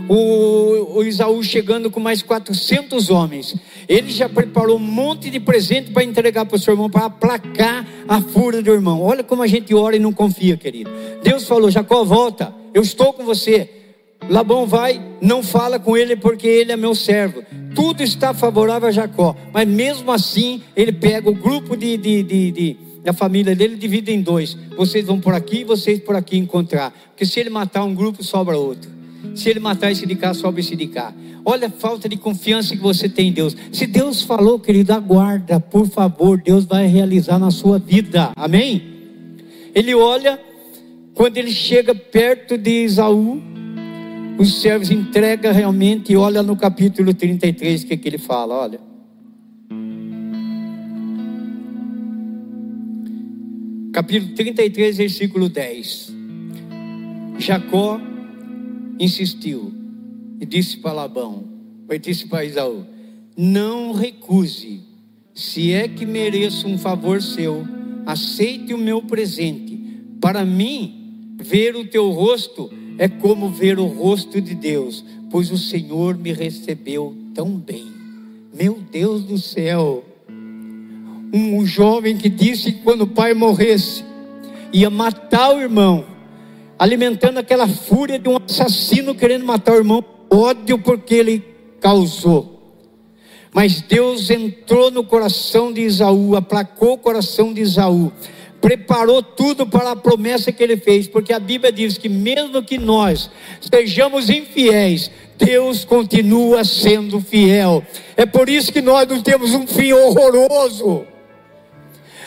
o, 0.08 0.98
o 0.98 1.04
Isaú 1.04 1.42
chegando 1.42 1.90
com 1.90 2.00
mais 2.00 2.22
400 2.22 3.10
homens. 3.10 3.54
Ele 3.88 4.10
já 4.10 4.28
preparou 4.28 4.76
um 4.76 4.80
monte 4.80 5.30
de 5.30 5.38
presente 5.38 5.90
para 5.90 6.02
entregar 6.02 6.46
para 6.46 6.56
o 6.56 6.58
seu 6.58 6.74
irmão, 6.74 6.90
para 6.90 7.06
aplacar 7.06 7.86
a 8.08 8.20
fúria 8.20 8.62
do 8.62 8.72
irmão. 8.72 9.02
Olha 9.02 9.22
como 9.22 9.42
a 9.42 9.46
gente 9.46 9.74
ora 9.74 9.96
e 9.96 10.00
não 10.00 10.12
confia, 10.12 10.56
querido. 10.56 10.90
Deus 11.22 11.46
falou: 11.46 11.70
Jacó, 11.70 12.04
volta, 12.04 12.54
eu 12.72 12.82
estou 12.82 13.12
com 13.12 13.24
você. 13.24 13.70
Labão 14.28 14.66
vai, 14.66 15.00
não 15.20 15.42
fala 15.42 15.78
com 15.78 15.96
ele 15.96 16.16
porque 16.16 16.46
ele 16.46 16.72
é 16.72 16.76
meu 16.76 16.94
servo. 16.94 17.44
Tudo 17.76 18.02
está 18.02 18.32
favorável 18.32 18.88
a 18.88 18.90
Jacó, 18.90 19.36
mas 19.52 19.68
mesmo 19.68 20.10
assim 20.10 20.62
ele 20.74 20.92
pega 20.92 21.28
o 21.28 21.34
grupo 21.34 21.76
de, 21.76 21.96
de, 21.98 22.22
de, 22.22 22.50
de 22.50 22.76
da 23.04 23.12
família 23.12 23.54
dele 23.54 23.76
divide 23.76 24.10
em 24.10 24.20
dois. 24.20 24.56
Vocês 24.76 25.04
vão 25.04 25.20
por 25.20 25.34
aqui, 25.34 25.62
vocês 25.62 26.00
por 26.00 26.16
aqui 26.16 26.36
encontrar. 26.38 26.90
Porque 27.10 27.24
se 27.24 27.38
ele 27.38 27.50
matar 27.50 27.84
um 27.84 27.94
grupo, 27.94 28.24
sobra 28.24 28.58
outro. 28.58 28.90
Se 29.34 29.48
ele 29.48 29.60
matar 29.60 29.92
esse 29.92 30.06
de 30.06 30.16
cá, 30.16 30.34
sobra 30.34 30.58
esse 30.58 30.74
de 30.74 30.88
cá. 30.88 31.14
Olha 31.44 31.68
a 31.68 31.70
falta 31.70 32.08
de 32.08 32.16
confiança 32.16 32.74
que 32.74 32.82
você 32.82 33.08
tem 33.08 33.28
em 33.28 33.32
Deus. 33.32 33.56
Se 33.70 33.86
Deus 33.86 34.22
falou, 34.22 34.58
querido, 34.58 34.92
aguarda, 34.92 35.60
por 35.60 35.86
favor, 35.86 36.40
Deus 36.40 36.64
vai 36.64 36.86
realizar 36.86 37.38
na 37.38 37.52
sua 37.52 37.78
vida. 37.78 38.32
Amém? 38.34 38.82
Ele 39.72 39.94
olha, 39.94 40.40
quando 41.14 41.36
ele 41.36 41.52
chega 41.52 41.94
perto 41.94 42.58
de 42.58 42.84
Isaú, 42.84 43.40
os 44.38 44.60
servos 44.60 44.90
entrega 44.90 45.50
realmente, 45.50 46.12
e 46.12 46.16
olha 46.16 46.42
no 46.42 46.56
capítulo 46.56 47.14
33 47.14 47.82
o 47.82 47.86
que, 47.86 47.96
que 47.96 48.08
ele 48.08 48.18
fala, 48.18 48.54
olha. 48.54 48.80
Capítulo 53.92 54.34
33, 54.34 54.98
versículo 54.98 55.48
10. 55.48 56.14
Jacó 57.38 57.98
insistiu 58.98 59.72
e 60.38 60.44
disse 60.44 60.76
para 60.78 60.92
Labão, 60.92 61.44
e 61.90 61.98
disse 61.98 62.26
para 62.26 62.44
Isaú: 62.44 62.84
Não 63.34 63.92
recuse, 63.92 64.82
se 65.34 65.72
é 65.72 65.88
que 65.88 66.04
mereço 66.04 66.66
um 66.66 66.76
favor 66.76 67.22
seu, 67.22 67.66
aceite 68.04 68.74
o 68.74 68.78
meu 68.78 69.00
presente. 69.00 69.80
Para 70.20 70.44
mim, 70.44 71.36
ver 71.38 71.74
o 71.74 71.86
teu 71.86 72.10
rosto 72.10 72.70
é 72.98 73.08
como 73.08 73.50
ver 73.50 73.78
o 73.78 73.86
rosto 73.86 74.40
de 74.40 74.54
Deus, 74.54 75.04
pois 75.30 75.50
o 75.50 75.58
Senhor 75.58 76.16
me 76.16 76.32
recebeu 76.32 77.14
tão 77.34 77.50
bem. 77.50 77.86
Meu 78.52 78.78
Deus 78.90 79.22
do 79.22 79.38
céu. 79.38 80.04
Um 81.32 81.66
jovem 81.66 82.16
que 82.16 82.28
disse 82.28 82.72
que 82.72 82.82
quando 82.82 83.02
o 83.02 83.06
pai 83.06 83.34
morresse, 83.34 84.04
ia 84.72 84.88
matar 84.88 85.54
o 85.54 85.60
irmão, 85.60 86.04
alimentando 86.78 87.38
aquela 87.38 87.68
fúria 87.68 88.18
de 88.18 88.28
um 88.28 88.36
assassino 88.36 89.14
querendo 89.14 89.44
matar 89.44 89.74
o 89.74 89.78
irmão, 89.78 90.04
ódio 90.30 90.78
porque 90.78 91.14
ele 91.14 91.44
causou. 91.80 92.54
Mas 93.52 93.80
Deus 93.80 94.30
entrou 94.30 94.90
no 94.90 95.04
coração 95.04 95.72
de 95.72 95.82
Isaú, 95.82 96.36
aplacou 96.36 96.94
o 96.94 96.98
coração 96.98 97.52
de 97.52 97.60
Isaú 97.60 98.12
preparou 98.60 99.22
tudo 99.22 99.66
para 99.66 99.92
a 99.92 99.96
promessa 99.96 100.50
que 100.50 100.62
ele 100.62 100.76
fez, 100.76 101.06
porque 101.06 101.32
a 101.32 101.38
Bíblia 101.38 101.70
diz 101.70 101.98
que 101.98 102.08
mesmo 102.08 102.62
que 102.62 102.78
nós 102.78 103.30
sejamos 103.60 104.30
infiéis, 104.30 105.10
Deus 105.38 105.84
continua 105.84 106.64
sendo 106.64 107.20
fiel. 107.20 107.84
É 108.16 108.24
por 108.26 108.48
isso 108.48 108.72
que 108.72 108.80
nós 108.80 109.06
não 109.06 109.22
temos 109.22 109.52
um 109.52 109.66
fim 109.66 109.92
horroroso. 109.92 111.06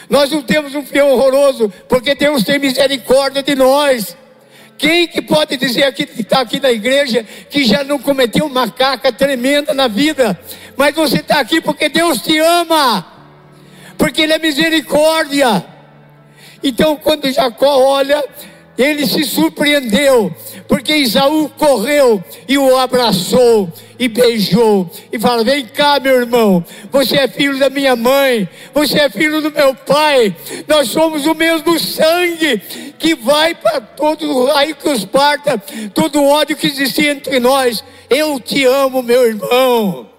Nós 0.10 0.32
não 0.32 0.42
temos 0.42 0.74
um 0.76 0.84
fim 0.84 1.00
horroroso, 1.00 1.72
porque 1.88 2.16
Deus 2.16 2.44
tem 2.44 2.58
misericórdia 2.58 3.44
de 3.44 3.56
nós. 3.56 4.18
Quem 4.78 5.08
que 5.08 5.22
pode 5.22 5.58
dizer 5.58 5.84
aqui 5.84 6.06
que 6.06 6.22
está 6.22 6.40
aqui 6.40 6.60
na 6.60 6.72
igreja 6.72 7.26
que 7.50 7.66
já 7.66 7.84
não 7.84 8.00
cometeu 8.00 8.46
uma 8.46 8.70
caca 8.70 9.12
tremenda 9.12 9.74
na 9.74 9.88
vida? 9.88 10.40
Mas 10.78 10.96
você 10.96 11.18
está 11.18 11.40
aqui 11.40 11.60
porque 11.60 11.90
Deus 11.90 12.22
te 12.22 12.38
ama. 12.40 13.06
porque 13.98 14.22
Ele 14.22 14.34
é 14.34 14.40
misericórdia. 14.40 15.79
Então, 16.64 16.96
quando 16.96 17.32
Jacó 17.32 17.78
olha, 17.78 18.24
ele 18.78 19.06
se 19.06 19.26
surpreendeu, 19.26 20.34
porque 20.66 20.96
Isaú 20.96 21.50
correu 21.58 22.24
e 22.48 22.58
o 22.58 22.78
abraçou 22.78 23.70
e 24.00 24.08
beijou 24.08 24.90
e 25.12 25.20
fala: 25.20 25.44
Vem 25.44 25.66
cá, 25.66 26.00
meu 26.00 26.16
irmão, 26.16 26.64
você 26.90 27.18
é 27.18 27.28
filho 27.28 27.60
da 27.60 27.70
minha 27.70 27.96
mãe, 27.98 28.48
você 28.74 29.00
é 29.00 29.10
filho 29.10 29.42
do 29.42 29.52
meu 29.52 29.76
pai, 29.76 30.34
nós 30.66 30.88
somos 30.88 31.26
o 31.26 31.36
mesmo 31.36 31.78
sangue 31.78 32.62
que 32.98 33.16
vai 33.16 33.54
para 33.54 33.82
todo 33.82 34.26
o 34.26 34.46
raio 34.46 34.76
que 34.76 34.88
os 34.88 35.04
parta, 35.04 35.62
todo 35.94 36.22
o 36.22 36.30
ódio 36.30 36.56
que 36.56 36.68
existia 36.68 37.12
entre 37.12 37.38
nós. 37.40 37.84
Eu 38.10 38.40
te 38.40 38.64
amo, 38.64 39.04
meu 39.04 39.28
irmão. 39.28 40.10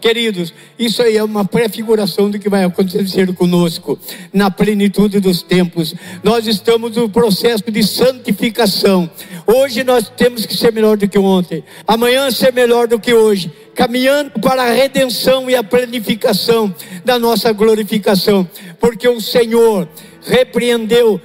Queridos, 0.00 0.54
isso 0.78 1.02
aí 1.02 1.16
é 1.16 1.24
uma 1.24 1.44
prefiguração 1.44 2.30
do 2.30 2.38
que 2.38 2.48
vai 2.48 2.62
acontecer 2.62 3.34
conosco 3.34 3.98
na 4.32 4.48
plenitude 4.48 5.18
dos 5.18 5.42
tempos. 5.42 5.92
Nós 6.22 6.46
estamos 6.46 6.96
no 6.96 7.08
processo 7.08 7.68
de 7.68 7.82
santificação. 7.82 9.10
Hoje 9.44 9.82
nós 9.82 10.08
temos 10.08 10.46
que 10.46 10.56
ser 10.56 10.72
melhor 10.72 10.96
do 10.96 11.08
que 11.08 11.18
ontem, 11.18 11.64
amanhã 11.86 12.30
ser 12.30 12.52
melhor 12.52 12.86
do 12.86 13.00
que 13.00 13.12
hoje, 13.12 13.50
caminhando 13.74 14.38
para 14.40 14.62
a 14.62 14.72
redenção 14.72 15.50
e 15.50 15.56
a 15.56 15.64
planificação 15.64 16.72
da 17.04 17.18
nossa 17.18 17.50
glorificação, 17.52 18.48
porque 18.78 19.08
o 19.08 19.20
Senhor 19.20 19.88
repreendeu 20.22 21.20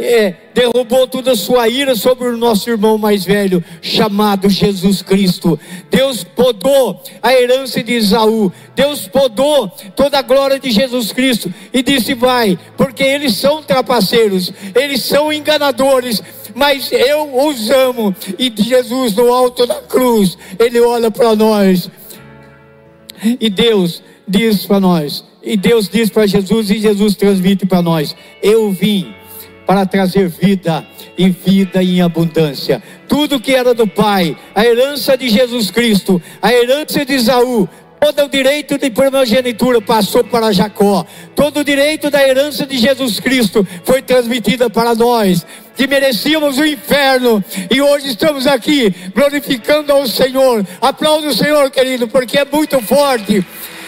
é, 0.00 0.34
derrubou 0.54 1.06
toda 1.06 1.32
a 1.32 1.36
sua 1.36 1.68
ira 1.68 1.94
sobre 1.94 2.28
o 2.28 2.36
nosso 2.36 2.68
irmão 2.68 2.98
mais 2.98 3.24
velho, 3.24 3.62
chamado 3.80 4.48
Jesus 4.48 5.02
Cristo. 5.02 5.58
Deus 5.90 6.24
podou 6.24 7.02
a 7.22 7.32
herança 7.32 7.82
de 7.82 7.94
Isaú, 7.94 8.52
Deus 8.74 9.06
podou 9.06 9.68
toda 9.94 10.18
a 10.18 10.22
glória 10.22 10.58
de 10.58 10.70
Jesus 10.70 11.12
Cristo 11.12 11.52
e 11.72 11.82
disse: 11.82 12.14
Vai, 12.14 12.58
porque 12.76 13.02
eles 13.02 13.36
são 13.36 13.62
trapaceiros, 13.62 14.52
eles 14.74 15.02
são 15.02 15.32
enganadores, 15.32 16.22
mas 16.54 16.90
eu 16.92 17.46
os 17.46 17.70
amo. 17.70 18.14
E 18.38 18.52
Jesus, 18.56 19.14
no 19.14 19.32
alto 19.32 19.66
da 19.66 19.76
cruz, 19.82 20.36
ele 20.58 20.80
olha 20.80 21.10
para 21.10 21.34
nós 21.34 21.90
e 23.40 23.50
Deus 23.50 24.02
diz 24.26 24.64
para 24.66 24.80
nós. 24.80 25.24
E 25.42 25.56
Deus 25.56 25.88
diz 25.88 26.10
para 26.10 26.26
Jesus, 26.26 26.70
e 26.70 26.78
Jesus 26.78 27.14
transmite 27.14 27.64
para 27.66 27.80
nós: 27.80 28.14
Eu 28.42 28.70
vim 28.70 29.14
para 29.68 29.84
trazer 29.84 30.30
vida 30.30 30.82
e 31.18 31.28
vida 31.28 31.82
em 31.82 32.00
abundância. 32.00 32.82
Tudo 33.06 33.38
que 33.38 33.54
era 33.54 33.74
do 33.74 33.86
Pai, 33.86 34.34
a 34.54 34.64
herança 34.64 35.14
de 35.14 35.28
Jesus 35.28 35.70
Cristo, 35.70 36.22
a 36.40 36.50
herança 36.50 37.04
de 37.04 37.12
Isaú, 37.12 37.68
todo 38.00 38.24
o 38.24 38.28
direito 38.30 38.78
de 38.78 38.88
primogenitura 38.88 39.82
passou 39.82 40.24
para 40.24 40.52
Jacó, 40.52 41.04
todo 41.36 41.60
o 41.60 41.64
direito 41.64 42.08
da 42.10 42.26
herança 42.26 42.64
de 42.64 42.78
Jesus 42.78 43.20
Cristo 43.20 43.66
foi 43.84 44.00
transmitida 44.00 44.70
para 44.70 44.94
nós, 44.94 45.44
que 45.76 45.86
merecíamos 45.86 46.56
o 46.56 46.64
inferno, 46.64 47.44
e 47.70 47.82
hoje 47.82 48.08
estamos 48.08 48.46
aqui 48.46 48.94
glorificando 49.14 49.92
ao 49.92 50.06
Senhor. 50.06 50.66
Aplauda 50.80 51.28
o 51.28 51.34
Senhor, 51.34 51.70
querido, 51.70 52.08
porque 52.08 52.38
é 52.38 52.44
muito 52.46 52.80
forte. 52.80 53.44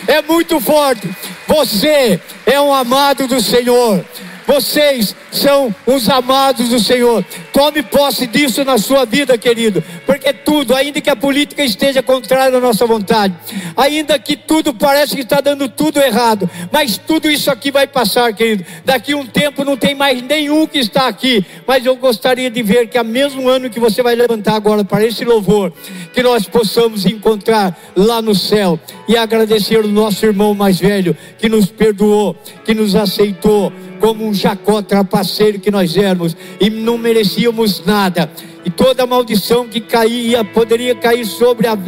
É 0.06 0.20
muito 0.20 0.60
forte. 0.60 1.08
Você 1.46 2.20
é 2.44 2.60
um 2.60 2.74
amado 2.74 3.26
do 3.26 3.40
Senhor. 3.40 4.04
Vocês 4.46 5.14
são 5.30 5.74
os 5.86 6.08
amados 6.08 6.68
do 6.68 6.78
Senhor. 6.78 7.24
Tome 7.52 7.82
posse 7.82 8.26
disso 8.26 8.64
na 8.64 8.78
sua 8.78 9.04
vida, 9.04 9.36
querido. 9.38 9.82
Porque 10.06 10.32
tudo, 10.32 10.74
ainda 10.74 11.00
que 11.00 11.10
a 11.10 11.16
política 11.16 11.64
esteja 11.64 12.02
contrária 12.02 12.56
à 12.56 12.60
nossa 12.60 12.86
vontade, 12.86 13.34
ainda 13.76 14.18
que 14.18 14.36
tudo 14.36 14.74
parece 14.74 15.14
que 15.14 15.22
está 15.22 15.40
dando 15.40 15.68
tudo 15.68 16.00
errado, 16.00 16.48
mas 16.72 16.98
tudo 16.98 17.30
isso 17.30 17.50
aqui 17.50 17.70
vai 17.70 17.86
passar, 17.86 18.32
querido. 18.32 18.64
Daqui 18.84 19.14
um 19.14 19.26
tempo 19.26 19.64
não 19.64 19.76
tem 19.76 19.94
mais 19.94 20.22
nenhum 20.22 20.66
que 20.66 20.78
está 20.78 21.08
aqui. 21.08 21.44
Mas 21.66 21.84
eu 21.84 21.96
gostaria 21.96 22.50
de 22.50 22.62
ver 22.62 22.88
que 22.88 22.98
a 22.98 23.04
mesmo 23.04 23.48
ano 23.48 23.70
que 23.70 23.80
você 23.80 24.02
vai 24.02 24.14
levantar 24.14 24.54
agora 24.54 24.84
para 24.84 25.04
esse 25.04 25.24
louvor, 25.24 25.72
que 26.12 26.22
nós 26.22 26.46
possamos 26.46 27.06
encontrar 27.06 27.78
lá 27.96 28.20
no 28.20 28.34
céu 28.34 28.78
e 29.08 29.16
agradecer 29.16 29.84
o 29.84 29.88
nosso 29.88 30.24
irmão 30.24 30.54
mais 30.54 30.78
velho 30.78 31.16
que 31.38 31.48
nos 31.48 31.66
perdoou, 31.66 32.36
que 32.64 32.74
nos 32.74 32.94
aceitou 32.94 33.72
como 34.00 34.26
um 34.26 34.32
Jacó 34.32 34.80
trapaceiro 35.20 35.58
que 35.58 35.70
nós 35.70 35.96
éramos 35.96 36.36
e 36.58 36.70
não 36.70 36.96
merecíamos 36.96 37.84
nada. 37.84 38.30
E 38.64 38.70
toda 38.70 39.06
maldição 39.06 39.68
que 39.68 39.80
caía, 39.80 40.44
poderia 40.44 40.94
cair 40.94 41.24
sobre 41.26 41.66
a 41.66 41.78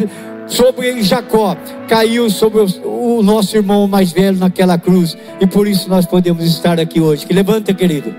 sobre 0.47 1.03
Jacó, 1.03 1.57
caiu 1.89 2.29
sobre 2.29 2.61
o, 2.61 3.19
o 3.19 3.23
nosso 3.23 3.57
irmão 3.57 3.87
mais 3.89 4.13
velho 4.13 4.37
naquela 4.37 4.77
cruz, 4.77 5.17
e 5.41 5.47
por 5.47 5.67
isso 5.67 5.89
nós 5.89 6.05
podemos 6.05 6.45
estar 6.45 6.79
aqui 6.79 7.01
hoje. 7.01 7.25
Que 7.25 7.33
levanta, 7.33 7.73
querido. 7.73 8.15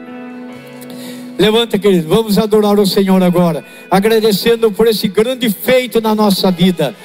Levanta, 1.38 1.78
querido. 1.78 2.08
Vamos 2.08 2.40
adorar 2.40 2.80
o 2.80 2.88
Senhor 2.88 3.22
agora, 3.22 3.64
agradecendo 3.92 4.72
por 4.72 4.88
esse 4.88 5.08
grande 5.08 5.48
feito 5.50 6.02
na 6.02 6.16
nossa 6.16 6.50
vida, 6.50 6.96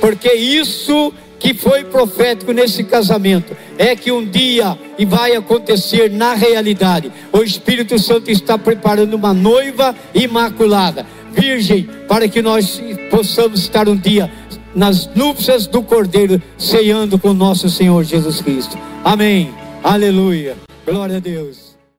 porque 0.00 0.32
isso 0.32 1.12
que 1.38 1.54
foi 1.54 1.84
profético 1.84 2.52
nesse 2.52 2.84
casamento 2.84 3.56
é 3.78 3.94
que 3.94 4.10
um 4.10 4.24
dia 4.24 4.78
e 4.98 5.04
vai 5.04 5.34
acontecer 5.34 6.10
na 6.10 6.34
realidade. 6.34 7.12
O 7.32 7.42
Espírito 7.42 7.98
Santo 7.98 8.30
está 8.30 8.56
preparando 8.56 9.14
uma 9.14 9.34
noiva 9.34 9.94
imaculada, 10.14 11.06
virgem, 11.32 11.88
para 12.08 12.28
que 12.28 12.40
nós 12.40 12.80
possamos 13.10 13.60
estar 13.60 13.88
um 13.88 13.96
dia 13.96 14.30
nas 14.74 15.08
núpcias 15.14 15.66
do 15.66 15.82
Cordeiro, 15.82 16.40
ceando 16.58 17.18
com 17.18 17.32
nosso 17.32 17.68
Senhor 17.70 18.04
Jesus 18.04 18.40
Cristo. 18.42 18.76
Amém. 19.02 19.50
Aleluia. 19.82 20.56
Glória 20.84 21.16
a 21.16 21.20
Deus. 21.20 21.65